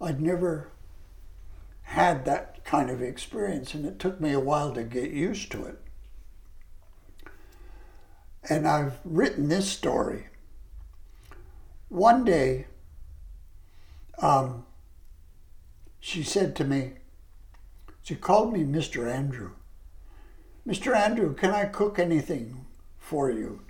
I'd 0.00 0.20
never 0.20 0.68
had 1.82 2.24
that 2.24 2.64
kind 2.64 2.90
of 2.90 3.02
experience, 3.02 3.74
and 3.74 3.84
it 3.84 3.98
took 3.98 4.20
me 4.20 4.32
a 4.32 4.40
while 4.40 4.72
to 4.72 4.82
get 4.82 5.10
used 5.10 5.50
to 5.52 5.64
it. 5.64 5.81
And 8.48 8.66
I've 8.66 8.98
written 9.04 9.48
this 9.48 9.70
story. 9.70 10.26
One 11.88 12.24
day, 12.24 12.66
um, 14.18 14.64
she 16.00 16.22
said 16.22 16.56
to 16.56 16.64
me, 16.64 16.92
she 18.02 18.16
called 18.16 18.52
me 18.52 18.64
Mr. 18.64 19.10
Andrew. 19.10 19.52
Mr. 20.66 20.96
Andrew, 20.96 21.34
can 21.34 21.50
I 21.50 21.66
cook 21.66 21.98
anything 21.98 22.66
for 22.98 23.30
you? 23.30 23.60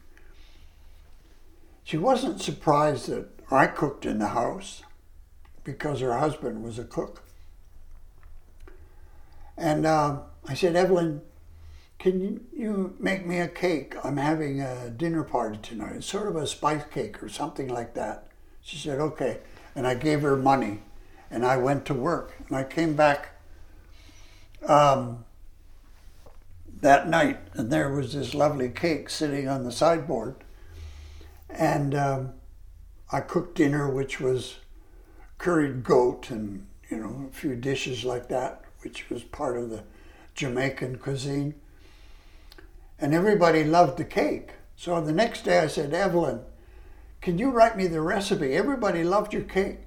She 1.84 1.96
wasn't 1.96 2.40
surprised 2.40 3.08
that 3.08 3.28
I 3.50 3.66
cooked 3.66 4.06
in 4.06 4.18
the 4.18 4.28
house 4.28 4.82
because 5.64 6.00
her 6.00 6.18
husband 6.18 6.62
was 6.62 6.78
a 6.78 6.84
cook. 6.84 7.22
And 9.56 9.84
uh, 9.84 10.20
I 10.48 10.54
said, 10.54 10.76
Evelyn, 10.76 11.22
can 12.02 12.44
you 12.52 12.96
make 12.98 13.24
me 13.24 13.38
a 13.38 13.46
cake? 13.46 13.94
I'm 14.02 14.16
having 14.16 14.60
a 14.60 14.90
dinner 14.90 15.22
party 15.22 15.60
tonight. 15.62 15.94
It's 15.94 16.06
sort 16.06 16.26
of 16.26 16.34
a 16.34 16.48
spice 16.48 16.82
cake 16.92 17.22
or 17.22 17.28
something 17.28 17.68
like 17.68 17.94
that. 17.94 18.26
She 18.60 18.76
said, 18.76 18.98
okay. 18.98 19.38
And 19.76 19.86
I 19.86 19.94
gave 19.94 20.22
her 20.22 20.36
money 20.36 20.80
and 21.30 21.46
I 21.46 21.58
went 21.58 21.86
to 21.86 21.94
work. 21.94 22.34
And 22.48 22.56
I 22.56 22.64
came 22.64 22.96
back 22.96 23.40
um, 24.66 25.24
that 26.80 27.08
night 27.08 27.38
and 27.52 27.70
there 27.70 27.92
was 27.92 28.14
this 28.14 28.34
lovely 28.34 28.68
cake 28.68 29.08
sitting 29.08 29.46
on 29.46 29.62
the 29.62 29.70
sideboard. 29.70 30.34
And 31.48 31.94
um, 31.94 32.32
I 33.12 33.20
cooked 33.20 33.54
dinner, 33.54 33.88
which 33.88 34.18
was 34.18 34.56
curried 35.38 35.84
goat 35.84 36.30
and, 36.30 36.66
you 36.90 36.96
know, 36.96 37.28
a 37.30 37.32
few 37.32 37.54
dishes 37.54 38.04
like 38.04 38.28
that, 38.28 38.64
which 38.80 39.08
was 39.08 39.22
part 39.22 39.56
of 39.56 39.70
the 39.70 39.84
Jamaican 40.34 40.98
cuisine. 40.98 41.54
And 43.02 43.12
everybody 43.12 43.64
loved 43.64 43.98
the 43.98 44.04
cake. 44.04 44.52
So 44.76 45.00
the 45.00 45.12
next 45.12 45.44
day 45.44 45.58
I 45.58 45.66
said, 45.66 45.92
Evelyn, 45.92 46.42
can 47.20 47.36
you 47.36 47.50
write 47.50 47.76
me 47.76 47.88
the 47.88 48.00
recipe? 48.00 48.52
Everybody 48.52 49.02
loved 49.02 49.32
your 49.32 49.42
cake. 49.42 49.80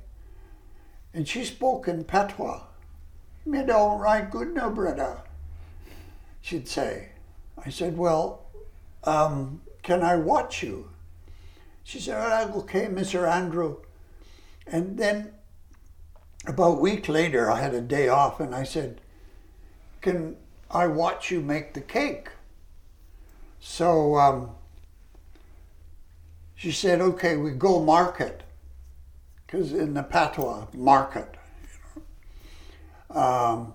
And 1.13 1.25
she 1.25 1.45
spoke 1.45 1.87
in 1.87 2.03
patois. 2.03 2.63
Me 3.45 3.63
don't 3.63 4.01
write 4.01 4.31
good 4.31 4.53
no, 4.53 4.69
brother, 4.69 5.21
she'd 6.41 6.67
say. 6.67 7.09
I 7.65 7.69
said, 7.69 7.97
well, 7.97 8.47
um, 9.05 9.61
can 9.81 10.03
I 10.03 10.17
watch 10.17 10.61
you? 10.61 10.89
She 11.85 12.01
said, 12.01 12.17
oh, 12.17 12.59
okay, 12.59 12.87
Mr. 12.87 13.31
Andrew. 13.31 13.77
And 14.67 14.97
then 14.97 15.31
about 16.45 16.79
a 16.79 16.81
week 16.81 17.07
later, 17.07 17.49
I 17.49 17.61
had 17.61 17.73
a 17.73 17.81
day 17.81 18.09
off 18.09 18.41
and 18.41 18.53
I 18.53 18.63
said, 18.63 18.99
can 20.01 20.35
I 20.69 20.87
watch 20.87 21.31
you 21.31 21.39
make 21.39 21.73
the 21.75 21.81
cake? 21.81 22.27
So 23.67 24.15
um, 24.15 24.51
she 26.53 26.71
said, 26.71 27.01
okay, 27.01 27.35
we 27.35 27.49
go 27.49 27.81
market. 27.83 28.43
Because 29.45 29.73
in 29.73 29.95
the 29.95 30.03
patois, 30.03 30.67
market. 30.71 31.35
Um, 33.09 33.73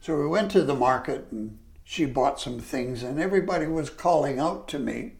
so 0.00 0.18
we 0.18 0.26
went 0.26 0.50
to 0.50 0.62
the 0.62 0.74
market 0.74 1.28
and 1.30 1.58
she 1.82 2.04
bought 2.04 2.40
some 2.40 2.60
things 2.60 3.02
and 3.02 3.18
everybody 3.18 3.66
was 3.66 3.88
calling 3.88 4.38
out 4.38 4.68
to 4.68 4.78
me. 4.78 5.14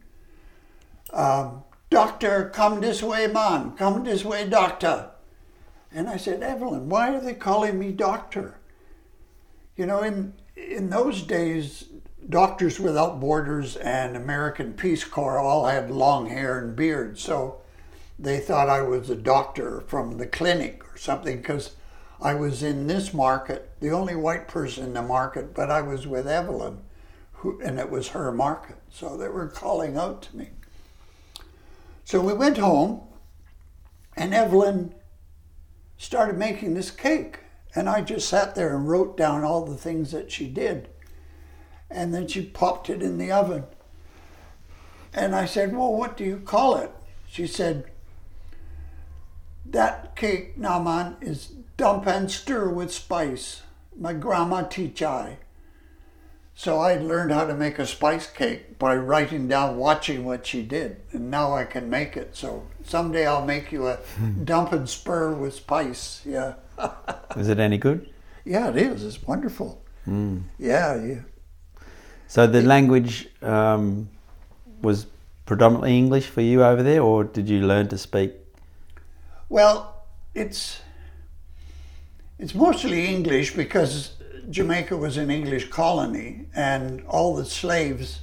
Um, 1.11 1.63
Doctor, 1.89 2.51
come 2.53 2.81
this 2.81 3.01
way, 3.01 3.25
man. 3.27 3.71
Come 3.71 4.03
this 4.03 4.23
way, 4.23 4.47
doctor. 4.47 5.09
And 5.91 6.07
I 6.07 6.17
said, 6.17 6.43
Evelyn, 6.43 6.87
why 6.87 7.15
are 7.15 7.19
they 7.21 7.33
calling 7.33 7.79
me 7.79 7.91
doctor? 7.91 8.59
You 9.75 9.87
know, 9.87 10.01
in 10.01 10.33
in 10.55 10.89
those 10.89 11.21
days, 11.23 11.85
Doctors 12.29 12.79
Without 12.79 13.19
Borders 13.19 13.75
and 13.75 14.15
American 14.15 14.73
Peace 14.73 15.03
Corps 15.03 15.39
all 15.39 15.65
had 15.65 15.91
long 15.91 16.29
hair 16.29 16.59
and 16.59 16.75
beards, 16.75 17.21
so 17.21 17.61
they 18.17 18.39
thought 18.39 18.69
I 18.69 18.81
was 18.81 19.09
a 19.09 19.15
doctor 19.15 19.81
from 19.87 20.17
the 20.17 20.27
clinic 20.27 20.83
or 20.93 20.97
something 20.97 21.37
because 21.37 21.75
I 22.21 22.35
was 22.35 22.63
in 22.63 22.87
this 22.87 23.13
market, 23.13 23.71
the 23.81 23.91
only 23.91 24.15
white 24.15 24.47
person 24.47 24.85
in 24.85 24.93
the 24.93 25.01
market, 25.01 25.53
but 25.53 25.69
I 25.69 25.81
was 25.81 26.07
with 26.07 26.27
Evelyn, 26.27 26.79
who, 27.33 27.59
and 27.61 27.77
it 27.79 27.89
was 27.89 28.09
her 28.09 28.31
market. 28.31 28.77
So 28.89 29.17
they 29.17 29.27
were 29.27 29.47
calling 29.47 29.97
out 29.97 30.21
to 30.23 30.37
me. 30.37 30.51
So 32.05 32.21
we 32.21 32.33
went 32.33 32.57
home, 32.57 33.01
and 34.15 34.33
Evelyn 34.33 34.93
started 35.97 36.37
making 36.37 36.73
this 36.73 36.91
cake. 36.91 37.39
And 37.75 37.89
I 37.89 38.01
just 38.01 38.29
sat 38.29 38.55
there 38.55 38.75
and 38.75 38.87
wrote 38.87 39.17
down 39.17 39.43
all 39.43 39.65
the 39.65 39.75
things 39.75 40.11
that 40.11 40.31
she 40.31 40.47
did. 40.47 40.89
And 41.93 42.13
then 42.13 42.27
she 42.27 42.41
popped 42.41 42.89
it 42.89 43.03
in 43.03 43.19
the 43.19 43.31
oven. 43.31 43.65
And 45.13 45.35
I 45.35 45.45
said, 45.45 45.75
Well, 45.75 45.93
what 45.93 46.17
do 46.17 46.23
you 46.23 46.37
call 46.37 46.75
it? 46.77 46.91
She 47.27 47.45
said, 47.45 47.85
That 49.65 50.15
cake, 50.15 50.59
Naman, 50.59 51.21
is 51.21 51.53
dump 51.77 52.07
and 52.07 52.31
stir 52.31 52.69
with 52.69 52.91
spice. 52.91 53.61
My 53.97 54.13
grandma 54.13 54.63
teach 54.63 55.03
I. 55.03 55.37
So 56.55 56.79
I 56.79 56.95
learned 56.95 57.31
how 57.31 57.45
to 57.45 57.53
make 57.53 57.79
a 57.79 57.85
spice 57.85 58.27
cake 58.27 58.77
by 58.77 58.95
writing 58.95 59.47
down, 59.47 59.77
watching 59.77 60.23
what 60.25 60.45
she 60.45 60.61
did, 60.61 60.97
and 61.11 61.31
now 61.31 61.53
I 61.53 61.65
can 61.65 61.89
make 61.89 62.15
it. 62.15 62.35
So 62.35 62.67
someday 62.83 63.25
I'll 63.25 63.45
make 63.45 63.71
you 63.71 63.87
a 63.87 63.99
dump 64.43 64.71
and 64.71 64.89
spur 64.89 65.33
with 65.33 65.53
spice. 65.53 66.21
Yeah. 66.25 66.53
is 67.35 67.49
it 67.49 67.59
any 67.59 67.77
good? 67.77 68.09
Yeah, 68.45 68.69
it 68.69 68.77
is. 68.77 69.03
It's 69.03 69.23
wonderful. 69.23 69.81
Mm. 70.07 70.43
Yeah, 70.59 71.03
yeah. 71.03 71.19
So 72.33 72.47
the 72.47 72.63
language 72.63 73.27
um, 73.43 74.09
was 74.81 75.05
predominantly 75.45 75.95
English 75.95 76.25
for 76.25 76.41
you 76.41 76.63
over 76.63 76.81
there, 76.81 76.99
or 76.99 77.23
did 77.23 77.47
you 77.47 77.61
learn 77.61 77.89
to 77.89 77.97
speak? 77.99 78.33
Well, 79.49 80.03
it's 80.33 80.81
it's 82.39 82.55
mostly 82.55 83.05
English 83.05 83.53
because 83.53 84.13
Jamaica 84.49 84.97
was 84.97 85.15
an 85.15 85.29
English 85.29 85.69
colony, 85.69 86.47
and 86.55 87.05
all 87.05 87.35
the 87.35 87.45
slaves 87.45 88.21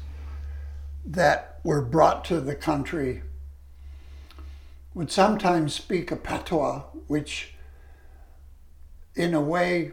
that 1.07 1.61
were 1.63 1.81
brought 1.81 2.25
to 2.25 2.41
the 2.41 2.57
country 2.57 3.23
would 4.93 5.13
sometimes 5.13 5.73
speak 5.73 6.11
a 6.11 6.17
patois, 6.17 6.81
which 7.07 7.55
in 9.15 9.35
a 9.35 9.41
way 9.41 9.93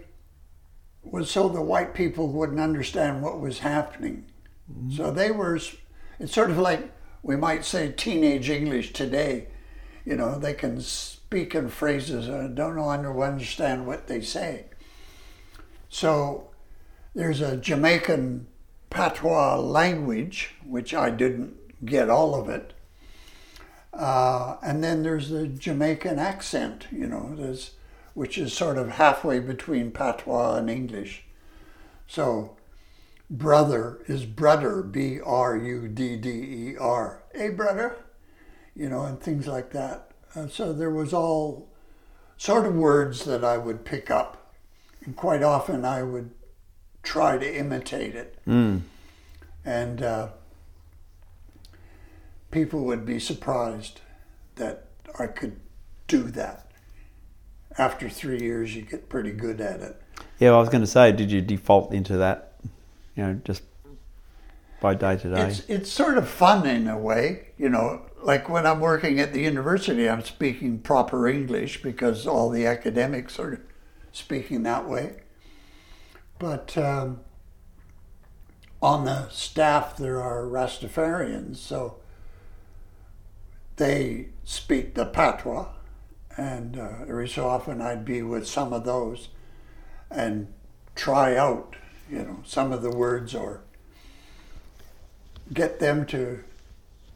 was 1.12 1.30
so 1.30 1.50
the 1.50 1.62
white 1.62 1.94
people 1.94 2.28
wouldn't 2.28 2.60
understand 2.60 3.22
what 3.22 3.40
was 3.40 3.60
happening. 3.60 4.26
Mm-hmm. 4.72 4.96
So 4.96 5.12
they 5.12 5.32
were, 5.32 5.60
it's 6.20 6.34
sort 6.34 6.52
of 6.52 6.58
like 6.58 6.92
we 7.24 7.36
might 7.36 7.66
say 7.66 7.92
teenage 7.92 8.50
English 8.50 8.94
today. 8.94 9.48
You 10.06 10.16
know, 10.16 10.40
they 10.40 10.54
can 10.54 10.80
speak 10.82 11.56
in 11.56 11.70
phrases 11.70 12.28
and 12.28 12.56
don't 12.56 12.76
know, 12.76 12.90
understand 13.22 13.86
what 13.86 14.08
they 14.08 14.22
say. 14.22 14.66
So 15.90 16.50
there's 17.14 17.42
a 17.42 17.58
Jamaican 17.58 18.48
patois 18.90 19.58
language, 19.58 20.56
which 20.66 20.94
I 20.94 21.10
didn't 21.10 21.56
get 21.86 22.10
all 22.10 22.36
of 22.36 22.48
it. 22.50 22.74
Uh, 23.94 24.58
and 24.62 24.84
then 24.84 25.04
there's 25.04 25.30
the 25.30 25.48
Jamaican 25.48 26.20
accent, 26.20 26.88
you 26.92 27.08
know, 27.08 27.34
there's, 27.36 27.72
which 28.18 28.36
is 28.36 28.52
sort 28.52 28.80
of 28.80 28.94
halfway 28.94 29.38
between 29.38 29.92
patois 29.92 30.56
and 30.56 30.72
English. 30.72 31.24
So 32.08 32.58
brother 33.30 34.00
is 34.08 34.26
brother, 34.26 34.82
B 34.82 35.20
R 35.24 35.56
U 35.56 35.88
D 35.88 36.18
D 36.18 36.30
E 36.30 36.78
R. 36.80 37.22
Hey, 37.32 37.52
brother, 37.52 37.96
you 38.76 38.90
know, 38.90 39.04
and 39.04 39.22
things 39.22 39.46
like 39.46 39.70
that. 39.74 40.10
Uh, 40.34 40.48
so 40.48 40.74
there 40.74 40.90
was 40.90 41.14
all 41.14 41.70
sort 42.38 42.66
of 42.66 42.74
words 42.74 43.24
that 43.26 43.44
I 43.44 43.60
would 43.60 43.86
pick 43.86 44.10
up 44.10 44.52
and 45.06 45.16
quite 45.16 45.44
often 45.44 45.86
I 45.86 46.02
would 46.02 46.32
try 47.04 47.38
to 47.38 47.56
imitate 47.56 48.16
it. 48.16 48.40
Mm. 48.48 48.82
And 49.64 50.02
uh, 50.02 50.30
people 52.50 52.84
would 52.86 53.06
be 53.06 53.20
surprised 53.20 54.02
that 54.56 54.88
I 55.20 55.28
could 55.28 55.60
do 56.08 56.24
that. 56.32 56.67
After 57.78 58.10
three 58.10 58.40
years, 58.40 58.76
you 58.76 58.82
get 58.82 59.10
pretty 59.10 59.32
good 59.32 59.62
at 59.62 59.82
it. 59.82 60.02
Yeah, 60.40 60.52
I 60.52 60.58
was 60.58 60.70
going 60.70 60.82
to 60.82 60.88
say, 60.88 61.12
did 61.12 61.32
you 61.32 61.42
default 61.42 61.94
into 61.94 62.18
that, 62.18 62.56
you 63.16 63.24
know, 63.24 63.42
just 63.44 63.64
by 64.82 64.94
day 64.94 65.18
to 65.18 65.30
day? 65.30 65.48
It's, 65.48 65.60
it's 65.68 65.92
sort 65.92 66.18
of 66.18 66.28
fun 66.28 66.66
in 66.66 66.88
a 66.88 66.98
way, 66.98 67.50
you 67.58 67.70
know. 67.70 68.04
Like 68.24 68.50
when 68.50 68.66
I'm 68.66 68.80
working 68.80 69.20
at 69.20 69.34
the 69.34 69.42
university, 69.42 70.10
I'm 70.10 70.24
speaking 70.24 70.80
proper 70.80 71.28
English 71.28 71.82
because 71.82 72.26
all 72.26 72.50
the 72.50 72.66
academics 72.66 73.40
are 73.40 73.62
speaking 74.12 74.64
that 74.64 74.90
way. 74.90 75.18
But 76.40 76.78
um, 76.78 77.22
on 78.82 79.06
the 79.06 79.30
staff, 79.30 79.98
there 79.98 80.22
are 80.22 80.44
Rastafarians, 80.44 81.58
so 81.58 81.98
they 83.78 84.30
speak 84.44 84.96
the 84.96 85.06
patois, 85.06 85.68
and 86.38 86.78
uh, 86.80 86.90
every 87.08 87.28
so 87.28 87.48
often 87.48 87.82
I'd 87.82 88.06
be 88.06 88.22
with 88.22 88.48
some 88.48 88.72
of 88.74 88.86
those. 88.86 89.30
and 90.10 90.48
try 90.96 91.36
out, 91.36 91.76
you 92.10 92.20
know, 92.20 92.40
some 92.46 92.72
of 92.72 92.82
the 92.82 92.90
words 92.92 93.36
or 93.36 93.62
get 95.54 95.80
them 95.80 96.06
to 96.08 96.44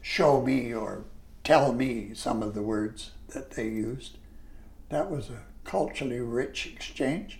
show 0.01 0.41
me 0.41 0.73
or 0.73 1.03
tell 1.43 1.73
me 1.73 2.13
some 2.13 2.43
of 2.43 2.53
the 2.53 2.61
words 2.61 3.11
that 3.29 3.51
they 3.51 3.67
used. 3.67 4.17
That 4.89 5.09
was 5.09 5.29
a 5.29 5.43
culturally 5.63 6.19
rich 6.19 6.67
exchange. 6.67 7.39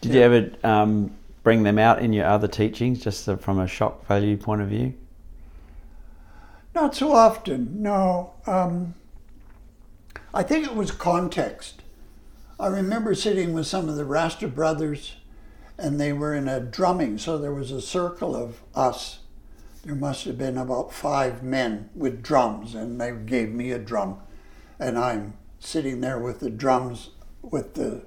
Did 0.00 0.14
you 0.14 0.20
ever 0.20 0.50
um, 0.62 1.10
bring 1.42 1.62
them 1.62 1.78
out 1.78 2.00
in 2.00 2.12
your 2.12 2.26
other 2.26 2.48
teachings, 2.48 3.02
just 3.02 3.28
from 3.40 3.58
a 3.58 3.66
shock 3.66 4.06
value 4.06 4.36
point 4.36 4.62
of 4.62 4.68
view? 4.68 4.94
Not 6.74 6.94
so 6.94 7.12
often, 7.12 7.82
no. 7.82 8.32
Um, 8.46 8.94
I 10.34 10.42
think 10.42 10.64
it 10.64 10.74
was 10.74 10.90
context. 10.90 11.82
I 12.58 12.68
remember 12.68 13.14
sitting 13.14 13.52
with 13.52 13.66
some 13.66 13.88
of 13.88 13.96
the 13.96 14.06
Rasta 14.06 14.48
brothers, 14.48 15.16
and 15.76 16.00
they 16.00 16.12
were 16.12 16.34
in 16.34 16.48
a 16.48 16.60
drumming, 16.60 17.18
so 17.18 17.36
there 17.36 17.52
was 17.52 17.70
a 17.70 17.82
circle 17.82 18.34
of 18.34 18.62
us. 18.74 19.18
There 19.84 19.94
must 19.94 20.24
have 20.24 20.38
been 20.38 20.56
about 20.56 20.92
five 20.92 21.42
men 21.42 21.90
with 21.94 22.22
drums, 22.22 22.74
and 22.74 22.98
they 22.98 23.12
gave 23.12 23.50
me 23.50 23.72
a 23.72 23.78
drum, 23.78 24.20
and 24.78 24.98
I'm 24.98 25.34
sitting 25.58 26.00
there 26.00 26.18
with 26.18 26.40
the 26.40 26.50
drums 26.50 27.10
with 27.42 27.74
the 27.74 28.02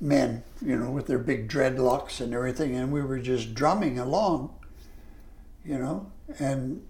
men, 0.00 0.42
you 0.60 0.76
know, 0.76 0.90
with 0.90 1.06
their 1.06 1.18
big 1.18 1.48
dreadlocks 1.48 2.20
and 2.20 2.34
everything, 2.34 2.74
and 2.74 2.90
we 2.90 3.02
were 3.02 3.20
just 3.20 3.54
drumming 3.54 3.96
along, 3.96 4.52
you 5.64 5.78
know, 5.78 6.10
and 6.40 6.84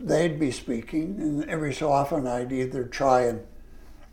they'd 0.00 0.40
be 0.40 0.50
speaking, 0.50 1.20
and 1.20 1.48
every 1.48 1.72
so 1.72 1.92
often 1.92 2.26
I'd 2.26 2.52
either 2.52 2.82
try 2.84 3.22
and 3.22 3.46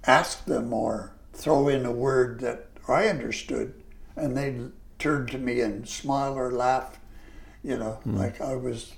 ask 0.05 0.45
them 0.45 0.73
or 0.73 1.13
throw 1.33 1.67
in 1.67 1.85
a 1.85 1.91
word 1.91 2.39
that 2.41 2.67
I 2.87 3.07
understood, 3.07 3.73
and 4.15 4.37
they'd 4.37 4.71
turn 4.99 5.27
to 5.27 5.37
me 5.37 5.61
and 5.61 5.87
smile 5.87 6.33
or 6.33 6.51
laugh, 6.51 6.99
you 7.63 7.77
know, 7.77 7.99
mm. 8.05 8.17
like 8.17 8.41
I 8.41 8.55
was 8.55 8.93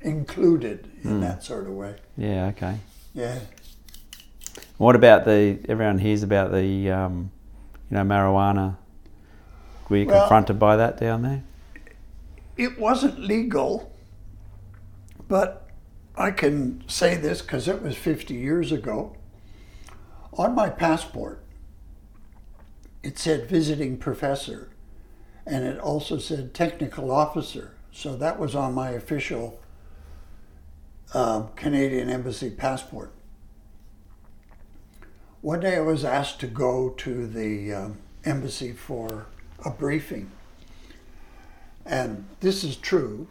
included 0.00 0.90
in 1.02 1.18
mm. 1.18 1.20
that 1.20 1.42
sort 1.42 1.66
of 1.66 1.72
way. 1.72 1.96
Yeah, 2.16 2.46
okay. 2.46 2.78
Yeah. 3.14 3.38
What 4.76 4.94
about 4.94 5.24
the, 5.24 5.58
everyone 5.68 5.98
hears 5.98 6.22
about 6.22 6.52
the, 6.52 6.90
um, 6.90 7.30
you 7.90 7.96
know, 7.96 8.02
marijuana. 8.02 8.76
Were 9.88 9.96
you 9.96 10.06
well, 10.06 10.20
confronted 10.20 10.58
by 10.58 10.76
that 10.76 10.98
down 10.98 11.22
there? 11.22 11.42
It 12.56 12.78
wasn't 12.78 13.18
legal, 13.20 13.90
but 15.26 15.68
I 16.16 16.30
can 16.30 16.84
say 16.88 17.16
this 17.16 17.40
because 17.40 17.68
it 17.68 17.82
was 17.82 17.96
50 17.96 18.34
years 18.34 18.72
ago. 18.72 19.16
On 20.38 20.54
my 20.54 20.70
passport, 20.70 21.42
it 23.02 23.18
said 23.18 23.48
visiting 23.48 23.96
professor, 23.96 24.70
and 25.44 25.64
it 25.64 25.80
also 25.80 26.18
said 26.18 26.54
technical 26.54 27.10
officer. 27.10 27.74
So 27.90 28.14
that 28.16 28.38
was 28.38 28.54
on 28.54 28.72
my 28.72 28.90
official 28.90 29.60
uh, 31.12 31.42
Canadian 31.56 32.08
Embassy 32.08 32.50
passport. 32.50 33.12
One 35.40 35.58
day 35.58 35.76
I 35.76 35.80
was 35.80 36.04
asked 36.04 36.38
to 36.40 36.46
go 36.46 36.90
to 36.90 37.26
the 37.26 37.72
uh, 37.72 37.88
embassy 38.24 38.72
for 38.72 39.26
a 39.64 39.70
briefing. 39.70 40.30
And 41.84 42.26
this 42.40 42.62
is 42.62 42.76
true. 42.76 43.26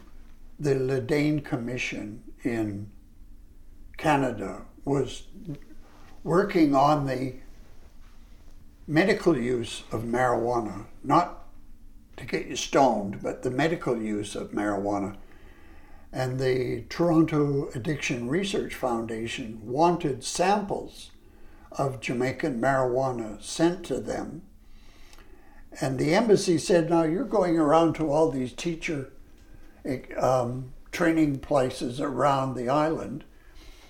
The 0.60 0.74
Le 0.74 1.00
Dain 1.00 1.40
Commission 1.40 2.22
in 2.42 2.90
Canada 3.96 4.62
was 4.84 5.22
working 6.28 6.74
on 6.74 7.06
the 7.06 7.32
medical 8.86 9.34
use 9.34 9.82
of 9.90 10.02
marijuana, 10.02 10.84
not 11.02 11.46
to 12.18 12.26
get 12.26 12.46
you 12.46 12.54
stoned, 12.54 13.22
but 13.22 13.42
the 13.42 13.50
medical 13.50 13.96
use 13.96 14.36
of 14.36 14.50
marijuana. 14.50 15.16
And 16.12 16.38
the 16.38 16.84
Toronto 16.90 17.70
Addiction 17.74 18.28
Research 18.28 18.74
Foundation 18.74 19.58
wanted 19.62 20.22
samples 20.22 21.12
of 21.72 22.00
Jamaican 22.00 22.60
marijuana 22.60 23.42
sent 23.42 23.84
to 23.86 23.98
them. 23.98 24.42
And 25.80 25.98
the 25.98 26.14
embassy 26.14 26.58
said, 26.58 26.90
Now 26.90 27.04
you're 27.04 27.24
going 27.24 27.58
around 27.58 27.94
to 27.94 28.10
all 28.10 28.30
these 28.30 28.52
teacher 28.52 29.12
um, 30.18 30.74
training 30.92 31.38
places 31.38 32.02
around 32.02 32.54
the 32.54 32.68
island. 32.68 33.24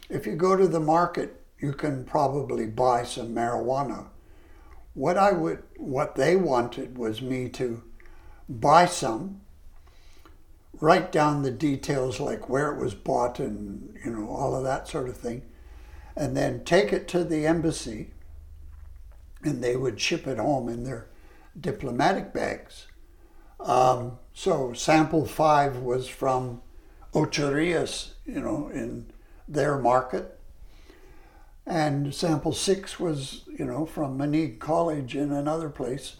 If 0.09 0.25
you 0.25 0.37
go 0.37 0.55
to 0.55 0.69
the 0.69 0.81
market, 0.81 1.38
you 1.61 1.73
can 1.73 2.05
probably 2.05 2.67
buy 2.67 3.05
some 3.05 3.35
marijuana. 3.35 4.07
What 4.95 5.17
I 5.17 5.33
would, 5.33 5.63
what 5.77 6.15
they 6.15 6.37
wanted 6.37 6.99
was 6.99 7.23
me 7.23 7.49
to 7.51 7.83
buy 8.49 8.87
some, 8.87 9.41
write 10.81 11.11
down 11.13 11.43
the 11.43 11.51
details 11.51 12.21
like 12.21 12.49
where 12.49 12.73
it 12.73 12.81
was 12.81 12.95
bought 12.95 13.39
and 13.41 13.97
you 14.05 14.11
know 14.11 14.29
all 14.29 14.55
of 14.55 14.65
that 14.65 14.89
sort 14.89 15.09
of 15.09 15.17
thing, 15.17 15.43
and 16.17 16.37
then 16.37 16.65
take 16.65 16.93
it 16.93 17.09
to 17.09 17.25
the 17.25 17.47
embassy, 17.47 18.11
and 19.43 19.63
they 19.63 19.77
would 19.77 20.01
ship 20.01 20.27
it 20.27 20.39
home 20.39 20.69
in 20.69 20.85
their 20.85 21.07
diplomatic 21.61 22.33
bags. 22.33 22.87
Um, 23.61 24.19
so 24.33 24.73
sample 24.73 25.27
five 25.27 25.79
was 25.79 26.09
from 26.09 26.63
Ocho 27.15 27.53
Rios, 27.53 28.15
you 28.25 28.41
know, 28.41 28.69
in 28.73 29.11
their 29.49 29.79
market. 29.79 30.38
And 31.69 32.15
sample 32.15 32.55
six 32.55 32.99
was, 32.99 33.43
you 33.59 33.67
know, 33.67 33.85
from 33.85 34.17
Moneague 34.17 34.59
College 34.59 35.15
in 35.15 35.31
another 35.31 35.69
place. 35.69 36.17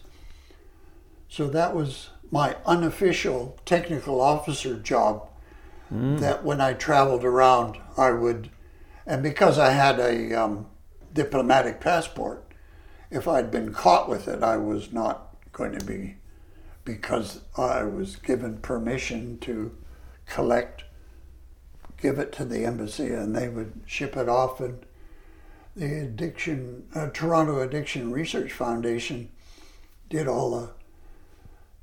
So 1.27 1.47
that 1.47 1.75
was 1.75 2.11
my 2.31 2.55
unofficial 2.67 3.57
technical 3.65 4.21
officer 4.21 4.75
job. 4.77 5.27
Mm. 5.91 6.19
That 6.19 6.43
when 6.43 6.61
I 6.61 6.73
traveled 6.73 7.23
around, 7.23 7.79
I 7.97 8.11
would, 8.11 8.51
and 9.07 9.23
because 9.23 9.57
I 9.57 9.71
had 9.71 9.99
a 9.99 10.33
um, 10.35 10.67
diplomatic 11.13 11.81
passport, 11.81 12.45
if 13.09 13.27
I'd 13.27 13.49
been 13.49 13.73
caught 13.73 14.07
with 14.07 14.27
it, 14.27 14.43
I 14.43 14.57
was 14.57 14.93
not 14.93 15.35
going 15.51 15.75
to 15.79 15.83
be, 15.83 16.17
because 16.85 17.41
I 17.57 17.81
was 17.85 18.17
given 18.17 18.59
permission 18.59 19.39
to 19.39 19.75
collect, 20.27 20.83
give 21.99 22.19
it 22.19 22.31
to 22.33 22.45
the 22.45 22.65
embassy, 22.65 23.07
and 23.07 23.35
they 23.35 23.49
would 23.49 23.81
ship 23.87 24.15
it 24.15 24.29
off. 24.29 24.59
And 24.59 24.85
the 25.79 26.01
addiction, 26.01 26.83
uh, 26.93 27.07
Toronto 27.13 27.61
Addiction 27.61 28.11
Research 28.11 28.51
Foundation, 28.51 29.29
did 30.09 30.27
all 30.27 30.51
the 30.51 30.69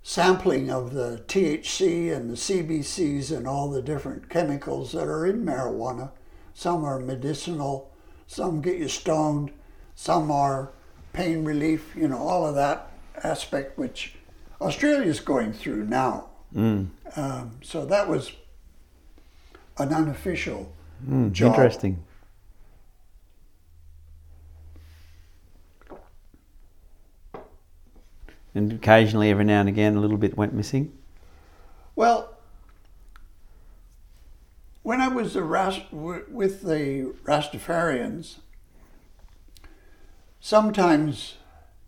sampling 0.03 0.71
of 0.71 0.93
the 0.93 1.23
THC 1.27 2.15
and 2.15 2.31
the 2.31 2.35
CBCs 2.35 3.35
and 3.35 3.49
all 3.49 3.71
the 3.71 3.83
different 3.83 4.29
chemicals 4.29 4.93
that 4.93 5.09
are 5.09 5.27
in 5.27 5.45
marijuana. 5.45 6.11
Some 6.53 6.85
are 6.85 6.99
medicinal, 6.99 7.91
some 8.27 8.61
get 8.61 8.77
you 8.77 8.89
stoned, 8.89 9.51
some 9.95 10.31
are 10.31 10.71
pain 11.13 11.45
relief, 11.45 11.95
you 11.97 12.07
know, 12.07 12.19
all 12.19 12.47
of 12.47 12.55
that 12.55 12.91
aspect 13.25 13.79
which 13.79 14.15
Australia 14.61 15.09
is 15.09 15.21
going 15.21 15.55
through 15.55 15.87
now. 15.87 16.29
Mm. 16.55 16.89
Um, 17.17 17.59
so 17.63 17.87
that 17.87 18.09
was 18.09 18.33
an 19.79 19.93
unofficial 19.93 20.73
mm, 21.09 21.33
job. 21.33 21.55
Interesting. 21.55 22.05
And 28.57 28.73
occasionally, 28.73 29.31
every 29.31 29.45
now 29.45 29.61
and 29.61 29.69
again, 29.69 29.97
a 29.97 30.01
little 30.01 30.17
bit 30.17 30.37
went 30.37 30.55
missing. 30.55 30.93
Well, 31.95 32.35
when 34.83 35.01
I 35.01 35.09
was 35.09 35.37
Rast- 35.37 35.93
with 35.93 36.63
the 36.63 37.13
Rastafarians, 37.25 38.37
sometimes, 40.41 41.35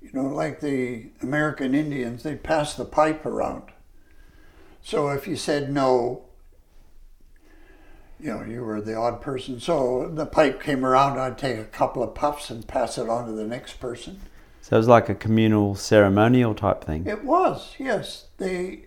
you 0.03 0.11
know, 0.12 0.27
like 0.27 0.61
the 0.61 1.07
American 1.23 1.75
Indians, 1.75 2.23
they'd 2.23 2.43
pass 2.43 2.75
the 2.75 2.85
pipe 2.85 3.25
around. 3.25 3.71
So 4.83 5.09
if 5.09 5.27
you 5.27 5.37
said 5.37 5.73
no, 5.73 6.25
you 8.21 8.31
know, 8.31 8.45
you 8.45 8.62
were 8.62 8.81
the 8.83 8.95
odd 8.95 9.23
person. 9.23 9.59
So 9.59 10.11
the 10.12 10.27
pipe 10.27 10.62
came 10.62 10.85
around, 10.85 11.19
I'd 11.19 11.39
take 11.39 11.59
a 11.59 11.64
couple 11.64 12.03
of 12.03 12.14
puffs 12.14 12.51
and 12.51 12.66
pass 12.66 12.99
it 12.99 13.09
on 13.09 13.27
to 13.27 13.33
the 13.33 13.47
next 13.47 13.81
person. 13.81 14.21
So 14.61 14.76
it 14.76 14.78
was 14.78 14.88
like 14.88 15.09
a 15.09 15.14
communal 15.14 15.74
ceremonial 15.74 16.54
type 16.54 16.84
thing. 16.84 17.06
It 17.06 17.24
was, 17.24 17.74
yes. 17.78 18.26
They. 18.36 18.84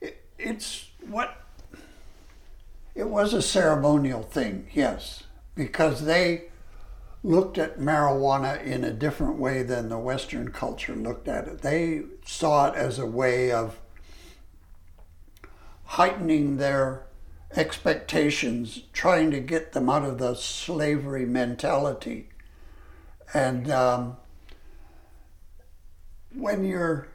It, 0.00 0.22
it's 0.38 0.88
what. 1.08 1.38
It 2.94 3.08
was 3.08 3.32
a 3.32 3.40
ceremonial 3.40 4.22
thing, 4.22 4.68
yes, 4.74 5.24
because 5.54 6.04
they 6.04 6.50
looked 7.24 7.56
at 7.56 7.78
marijuana 7.78 8.62
in 8.62 8.84
a 8.84 8.90
different 8.90 9.38
way 9.38 9.62
than 9.62 9.88
the 9.88 9.98
Western 9.98 10.50
culture 10.50 10.94
looked 10.94 11.28
at 11.28 11.46
it. 11.46 11.62
They 11.62 12.02
saw 12.26 12.70
it 12.70 12.74
as 12.74 12.98
a 12.98 13.06
way 13.06 13.50
of 13.50 13.78
heightening 15.84 16.56
their 16.56 17.06
expectations, 17.54 18.82
trying 18.92 19.30
to 19.30 19.40
get 19.40 19.72
them 19.72 19.88
out 19.88 20.04
of 20.04 20.18
the 20.18 20.34
slavery 20.34 21.26
mentality. 21.26 22.28
And 23.34 23.70
um, 23.70 24.16
when 26.34 26.64
you're 26.64 27.08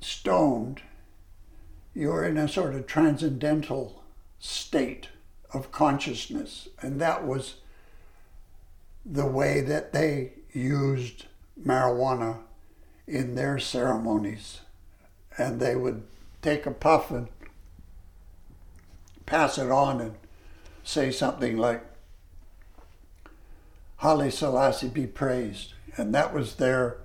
stoned, 0.00 0.82
you're 1.94 2.24
in 2.24 2.36
a 2.36 2.48
sort 2.48 2.74
of 2.74 2.86
transcendental 2.86 4.02
state 4.38 5.08
of 5.52 5.70
consciousness. 5.72 6.68
And 6.82 7.00
that 7.00 7.26
was 7.26 7.56
the 9.06 9.26
way 9.26 9.60
that 9.60 9.92
they 9.92 10.32
used 10.52 11.26
marijuana 11.62 12.38
in 13.06 13.34
their 13.34 13.58
ceremonies. 13.58 14.60
And 15.38 15.60
they 15.60 15.76
would 15.76 16.02
take 16.42 16.66
a 16.66 16.70
puff 16.70 17.10
and 17.10 17.28
pass 19.24 19.56
it 19.56 19.70
on 19.70 20.00
and 20.00 20.14
say 20.82 21.10
something 21.10 21.56
like, 21.56 21.84
Haile 23.96 24.30
Selassie 24.30 24.88
be 24.88 25.06
praised. 25.06 25.74
And 25.96 26.14
that 26.14 26.34
was 26.34 26.56
their 26.56 26.98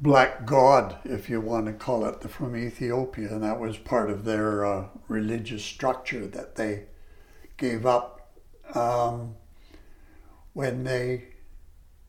black 0.00 0.46
god, 0.46 0.96
if 1.04 1.28
you 1.28 1.40
want 1.40 1.66
to 1.66 1.72
call 1.72 2.04
it, 2.06 2.22
from 2.30 2.56
Ethiopia. 2.56 3.28
And 3.28 3.42
that 3.42 3.60
was 3.60 3.76
part 3.76 4.10
of 4.10 4.24
their 4.24 4.64
uh, 4.64 4.86
religious 5.08 5.64
structure 5.64 6.26
that 6.26 6.56
they 6.56 6.84
gave 7.56 7.84
up 7.84 8.30
um, 8.74 9.34
when 10.54 10.84
they 10.84 11.24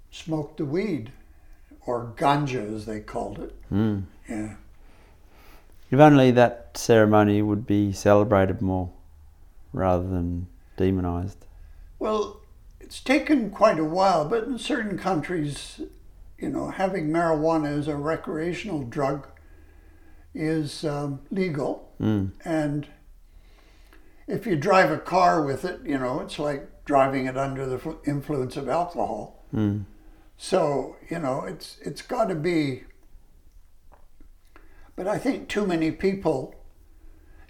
smoked 0.09 0.57
the 0.57 0.65
weed, 0.65 1.11
or 1.85 2.13
ganja 2.17 2.75
as 2.75 2.85
they 2.85 2.99
called 2.99 3.39
it. 3.39 3.55
Mm. 3.71 4.03
Yeah. 4.29 4.55
If 5.89 5.99
only 5.99 6.31
that 6.31 6.71
ceremony 6.75 7.41
would 7.41 7.65
be 7.65 7.91
celebrated 7.91 8.61
more 8.61 8.91
rather 9.73 10.07
than 10.07 10.47
demonized. 10.77 11.45
Well, 11.99 12.40
it's 12.91 12.99
taken 12.99 13.51
quite 13.51 13.79
a 13.79 13.85
while, 13.85 14.25
but 14.25 14.43
in 14.43 14.57
certain 14.57 14.97
countries, 14.97 15.79
you 16.37 16.49
know, 16.49 16.71
having 16.71 17.07
marijuana 17.07 17.79
as 17.79 17.87
a 17.87 17.95
recreational 17.95 18.83
drug 18.83 19.29
is 20.35 20.83
um, 20.83 21.21
legal. 21.29 21.89
Mm. 22.01 22.33
And 22.43 22.87
if 24.27 24.45
you 24.45 24.57
drive 24.57 24.91
a 24.91 24.97
car 24.97 25.41
with 25.41 25.63
it, 25.63 25.79
you 25.85 25.97
know, 25.97 26.19
it's 26.19 26.37
like 26.37 26.83
driving 26.83 27.27
it 27.27 27.37
under 27.37 27.65
the 27.65 27.97
influence 28.05 28.57
of 28.57 28.67
alcohol. 28.67 29.45
Mm. 29.55 29.85
So, 30.35 30.97
you 31.09 31.19
know, 31.19 31.45
it's 31.45 31.77
it's 31.85 32.01
got 32.01 32.27
to 32.27 32.35
be 32.35 32.83
but 34.97 35.07
I 35.07 35.17
think 35.17 35.47
too 35.47 35.65
many 35.65 35.91
people 35.91 36.60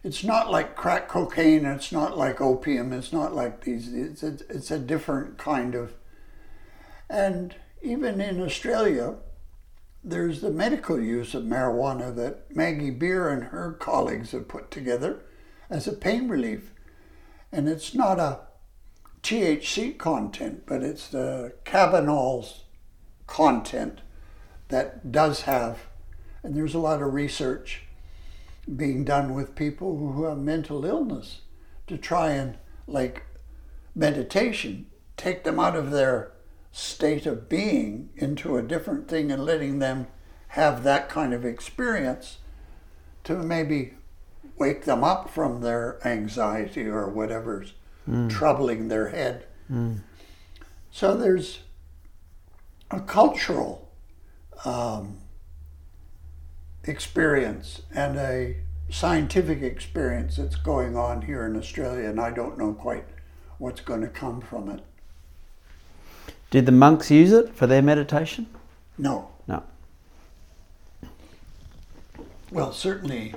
it's 0.04 0.24
not 0.24 0.52
like 0.52 0.76
crack 0.76 1.08
cocaine, 1.08 1.66
it's 1.66 1.91
not 1.91 2.18
like 2.18 2.41
opium, 2.41 2.91
it's 2.93 3.14
not 3.14 3.34
like 3.34 3.64
these 3.64 3.93
it's 3.93 4.24
a, 4.24 4.38
it's 4.49 4.72
a 4.72 4.80
different 4.80 5.38
kind 5.38 5.76
of 5.76 5.93
and 7.10 7.56
even 7.82 8.22
in 8.22 8.41
Australia 8.41 9.16
there's 10.04 10.41
the 10.41 10.49
medical 10.49 10.99
use 10.99 11.36
of 11.36 11.43
marijuana 11.43 12.16
that 12.16 12.56
Maggie 12.56 12.89
Beer 12.89 13.30
and 13.30 13.45
her 13.45 13.74
colleagues 13.74 14.32
have 14.32 14.47
put 14.47 14.72
together 14.72 15.22
as 15.70 15.88
a 15.88 15.93
pain 15.93 16.28
relief. 16.28 16.72
And 17.52 17.68
it's 17.68 17.93
not 17.93 18.20
a 18.20 18.39
THC 19.22 19.97
content, 19.97 20.64
but 20.66 20.82
it's 20.82 21.08
the 21.08 21.54
cannabinol's 21.66 22.64
content 23.28 24.02
that 24.70 25.12
does 25.12 25.41
have, 25.41 25.80
and 26.43 26.56
there's 26.56 26.74
a 26.74 26.80
lot 26.80 27.02
of 27.02 27.14
research 27.14 27.84
being 28.76 29.03
done 29.03 29.34
with 29.34 29.55
people 29.55 29.97
who 29.97 30.26
have 30.26 30.38
mental 30.38 30.86
illness 30.86 31.41
to 31.88 31.97
try 31.97 32.32
and, 32.32 32.57
like 32.88 33.24
meditation, 33.95 34.86
take 35.18 35.43
them 35.43 35.59
out 35.59 35.76
of 35.76 35.91
their 35.91 36.32
state 36.72 37.26
of 37.26 37.49
being 37.49 38.09
into 38.16 38.55
a 38.57 38.62
different 38.62 39.07
thing 39.07 39.32
and 39.32 39.43
letting 39.43 39.80
them 39.80 40.07
have 40.49 40.84
that 40.84 41.09
kind 41.09 41.34
of 41.34 41.43
experience 41.45 42.38
to 43.24 43.36
maybe 43.36 43.93
wake 44.57 44.86
them 44.86 45.03
up 45.03 45.30
from 45.30 45.62
their 45.62 45.99
anxiety 46.05 46.86
or 46.88 47.07
whatever's 47.09 47.74
troubling 48.30 48.88
their 48.88 49.09
head. 49.09 49.45
So 50.91 51.16
there's 51.16 51.59
a 52.89 52.99
cultural 52.99 53.89
um, 54.66 55.18
experience 56.84 57.82
and 57.93 58.17
a 58.17 58.57
scientific 58.89 59.61
experience 59.61 60.36
that's 60.36 60.55
going 60.55 60.97
on 60.97 61.21
here 61.23 61.45
in 61.45 61.55
Australia, 61.55 62.09
and 62.09 62.19
I 62.19 62.32
don't 62.32 62.57
know 62.57 62.73
quite 62.73 63.05
what's 63.57 63.82
going 63.82 64.01
to 64.01 64.07
come 64.07 64.41
from 64.41 64.69
it. 64.69 64.82
Did 66.49 66.65
the 66.65 66.71
monks 66.71 67.09
use 67.09 67.32
it 67.32 67.53
for 67.55 67.67
their 67.67 67.82
meditation? 67.82 68.47
No. 68.97 69.29
No. 69.47 69.63
Well, 72.51 72.73
certainly, 72.73 73.34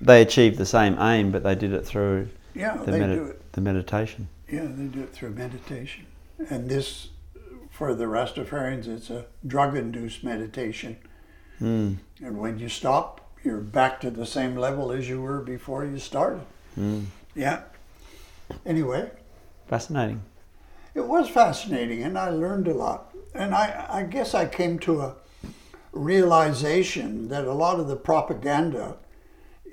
They 0.00 0.22
achieved 0.22 0.56
the 0.56 0.64
same 0.66 0.98
aim, 0.98 1.30
but 1.30 1.42
they 1.42 1.54
did 1.54 1.72
it 1.72 1.84
through 1.84 2.28
yeah, 2.54 2.76
the, 2.78 2.90
they 2.90 2.98
medi- 3.00 3.14
do 3.16 3.24
it. 3.26 3.52
the 3.52 3.60
meditation. 3.60 4.28
Yeah, 4.48 4.64
they 4.64 4.84
do 4.86 5.02
it 5.02 5.12
through 5.12 5.30
meditation. 5.30 6.06
And 6.48 6.68
this, 6.68 7.08
for 7.70 7.94
the 7.94 8.06
Rastafarians, 8.06 8.88
it's 8.88 9.10
a 9.10 9.26
drug 9.46 9.76
induced 9.76 10.24
meditation. 10.24 10.96
Mm. 11.62 11.98
And 12.20 12.38
when 12.38 12.58
you 12.58 12.68
stop, 12.68 13.20
you're 13.44 13.58
back 13.58 14.00
to 14.00 14.10
the 14.10 14.26
same 14.26 14.56
level 14.56 14.90
as 14.92 15.08
you 15.08 15.20
were 15.22 15.40
before 15.40 15.84
you 15.84 15.98
started. 15.98 16.42
Mm. 16.78 17.04
Yeah. 17.34 17.62
Anyway, 18.66 19.10
Fascinating. 19.68 20.22
it 20.94 21.06
was 21.06 21.28
fascinating 21.28 22.02
and 22.02 22.18
I 22.18 22.28
learned 22.30 22.68
a 22.68 22.74
lot. 22.74 23.14
And 23.34 23.54
I, 23.54 23.86
I 23.88 24.02
guess 24.02 24.34
I 24.34 24.44
came 24.46 24.78
to 24.80 25.00
a 25.00 25.14
realization 25.92 27.28
that 27.28 27.44
a 27.46 27.52
lot 27.52 27.80
of 27.80 27.88
the 27.88 27.96
propaganda 27.96 28.96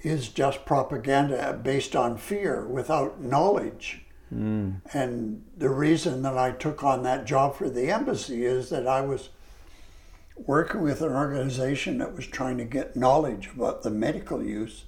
is 0.03 0.29
just 0.29 0.65
propaganda 0.65 1.59
based 1.61 1.95
on 1.95 2.17
fear 2.17 2.65
without 2.65 3.21
knowledge. 3.21 4.05
Mm. 4.33 4.81
And 4.93 5.43
the 5.57 5.69
reason 5.69 6.21
that 6.21 6.37
I 6.37 6.51
took 6.51 6.83
on 6.83 7.03
that 7.03 7.25
job 7.25 7.55
for 7.55 7.69
the 7.69 7.91
embassy 7.91 8.45
is 8.45 8.69
that 8.69 8.87
I 8.87 9.01
was 9.01 9.29
working 10.45 10.81
with 10.81 11.01
an 11.01 11.11
organization 11.11 11.97
that 11.99 12.15
was 12.15 12.27
trying 12.27 12.57
to 12.57 12.65
get 12.65 12.95
knowledge 12.95 13.49
about 13.55 13.83
the 13.83 13.89
medical 13.89 14.43
use, 14.43 14.85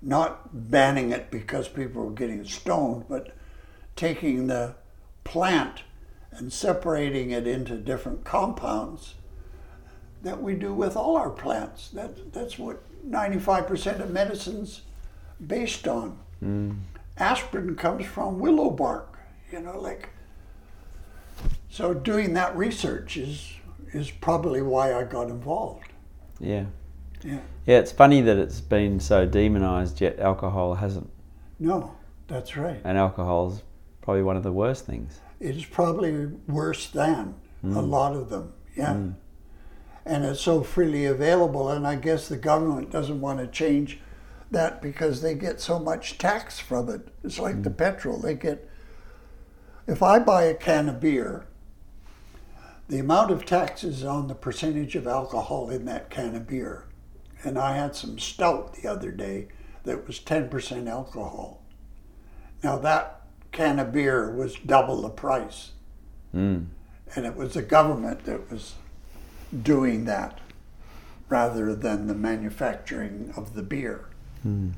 not 0.00 0.70
banning 0.70 1.10
it 1.12 1.30
because 1.30 1.68
people 1.68 2.04
were 2.04 2.10
getting 2.12 2.44
stoned, 2.44 3.04
but 3.08 3.34
taking 3.96 4.46
the 4.46 4.74
plant 5.24 5.82
and 6.30 6.52
separating 6.52 7.30
it 7.30 7.46
into 7.46 7.76
different 7.76 8.24
compounds 8.24 9.14
that 10.22 10.40
we 10.42 10.54
do 10.54 10.72
with 10.72 10.96
all 10.96 11.16
our 11.16 11.30
plants. 11.30 11.88
That, 11.90 12.32
that's 12.32 12.58
what 12.58 12.82
95% 13.08 14.00
of 14.00 14.10
medicine's 14.10 14.82
based 15.44 15.88
on 15.88 16.18
Mm. 16.42 16.78
aspirin 17.18 17.76
comes 17.76 18.04
from 18.04 18.40
willow 18.40 18.68
bark 18.68 19.16
you 19.52 19.60
know 19.60 19.78
like 19.78 20.08
so 21.70 21.94
doing 21.94 22.34
that 22.34 22.56
research 22.56 23.16
is 23.16 23.52
is 23.92 24.10
probably 24.10 24.62
why 24.62 24.94
i 24.94 25.04
got 25.04 25.28
involved. 25.28 25.88
Yeah. 26.40 26.66
yeah. 27.22 27.38
Yeah, 27.66 27.78
it's 27.78 27.92
funny 27.92 28.20
that 28.22 28.38
it's 28.38 28.60
been 28.60 28.98
so 28.98 29.26
demonized, 29.26 30.00
yet 30.00 30.18
alcohol 30.18 30.74
hasn't. 30.74 31.10
no 31.58 31.96
that's 32.28 32.56
right. 32.56 32.80
And 32.84 32.96
alcohol's 32.96 33.62
probably 34.00 34.22
one 34.22 34.36
of 34.36 34.42
the 34.42 34.52
worst 34.52 34.86
things. 34.86 35.20
it 35.38 35.56
is 35.56 35.64
probably 35.64 36.26
worse 36.48 36.88
than 36.88 37.34
a 37.62 37.66
mm. 37.66 37.88
lot 37.88 38.14
of 38.14 38.30
them 38.30 38.52
yeah. 38.76 38.94
Mm. 38.94 39.14
And 40.04 40.24
it's 40.24 40.40
so 40.40 40.62
freely 40.62 41.04
available 41.06 41.68
and 41.68 41.86
i 41.86 41.96
guess 41.96 42.28
the 42.28 42.36
government 42.36 42.90
doesn't 42.90 43.20
want 43.20 43.38
to 43.38 43.46
change 43.46 44.00
that 44.50 44.82
because 44.82 45.22
they 45.22 45.34
get 45.34 45.60
so 45.60 45.78
much 45.78 46.18
tax 46.18 46.58
from 46.58 46.88
it. 46.90 47.08
It's 47.24 47.38
like 47.38 47.62
the 47.62 47.70
mm. 47.70 47.76
petrol. 47.76 48.18
They 48.18 48.34
get 48.34 48.68
if 49.86 50.02
i 50.02 50.18
buy 50.18 50.44
a 50.44 50.54
can 50.54 50.88
of 50.88 51.00
beer 51.00 51.46
the 52.92 52.98
amount 52.98 53.30
of 53.30 53.46
taxes 53.46 54.04
on 54.04 54.28
the 54.28 54.34
percentage 54.34 54.94
of 54.96 55.06
alcohol 55.06 55.70
in 55.70 55.86
that 55.86 56.10
can 56.10 56.34
of 56.34 56.46
beer 56.46 56.84
and 57.42 57.58
i 57.58 57.74
had 57.74 57.96
some 57.96 58.18
stout 58.18 58.74
the 58.74 58.86
other 58.86 59.10
day 59.10 59.48
that 59.84 60.06
was 60.06 60.20
10% 60.20 60.86
alcohol 60.88 61.62
now 62.62 62.76
that 62.76 63.22
can 63.50 63.78
of 63.78 63.92
beer 63.92 64.30
was 64.34 64.56
double 64.66 65.00
the 65.00 65.08
price 65.08 65.70
Mm. 66.34 66.66
and 67.14 67.26
it 67.26 67.36
was 67.36 67.54
the 67.54 67.62
government 67.62 68.24
that 68.24 68.50
was 68.50 68.74
doing 69.62 70.06
that 70.06 70.38
rather 71.28 71.74
than 71.74 72.06
the 72.06 72.14
manufacturing 72.14 73.32
of 73.36 73.54
the 73.54 73.62
beer. 73.62 74.06
Mm. 74.46 74.72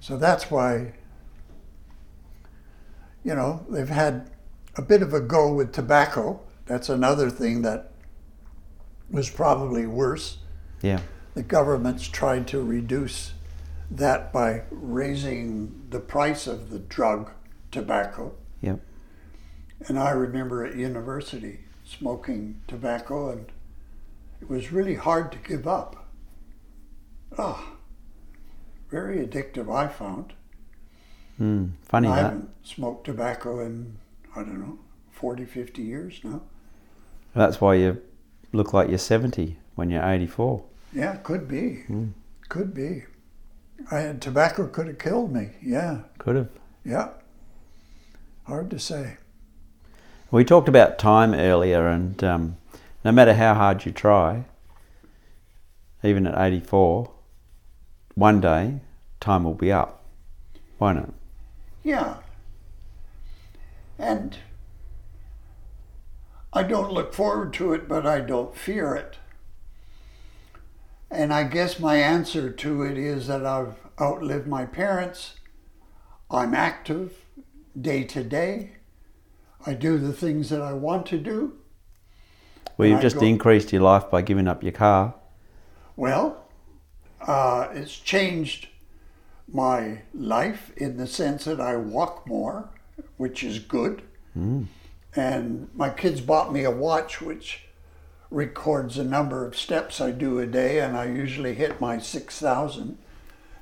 So 0.00 0.16
that's 0.16 0.50
why, 0.50 0.92
you 3.24 3.34
know, 3.34 3.64
they've 3.68 3.88
had 3.88 4.30
a 4.76 4.82
bit 4.82 5.02
of 5.02 5.12
a 5.14 5.20
go 5.20 5.52
with 5.52 5.72
tobacco. 5.72 6.40
That's 6.68 6.90
another 6.90 7.30
thing 7.30 7.62
that 7.62 7.92
was 9.10 9.30
probably 9.30 9.86
worse. 9.86 10.36
Yeah. 10.82 11.00
The 11.34 11.42
government's 11.42 12.06
tried 12.06 12.46
to 12.48 12.62
reduce 12.62 13.32
that 13.90 14.34
by 14.34 14.64
raising 14.70 15.86
the 15.88 15.98
price 15.98 16.46
of 16.46 16.68
the 16.68 16.78
drug 16.78 17.30
tobacco. 17.70 18.34
Yep. 18.60 18.80
And 19.86 19.98
I 19.98 20.10
remember 20.10 20.62
at 20.66 20.76
university 20.76 21.60
smoking 21.86 22.60
tobacco 22.68 23.30
and 23.30 23.46
it 24.42 24.50
was 24.50 24.70
really 24.70 24.96
hard 24.96 25.32
to 25.32 25.38
give 25.38 25.66
up. 25.66 26.06
Oh, 27.38 27.76
very 28.90 29.26
addictive, 29.26 29.74
I 29.74 29.88
found. 29.88 30.34
Mm, 31.40 31.72
funny 31.82 32.08
I 32.08 32.16
that. 32.16 32.22
haven't 32.24 32.50
smoked 32.62 33.06
tobacco 33.06 33.60
in, 33.60 33.96
I 34.36 34.40
don't 34.40 34.60
know, 34.60 34.78
40, 35.12 35.46
50 35.46 35.82
years 35.82 36.20
now. 36.22 36.42
That's 37.38 37.60
why 37.60 37.74
you 37.74 38.02
look 38.52 38.72
like 38.72 38.88
you're 38.88 38.98
70 38.98 39.56
when 39.76 39.90
you're 39.90 40.02
84. 40.02 40.60
Yeah, 40.92 41.14
could 41.18 41.46
be. 41.46 41.84
Mm. 41.88 42.14
Could 42.48 42.74
be. 42.74 43.04
I 43.92 44.00
had 44.00 44.20
tobacco 44.20 44.66
could 44.66 44.88
have 44.88 44.98
killed 44.98 45.32
me. 45.32 45.50
Yeah, 45.62 46.00
Could 46.18 46.34
have. 46.34 46.48
yeah. 46.84 47.10
Hard 48.42 48.70
to 48.70 48.78
say. 48.80 49.18
We 50.32 50.44
talked 50.44 50.68
about 50.68 50.98
time 50.98 51.32
earlier, 51.32 51.86
and 51.86 52.24
um, 52.24 52.56
no 53.04 53.12
matter 53.12 53.34
how 53.34 53.54
hard 53.54 53.84
you 53.86 53.92
try, 53.92 54.44
even 56.02 56.26
at 56.26 56.36
84, 56.36 57.08
one 58.16 58.40
day 58.40 58.80
time 59.20 59.44
will 59.44 59.54
be 59.54 59.70
up, 59.70 60.02
won't 60.80 60.98
it? 60.98 61.14
Yeah. 61.84 62.16
And 63.96 64.36
I 66.52 66.62
don't 66.62 66.92
look 66.92 67.12
forward 67.12 67.52
to 67.54 67.72
it, 67.72 67.88
but 67.88 68.06
I 68.06 68.20
don't 68.20 68.56
fear 68.56 68.94
it. 68.94 69.16
And 71.10 71.32
I 71.32 71.44
guess 71.44 71.78
my 71.78 71.96
answer 71.96 72.50
to 72.50 72.82
it 72.82 72.98
is 72.98 73.26
that 73.28 73.44
I've 73.44 73.74
outlived 74.00 74.46
my 74.46 74.66
parents. 74.66 75.34
I'm 76.30 76.54
active 76.54 77.14
day 77.80 78.04
to 78.04 78.22
day. 78.22 78.72
I 79.66 79.74
do 79.74 79.98
the 79.98 80.12
things 80.12 80.50
that 80.50 80.60
I 80.60 80.72
want 80.72 81.06
to 81.06 81.18
do. 81.18 81.54
Well, 82.76 82.88
you've 82.88 82.98
I 82.98 83.02
just 83.02 83.16
go- 83.16 83.26
increased 83.26 83.72
your 83.72 83.82
life 83.82 84.10
by 84.10 84.22
giving 84.22 84.46
up 84.48 84.62
your 84.62 84.72
car. 84.72 85.14
Well, 85.96 86.44
uh, 87.20 87.68
it's 87.72 87.98
changed 87.98 88.68
my 89.50 90.02
life 90.14 90.72
in 90.76 90.96
the 90.96 91.06
sense 91.06 91.44
that 91.44 91.60
I 91.60 91.76
walk 91.76 92.26
more, 92.26 92.68
which 93.16 93.42
is 93.42 93.58
good. 93.58 94.02
And 95.16 95.68
my 95.74 95.90
kids 95.90 96.20
bought 96.20 96.52
me 96.52 96.64
a 96.64 96.70
watch 96.70 97.20
which 97.20 97.64
records 98.30 98.96
the 98.96 99.04
number 99.04 99.46
of 99.46 99.56
steps 99.56 100.00
I 100.00 100.10
do 100.10 100.38
a 100.38 100.46
day, 100.46 100.80
and 100.80 100.96
I 100.96 101.06
usually 101.06 101.54
hit 101.54 101.80
my 101.80 101.98
6,000. 101.98 102.98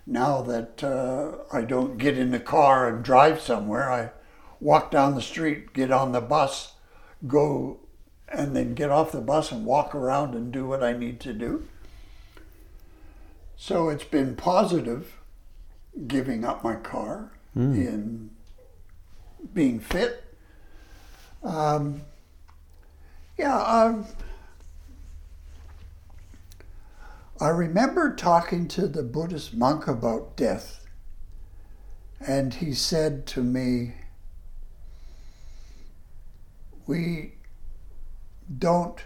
Now 0.06 0.42
that 0.42 0.82
uh, 0.84 1.32
I 1.52 1.62
don't 1.62 1.98
get 1.98 2.18
in 2.18 2.30
the 2.30 2.40
car 2.40 2.88
and 2.88 3.04
drive 3.04 3.40
somewhere, 3.40 3.90
I 3.90 4.10
walk 4.60 4.90
down 4.90 5.14
the 5.14 5.22
street, 5.22 5.72
get 5.72 5.90
on 5.90 6.12
the 6.12 6.20
bus, 6.20 6.74
go, 7.26 7.80
and 8.28 8.56
then 8.56 8.74
get 8.74 8.90
off 8.90 9.12
the 9.12 9.20
bus 9.20 9.52
and 9.52 9.64
walk 9.64 9.94
around 9.94 10.34
and 10.34 10.52
do 10.52 10.66
what 10.66 10.82
I 10.82 10.92
need 10.92 11.20
to 11.20 11.32
do. 11.32 11.66
So 13.56 13.88
it's 13.88 14.04
been 14.04 14.36
positive 14.36 15.18
giving 16.06 16.44
up 16.44 16.62
my 16.62 16.76
car 16.76 17.32
in 17.74 18.30
being 19.54 19.80
fit. 19.80 20.24
Um, 21.46 22.02
yeah, 23.38 23.56
um, 23.56 24.04
I 27.40 27.48
remember 27.48 28.16
talking 28.16 28.66
to 28.68 28.88
the 28.88 29.04
Buddhist 29.04 29.54
monk 29.54 29.86
about 29.86 30.36
death, 30.36 30.84
and 32.18 32.52
he 32.52 32.74
said 32.74 33.26
to 33.28 33.44
me, 33.44 33.94
We 36.88 37.34
don't 38.58 38.98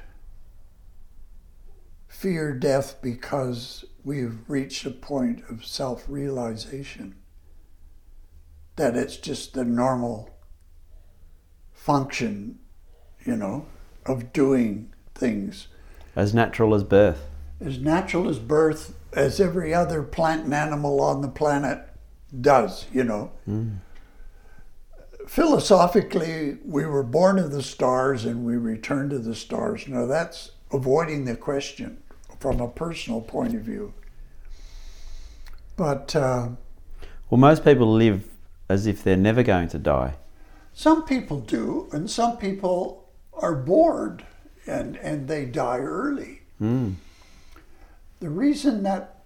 fear 2.08 2.54
death 2.54 2.96
because 3.02 3.84
we've 4.02 4.38
reached 4.48 4.86
a 4.86 4.90
point 4.90 5.42
of 5.50 5.66
self 5.66 6.06
realization, 6.08 7.16
that 8.76 8.96
it's 8.96 9.18
just 9.18 9.52
the 9.52 9.64
normal 9.64 10.30
function, 11.80 12.58
you 13.24 13.34
know, 13.34 13.64
of 14.04 14.32
doing 14.34 14.92
things 15.14 15.66
As 16.14 16.34
natural 16.34 16.74
as 16.74 16.84
birth. 16.84 17.24
as 17.58 17.78
natural 17.78 18.28
as 18.28 18.38
birth, 18.38 18.94
as 19.14 19.40
every 19.40 19.72
other 19.72 20.02
plant 20.02 20.44
and 20.44 20.52
animal 20.54 21.00
on 21.00 21.22
the 21.22 21.28
planet 21.28 21.78
does, 22.38 22.84
you 22.92 23.02
know. 23.02 23.30
Philosophically, 25.26 26.58
we 26.64 26.84
were 26.84 27.02
born 27.02 27.38
of 27.38 27.50
the 27.50 27.62
stars 27.62 28.24
and 28.26 28.44
we 28.44 28.56
return 28.56 29.08
to 29.10 29.18
the 29.18 29.34
stars. 29.34 29.88
Now, 29.88 30.04
that's 30.06 30.50
avoiding 30.72 31.24
the 31.24 31.36
question 31.36 32.02
from 32.38 32.60
a 32.60 32.68
personal 32.68 33.20
point 33.22 33.54
of 33.54 33.62
view. 33.62 33.94
But 35.76 36.14
uh, 36.14 36.48
Well, 37.30 37.38
most 37.38 37.64
people 37.64 37.90
live 37.92 38.28
as 38.68 38.86
if 38.86 39.02
they're 39.02 39.16
never 39.16 39.42
going 39.42 39.68
to 39.68 39.78
die. 39.78 40.14
Some 40.80 41.04
people 41.04 41.40
do, 41.40 41.90
and 41.92 42.10
some 42.10 42.38
people 42.38 43.06
are 43.34 43.54
bored 43.54 44.24
and, 44.66 44.96
and 44.96 45.28
they 45.28 45.44
die 45.44 45.76
early. 45.76 46.40
Mm. 46.58 46.94
The 48.20 48.30
reason 48.30 48.82
that 48.84 49.24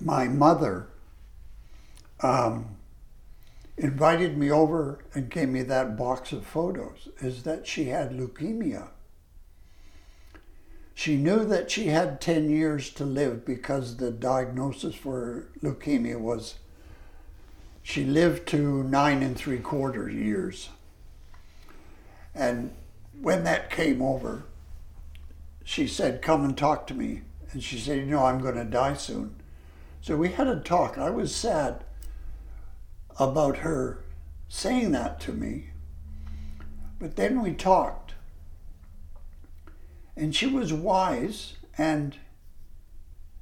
my 0.00 0.26
mother 0.26 0.88
um, 2.24 2.76
invited 3.76 4.36
me 4.36 4.50
over 4.50 4.98
and 5.14 5.30
gave 5.30 5.48
me 5.48 5.62
that 5.62 5.96
box 5.96 6.32
of 6.32 6.44
photos 6.44 7.06
is 7.20 7.44
that 7.44 7.64
she 7.68 7.84
had 7.84 8.10
leukemia. 8.10 8.88
She 10.92 11.14
knew 11.14 11.44
that 11.44 11.70
she 11.70 11.86
had 11.86 12.20
10 12.20 12.50
years 12.50 12.90
to 12.94 13.04
live 13.04 13.46
because 13.46 13.98
the 13.98 14.10
diagnosis 14.10 14.96
for 14.96 15.46
leukemia 15.62 16.18
was 16.18 16.56
she 17.86 18.02
lived 18.02 18.48
to 18.48 18.82
nine 18.82 19.22
and 19.22 19.36
three 19.36 19.60
quarter 19.60 20.10
years. 20.10 20.70
And 22.34 22.72
when 23.20 23.44
that 23.44 23.70
came 23.70 24.02
over, 24.02 24.42
she 25.62 25.86
said, 25.86 26.20
Come 26.20 26.44
and 26.44 26.58
talk 26.58 26.88
to 26.88 26.94
me. 26.94 27.22
And 27.52 27.62
she 27.62 27.78
said, 27.78 27.98
You 27.98 28.06
know, 28.06 28.24
I'm 28.24 28.40
going 28.40 28.56
to 28.56 28.64
die 28.64 28.94
soon. 28.94 29.36
So 30.00 30.16
we 30.16 30.30
had 30.30 30.48
a 30.48 30.58
talk. 30.58 30.98
I 30.98 31.10
was 31.10 31.32
sad 31.32 31.84
about 33.20 33.58
her 33.58 34.02
saying 34.48 34.90
that 34.90 35.20
to 35.20 35.32
me. 35.32 35.68
But 36.98 37.14
then 37.14 37.40
we 37.40 37.52
talked. 37.52 38.14
And 40.16 40.34
she 40.34 40.48
was 40.48 40.72
wise 40.72 41.54
and 41.78 42.16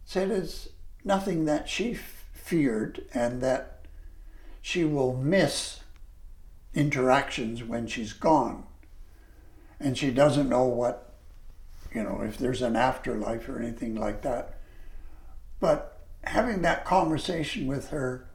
said 0.04 0.30
it's 0.30 0.68
nothing 1.02 1.46
that 1.46 1.66
she 1.66 1.92
f- 1.92 2.26
feared 2.34 3.06
and 3.14 3.40
that 3.40 3.73
she 4.64 4.82
will 4.82 5.14
miss 5.14 5.80
interactions 6.72 7.62
when 7.62 7.86
she's 7.86 8.14
gone. 8.14 8.64
And 9.78 9.98
she 9.98 10.10
doesn't 10.10 10.48
know 10.48 10.64
what 10.64 11.12
you 11.92 12.02
know, 12.02 12.22
if 12.22 12.38
there's 12.38 12.62
an 12.62 12.74
afterlife 12.74 13.46
or 13.46 13.60
anything 13.60 13.94
like 13.94 14.22
that. 14.22 14.58
But 15.60 16.00
having 16.24 16.62
that 16.62 16.86
conversation 16.86 17.66
with 17.66 17.90
her 17.90 18.26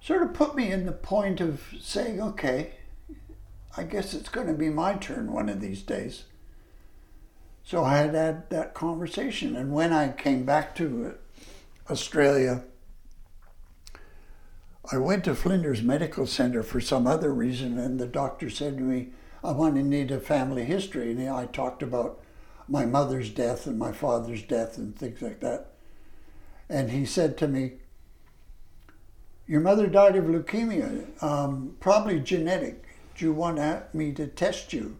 sort 0.00 0.22
of 0.22 0.32
put 0.32 0.56
me 0.56 0.72
in 0.72 0.86
the 0.86 0.92
point 0.92 1.42
of 1.42 1.60
saying, 1.78 2.18
okay, 2.18 2.76
I 3.76 3.82
guess 3.82 4.14
it's 4.14 4.30
going 4.30 4.46
to 4.46 4.54
be 4.54 4.70
my 4.70 4.94
turn 4.94 5.30
one 5.30 5.50
of 5.50 5.60
these 5.60 5.82
days. 5.82 6.24
So 7.64 7.84
I 7.84 7.98
had 7.98 8.14
had 8.14 8.48
that 8.48 8.72
conversation. 8.72 9.56
And 9.56 9.74
when 9.74 9.92
I 9.92 10.08
came 10.08 10.46
back 10.46 10.74
to 10.76 11.16
Australia, 11.90 12.62
I 14.92 14.98
went 14.98 15.24
to 15.24 15.34
Flinders 15.34 15.82
Medical 15.82 16.26
Center 16.28 16.62
for 16.62 16.80
some 16.80 17.08
other 17.08 17.34
reason, 17.34 17.76
and 17.76 17.98
the 17.98 18.06
doctor 18.06 18.48
said 18.48 18.76
to 18.76 18.84
me, 18.84 19.08
I 19.42 19.50
want 19.50 19.74
to 19.74 19.82
need 19.82 20.12
a 20.12 20.20
family 20.20 20.64
history. 20.64 21.10
And 21.10 21.28
I 21.28 21.46
talked 21.46 21.82
about 21.82 22.22
my 22.68 22.86
mother's 22.86 23.30
death 23.30 23.66
and 23.66 23.78
my 23.78 23.90
father's 23.90 24.42
death 24.42 24.78
and 24.78 24.96
things 24.96 25.20
like 25.20 25.40
that. 25.40 25.72
And 26.68 26.90
he 26.90 27.04
said 27.04 27.36
to 27.38 27.48
me, 27.48 27.74
Your 29.46 29.60
mother 29.60 29.88
died 29.88 30.14
of 30.14 30.24
leukemia, 30.24 31.20
um, 31.22 31.76
probably 31.80 32.20
genetic. 32.20 32.84
Do 33.16 33.24
you 33.24 33.32
want 33.32 33.94
me 33.94 34.12
to 34.12 34.26
test 34.28 34.72
you 34.72 34.98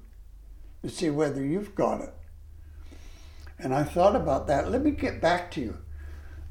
to 0.83 0.89
see 0.89 1.11
whether 1.11 1.45
you've 1.45 1.75
got 1.75 2.01
it? 2.01 2.15
And 3.59 3.73
I 3.73 3.85
thought 3.85 4.17
about 4.17 4.49
that. 4.49 4.71
Let 4.71 4.83
me 4.83 4.91
get 4.91 5.21
back 5.21 5.51
to 5.53 5.61
you. 5.61 5.79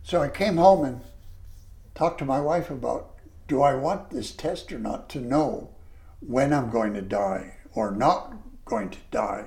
So 0.04 0.22
I 0.22 0.30
came 0.30 0.58
home 0.58 0.86
and 0.86 1.02
talked 1.96 2.20
to 2.20 2.26
my 2.26 2.40
wife 2.40 2.70
about 2.70 3.15
do 3.48 3.62
I 3.62 3.76
want 3.76 4.10
this 4.10 4.32
test 4.32 4.72
or 4.72 4.80
not 4.80 5.10
to 5.10 5.20
know 5.20 5.72
when 6.20 6.54
I'm 6.54 6.70
going 6.70 6.94
to 6.94 7.02
die 7.02 7.58
or 7.74 7.92
not 7.92 8.34
going 8.66 8.90
to 8.90 8.98
die. 9.12 9.46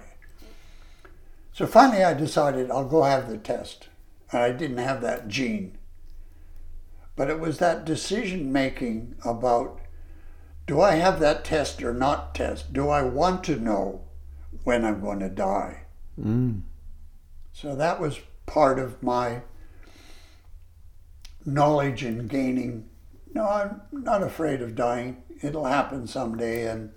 So 1.52 1.66
finally, 1.66 2.04
I 2.04 2.14
decided 2.14 2.70
I'll 2.70 2.88
go 2.88 3.02
have 3.02 3.28
the 3.28 3.38
test. 3.38 3.88
And 4.30 4.42
I 4.42 4.52
didn't 4.52 4.78
have 4.78 5.00
that 5.00 5.28
gene. 5.28 5.78
But 7.16 7.30
it 7.30 7.40
was 7.40 7.58
that 7.58 7.84
decision 7.84 8.52
making 8.52 9.16
about 9.24 9.80
do 10.68 10.82
I 10.82 10.96
have 10.96 11.18
that 11.20 11.44
test 11.44 11.82
or 11.82 11.94
not 11.94 12.34
test? 12.34 12.74
Do 12.74 12.90
I 12.90 13.02
want 13.02 13.42
to 13.44 13.56
know 13.56 14.02
when 14.64 14.84
I'm 14.84 15.00
going 15.00 15.20
to 15.20 15.30
die? 15.30 15.84
Mm. 16.20 16.60
So 17.54 17.74
that 17.74 17.98
was 17.98 18.20
part 18.44 18.78
of 18.78 19.02
my 19.02 19.40
knowledge 21.46 22.02
and 22.02 22.28
gaining. 22.28 22.87
No, 23.38 23.48
I'm 23.48 23.80
not 23.92 24.24
afraid 24.24 24.62
of 24.62 24.74
dying. 24.74 25.18
It'll 25.42 25.66
happen 25.66 26.08
someday, 26.08 26.66
and 26.68 26.90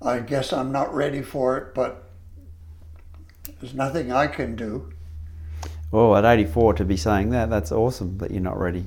I 0.00 0.20
guess 0.20 0.50
I'm 0.50 0.72
not 0.72 0.94
ready 0.94 1.20
for 1.20 1.58
it, 1.58 1.74
but 1.74 2.08
there's 3.60 3.74
nothing 3.74 4.10
I 4.10 4.28
can 4.28 4.56
do. 4.56 4.94
Well, 5.90 6.16
at 6.16 6.24
84 6.24 6.72
to 6.74 6.84
be 6.86 6.96
saying 6.96 7.28
that, 7.30 7.50
that's 7.50 7.70
awesome 7.70 8.16
that 8.16 8.30
you're 8.30 8.40
not 8.40 8.58
ready. 8.58 8.86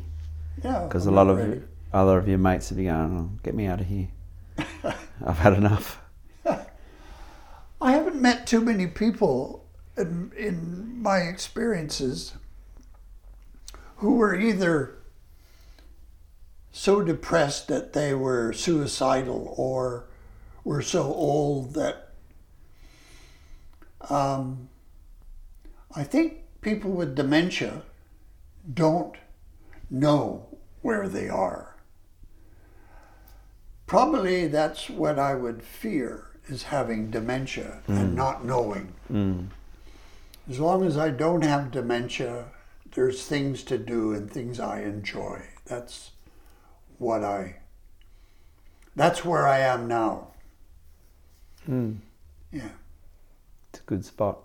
Yeah, 0.64 0.86
Because 0.88 1.06
a 1.06 1.12
lot 1.12 1.28
of 1.28 1.38
ready. 1.38 1.62
other 1.94 2.18
of 2.18 2.28
your 2.28 2.40
mates 2.40 2.72
would 2.72 2.78
be 2.78 2.86
going, 2.86 3.16
oh, 3.16 3.40
get 3.44 3.54
me 3.54 3.68
out 3.68 3.82
of 3.82 3.86
here. 3.86 4.08
I've 5.24 5.38
had 5.38 5.54
enough. 5.54 6.02
I 7.80 7.92
haven't 7.92 8.20
met 8.20 8.48
too 8.48 8.62
many 8.62 8.88
people 8.88 9.66
in, 9.96 10.32
in 10.36 11.00
my 11.00 11.18
experiences 11.18 12.34
who 13.98 14.16
were 14.16 14.34
either 14.36 14.96
so 16.74 17.04
depressed 17.04 17.68
that 17.68 17.94
they 17.94 18.16
were 18.16 18.52
suicidal 18.52 19.54
or 19.56 20.06
were 20.64 20.82
so 20.82 21.04
old 21.04 21.76
that 21.76 22.10
um, 24.10 24.68
I 25.96 26.04
think 26.04 26.40
people 26.62 26.92
with 26.92 27.16
dementia 27.16 27.84
don't 28.74 29.16
know 29.90 30.48
where 30.82 31.08
they 31.08 31.30
are. 31.30 31.76
Probably 33.86 34.48
that's 34.48 34.90
what 34.90 35.20
I 35.20 35.36
would 35.36 35.62
fear 35.62 36.32
is 36.48 36.64
having 36.64 37.12
dementia 37.12 37.84
and 37.88 38.16
not 38.16 38.44
knowing. 38.44 38.94
Mm. 39.12 39.48
As 40.50 40.60
long 40.60 40.84
as 40.84 40.98
I 40.98 41.12
don't 41.12 41.44
have 41.44 41.72
dementia, 41.72 42.46
there's 42.96 43.26
things 43.26 43.62
to 43.64 43.78
do 43.78 44.14
and 44.14 44.30
things 44.30 44.60
I 44.60 44.82
enjoy. 44.82 45.44
That's 45.66 46.12
what 47.04 47.24
I 47.24 47.56
that's 48.96 49.26
where 49.26 49.48
I 49.48 49.60
am 49.60 49.88
now. 49.88 50.28
Mm. 51.68 51.98
Yeah. 52.52 52.70
It's 53.70 53.80
a 53.80 53.84
good 53.84 54.06
spot. 54.06 54.40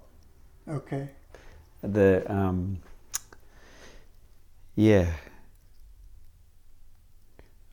Okay. 0.66 1.10
The 1.82 2.24
um, 2.32 2.78
yeah. 4.74 5.06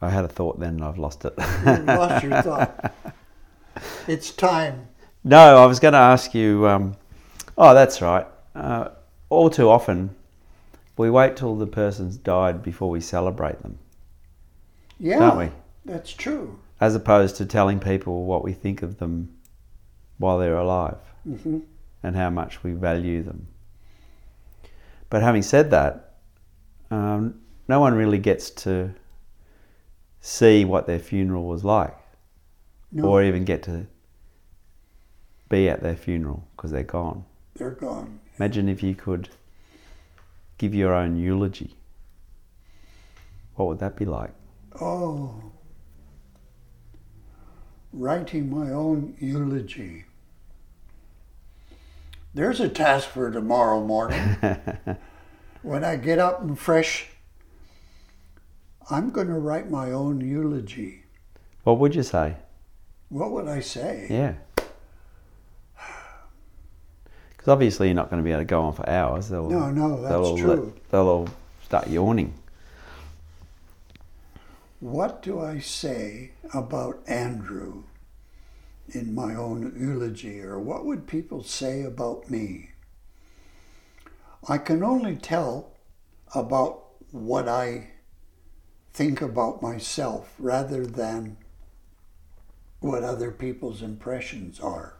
I 0.01 0.09
had 0.09 0.25
a 0.25 0.27
thought 0.27 0.59
then 0.59 0.75
and 0.75 0.83
I've 0.83 0.97
lost 0.97 1.23
it. 1.25 1.33
You 1.37 1.83
lost 1.83 2.23
your 2.23 2.41
thought. 2.41 2.93
It's 4.07 4.31
time. 4.31 4.87
no, 5.25 5.57
I 5.57 5.65
was 5.65 5.81
going 5.81 5.91
to 5.91 5.97
ask 5.97 6.33
you. 6.33 6.65
Um, 6.65 6.95
oh, 7.57 7.73
that's 7.73 8.01
right. 8.01 8.25
Uh, 8.55 8.89
all 9.29 9.49
too 9.49 9.69
often, 9.69 10.15
we 10.95 11.09
wait 11.09 11.35
till 11.35 11.57
the 11.57 11.67
person's 11.67 12.15
died 12.15 12.63
before 12.63 12.89
we 12.89 13.01
celebrate 13.01 13.61
them, 13.63 13.77
Yeah. 14.99 15.19
don't 15.19 15.37
we? 15.37 15.49
That's 15.85 16.11
true. 16.13 16.59
As 16.79 16.95
opposed 16.95 17.35
to 17.37 17.45
telling 17.45 17.79
people 17.79 18.25
what 18.25 18.43
we 18.43 18.53
think 18.53 18.81
of 18.81 18.97
them 18.97 19.29
while 20.17 20.37
they're 20.39 20.57
alive 20.57 20.97
hmm 21.23 21.59
and 22.03 22.15
how 22.15 22.29
much 22.29 22.63
we 22.63 22.71
value 22.73 23.23
them. 23.23 23.47
But 25.09 25.23
having 25.23 25.41
said 25.41 25.71
that, 25.71 26.13
um, 26.91 27.41
no 27.67 27.79
one 27.79 27.95
really 27.95 28.19
gets 28.19 28.51
to 28.51 28.93
see 30.21 30.65
what 30.65 30.85
their 30.85 30.99
funeral 30.99 31.45
was 31.45 31.63
like 31.63 31.95
No, 32.91 33.05
or 33.05 33.23
even 33.23 33.43
get 33.43 33.63
to 33.63 33.87
be 35.49 35.67
at 35.69 35.81
their 35.81 35.95
funeral 35.95 36.47
because 36.55 36.71
they're 36.71 36.83
gone. 36.83 37.25
they're 37.55 37.71
gone. 37.71 38.19
Imagine 38.37 38.69
if 38.69 38.83
you 38.83 38.93
could 38.93 39.29
give 40.59 40.75
your 40.75 40.93
own 40.93 41.15
eulogy. 41.17 41.75
What 43.55 43.67
would 43.67 43.79
that 43.79 43.95
be 43.95 44.05
like? 44.05 44.31
Oh. 44.81 45.41
Writing 47.93 48.49
my 48.49 48.71
own 48.71 49.15
eulogy. 49.19 50.05
There's 52.33 52.59
a 52.59 52.67
task 52.67 53.07
for 53.09 53.31
tomorrow 53.31 53.81
morning. 53.81 54.35
when 55.61 55.85
I 55.85 55.95
get 55.95 56.19
up 56.19 56.41
and 56.41 56.59
fresh, 56.59 57.07
I'm 58.89 59.09
going 59.11 59.27
to 59.27 59.39
write 59.39 59.69
my 59.71 59.91
own 59.91 60.19
eulogy. 60.19 61.03
what 61.63 61.79
would 61.79 61.95
you 61.95 62.03
say? 62.03 62.35
What 63.09 63.31
would 63.31 63.47
I 63.47 63.61
say? 63.61 64.07
Yeah. 64.09 64.33
Because 67.29 67.47
obviously 67.47 67.87
you're 67.87 67.95
not 67.95 68.09
going 68.09 68.21
to 68.21 68.23
be 68.25 68.31
able 68.31 68.41
to 68.41 68.45
go 68.45 68.61
on 68.61 68.73
for 68.73 68.87
hours. 68.89 69.29
They'll, 69.29 69.49
No, 69.49 69.71
no, 69.71 70.01
that's 70.01 70.09
they'll 70.11 70.25
all 70.25 70.37
true. 70.37 70.73
they'll 70.91 71.07
all 71.07 71.29
start 71.63 71.87
yawning. 71.87 72.33
What 74.79 75.21
do 75.21 75.39
I 75.39 75.59
say 75.59 76.31
about 76.53 77.01
Andrew 77.07 77.83
in 78.89 79.15
my 79.15 79.33
own 79.33 79.73
eulogy, 79.79 80.41
or 80.41 80.59
what 80.59 80.85
would 80.85 81.07
people 81.07 81.43
say 81.43 81.83
about 81.83 82.29
me? 82.29 82.71
I 84.47 84.57
can 84.57 84.83
only 84.83 85.15
tell 85.15 85.71
about 86.35 86.83
what 87.11 87.47
I 87.47 87.91
think 88.93 89.21
about 89.21 89.61
myself 89.61 90.33
rather 90.37 90.85
than 90.85 91.37
what 92.79 93.03
other 93.03 93.31
people's 93.31 93.81
impressions 93.81 94.59
are. 94.59 94.97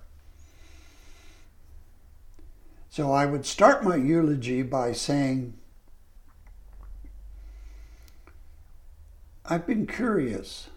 So 2.90 3.12
I 3.12 3.26
would 3.26 3.46
start 3.46 3.84
my 3.84 3.98
eulogy 3.98 4.64
by 4.64 4.94
saying, 4.94 5.54
I've 9.48 9.68
been 9.68 9.86
curious. 9.86 10.70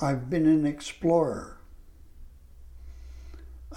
I've 0.00 0.30
been 0.30 0.46
an 0.46 0.64
explorer. 0.64 1.58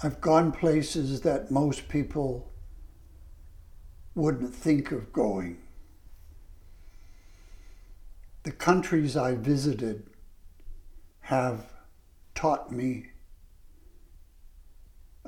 I've 0.02 0.20
gone 0.20 0.52
places 0.52 1.20
that 1.20 1.50
most 1.50 1.88
people 1.88 2.50
wouldn't 4.14 4.54
think 4.54 4.90
of 4.90 5.12
going. 5.12 5.58
The 8.44 8.52
countries 8.52 9.14
I 9.14 9.34
visited 9.34 10.08
have 11.20 11.66
taught 12.34 12.72
me 12.72 13.10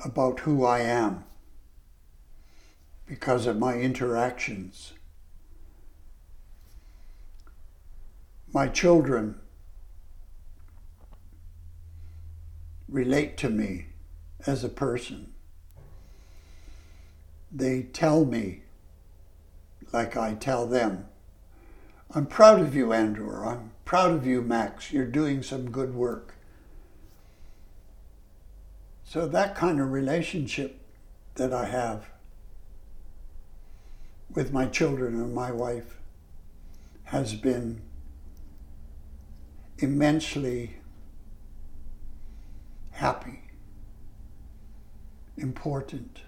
about 0.03 0.41
who 0.41 0.65
I 0.65 0.81
am 0.81 1.25
because 3.07 3.45
of 3.47 3.59
my 3.59 3.75
interactions. 3.75 4.95
My 8.53 8.67
children 8.67 9.37
relate 12.89 13.37
to 13.39 13.49
me 13.49 13.87
as 14.47 14.65
a 14.65 14.69
person. 14.69 15.33
They 17.53 17.83
tell 17.83 18.25
me, 18.25 18.63
like 19.93 20.17
I 20.17 20.35
tell 20.35 20.67
them, 20.67 21.07
I'm 22.13 22.27
proud 22.27 22.61
of 22.61 22.75
you, 22.75 22.93
Andrew, 22.93 23.29
or 23.29 23.47
I'm 23.47 23.71
proud 23.85 24.13
of 24.13 24.27
you, 24.27 24.43
Max. 24.43 24.93
You're 24.93 25.07
doing 25.07 25.45
some 25.45 25.71
good 25.71 25.95
work. 25.95 26.35
So, 29.05 29.29
that 29.29 29.55
kind 29.55 29.81
of 29.81 29.93
relationship 29.93 30.81
that 31.35 31.53
I 31.53 31.67
have 31.67 32.11
with 34.33 34.53
my 34.53 34.67
children 34.67 35.15
and 35.15 35.35
my 35.35 35.51
wife 35.53 35.99
has 37.05 37.35
been 37.35 37.83
immensely 39.83 40.77
happy, 42.93 43.41
important, 45.37 46.21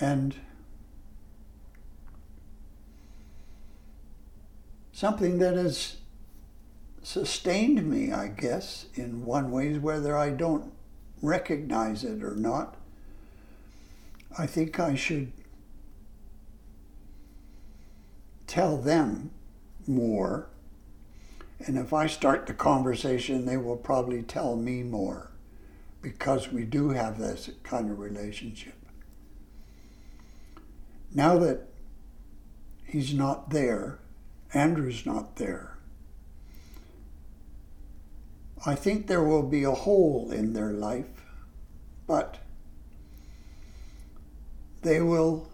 and 0.00 0.34
something 4.92 5.38
that 5.38 5.54
has 5.54 5.96
sustained 7.02 7.88
me, 7.88 8.12
I 8.12 8.28
guess, 8.28 8.86
in 8.94 9.24
one 9.24 9.50
way, 9.50 9.78
whether 9.78 10.16
I 10.16 10.30
don't 10.30 10.72
recognize 11.22 12.02
it 12.02 12.22
or 12.22 12.34
not. 12.34 12.76
I 14.36 14.46
think 14.46 14.80
I 14.80 14.94
should 14.94 15.32
tell 18.46 18.76
them 18.76 19.30
more. 19.86 20.48
And 21.66 21.78
if 21.78 21.92
I 21.94 22.06
start 22.06 22.46
the 22.46 22.54
conversation, 22.54 23.46
they 23.46 23.56
will 23.56 23.76
probably 23.76 24.22
tell 24.22 24.54
me 24.54 24.82
more 24.82 25.30
because 26.02 26.52
we 26.52 26.64
do 26.64 26.90
have 26.90 27.18
this 27.18 27.48
kind 27.62 27.90
of 27.90 27.98
relationship. 27.98 28.74
Now 31.14 31.38
that 31.38 31.68
he's 32.84 33.14
not 33.14 33.50
there, 33.50 33.98
Andrew's 34.52 35.06
not 35.06 35.36
there, 35.36 35.78
I 38.66 38.74
think 38.74 39.06
there 39.06 39.22
will 39.24 39.42
be 39.42 39.64
a 39.64 39.70
hole 39.70 40.30
in 40.30 40.52
their 40.52 40.72
life, 40.72 41.24
but 42.06 42.38
they 44.82 45.00
will 45.00 45.48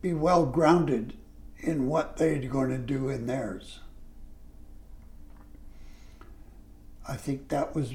be 0.00 0.14
well 0.14 0.46
grounded 0.46 1.14
in 1.58 1.86
what 1.86 2.16
they're 2.16 2.38
going 2.38 2.70
to 2.70 2.78
do 2.78 3.10
in 3.10 3.26
theirs. 3.26 3.80
I 7.06 7.16
think 7.16 7.48
that 7.48 7.74
was 7.74 7.92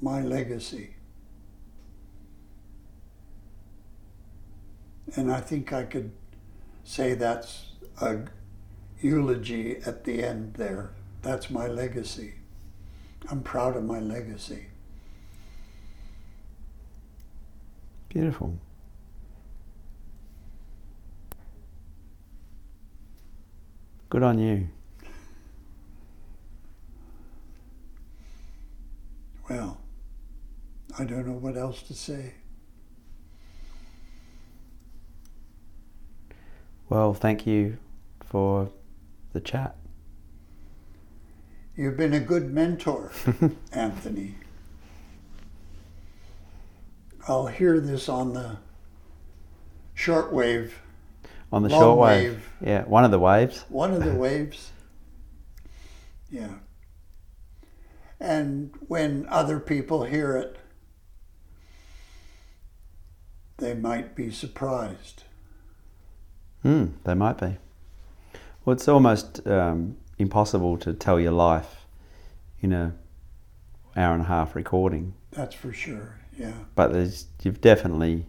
my 0.00 0.22
legacy. 0.22 0.94
And 5.16 5.30
I 5.30 5.40
think 5.40 5.72
I 5.72 5.84
could 5.84 6.12
say 6.82 7.14
that's 7.14 7.72
a 8.00 8.20
eulogy 9.00 9.76
at 9.84 10.04
the 10.04 10.22
end 10.22 10.54
there. 10.54 10.92
That's 11.22 11.50
my 11.50 11.66
legacy. 11.66 12.34
I'm 13.30 13.42
proud 13.42 13.76
of 13.76 13.84
my 13.84 14.00
legacy. 14.00 14.66
Beautiful. 18.08 18.58
Good 24.08 24.22
on 24.22 24.38
you. 24.38 24.68
Well, 29.48 29.80
I 30.98 31.04
don't 31.04 31.26
know 31.26 31.34
what 31.34 31.56
else 31.56 31.82
to 31.84 31.94
say. 31.94 32.34
Well, 36.88 37.14
thank 37.14 37.46
you 37.46 37.78
for 38.20 38.70
the 39.32 39.40
chat. 39.40 39.76
You've 41.76 41.96
been 41.96 42.14
a 42.14 42.20
good 42.20 42.52
mentor, 42.52 43.10
Anthony. 43.72 44.36
I'll 47.26 47.46
hear 47.46 47.80
this 47.80 48.08
on 48.08 48.34
the 48.34 48.58
shortwave, 49.96 50.70
On 51.52 51.62
the 51.62 51.68
Long 51.70 51.80
short 51.80 51.98
wave. 51.98 52.48
Yeah, 52.60 52.84
one 52.84 53.04
of 53.04 53.10
the 53.10 53.18
waves. 53.18 53.64
one 53.68 53.92
of 53.92 54.04
the 54.04 54.12
waves. 54.14 54.70
Yeah. 56.30 56.48
And 58.24 58.70
when 58.88 59.26
other 59.28 59.60
people 59.60 60.04
hear 60.04 60.34
it, 60.34 60.56
they 63.58 63.74
might 63.74 64.16
be 64.16 64.30
surprised. 64.30 65.24
Hmm, 66.62 66.86
they 67.04 67.12
might 67.12 67.36
be. 67.36 67.58
Well, 68.64 68.72
it's 68.72 68.88
almost 68.88 69.46
um, 69.46 69.98
impossible 70.18 70.78
to 70.78 70.94
tell 70.94 71.20
your 71.20 71.32
life 71.32 71.84
in 72.62 72.72
a 72.72 72.94
hour 73.94 74.14
and 74.14 74.22
a 74.22 74.26
half 74.26 74.56
recording, 74.56 75.12
That's 75.32 75.54
for 75.54 75.74
sure. 75.74 76.18
Yeah. 76.38 76.54
but 76.74 76.94
there's, 76.94 77.26
you've 77.42 77.60
definitely 77.60 78.24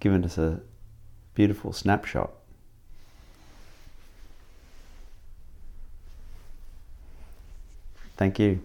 given 0.00 0.24
us 0.24 0.36
a 0.36 0.62
beautiful 1.34 1.72
snapshot. 1.72 2.32
Thank 8.16 8.40
you. 8.40 8.60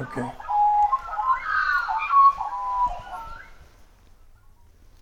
Okay. 0.00 0.32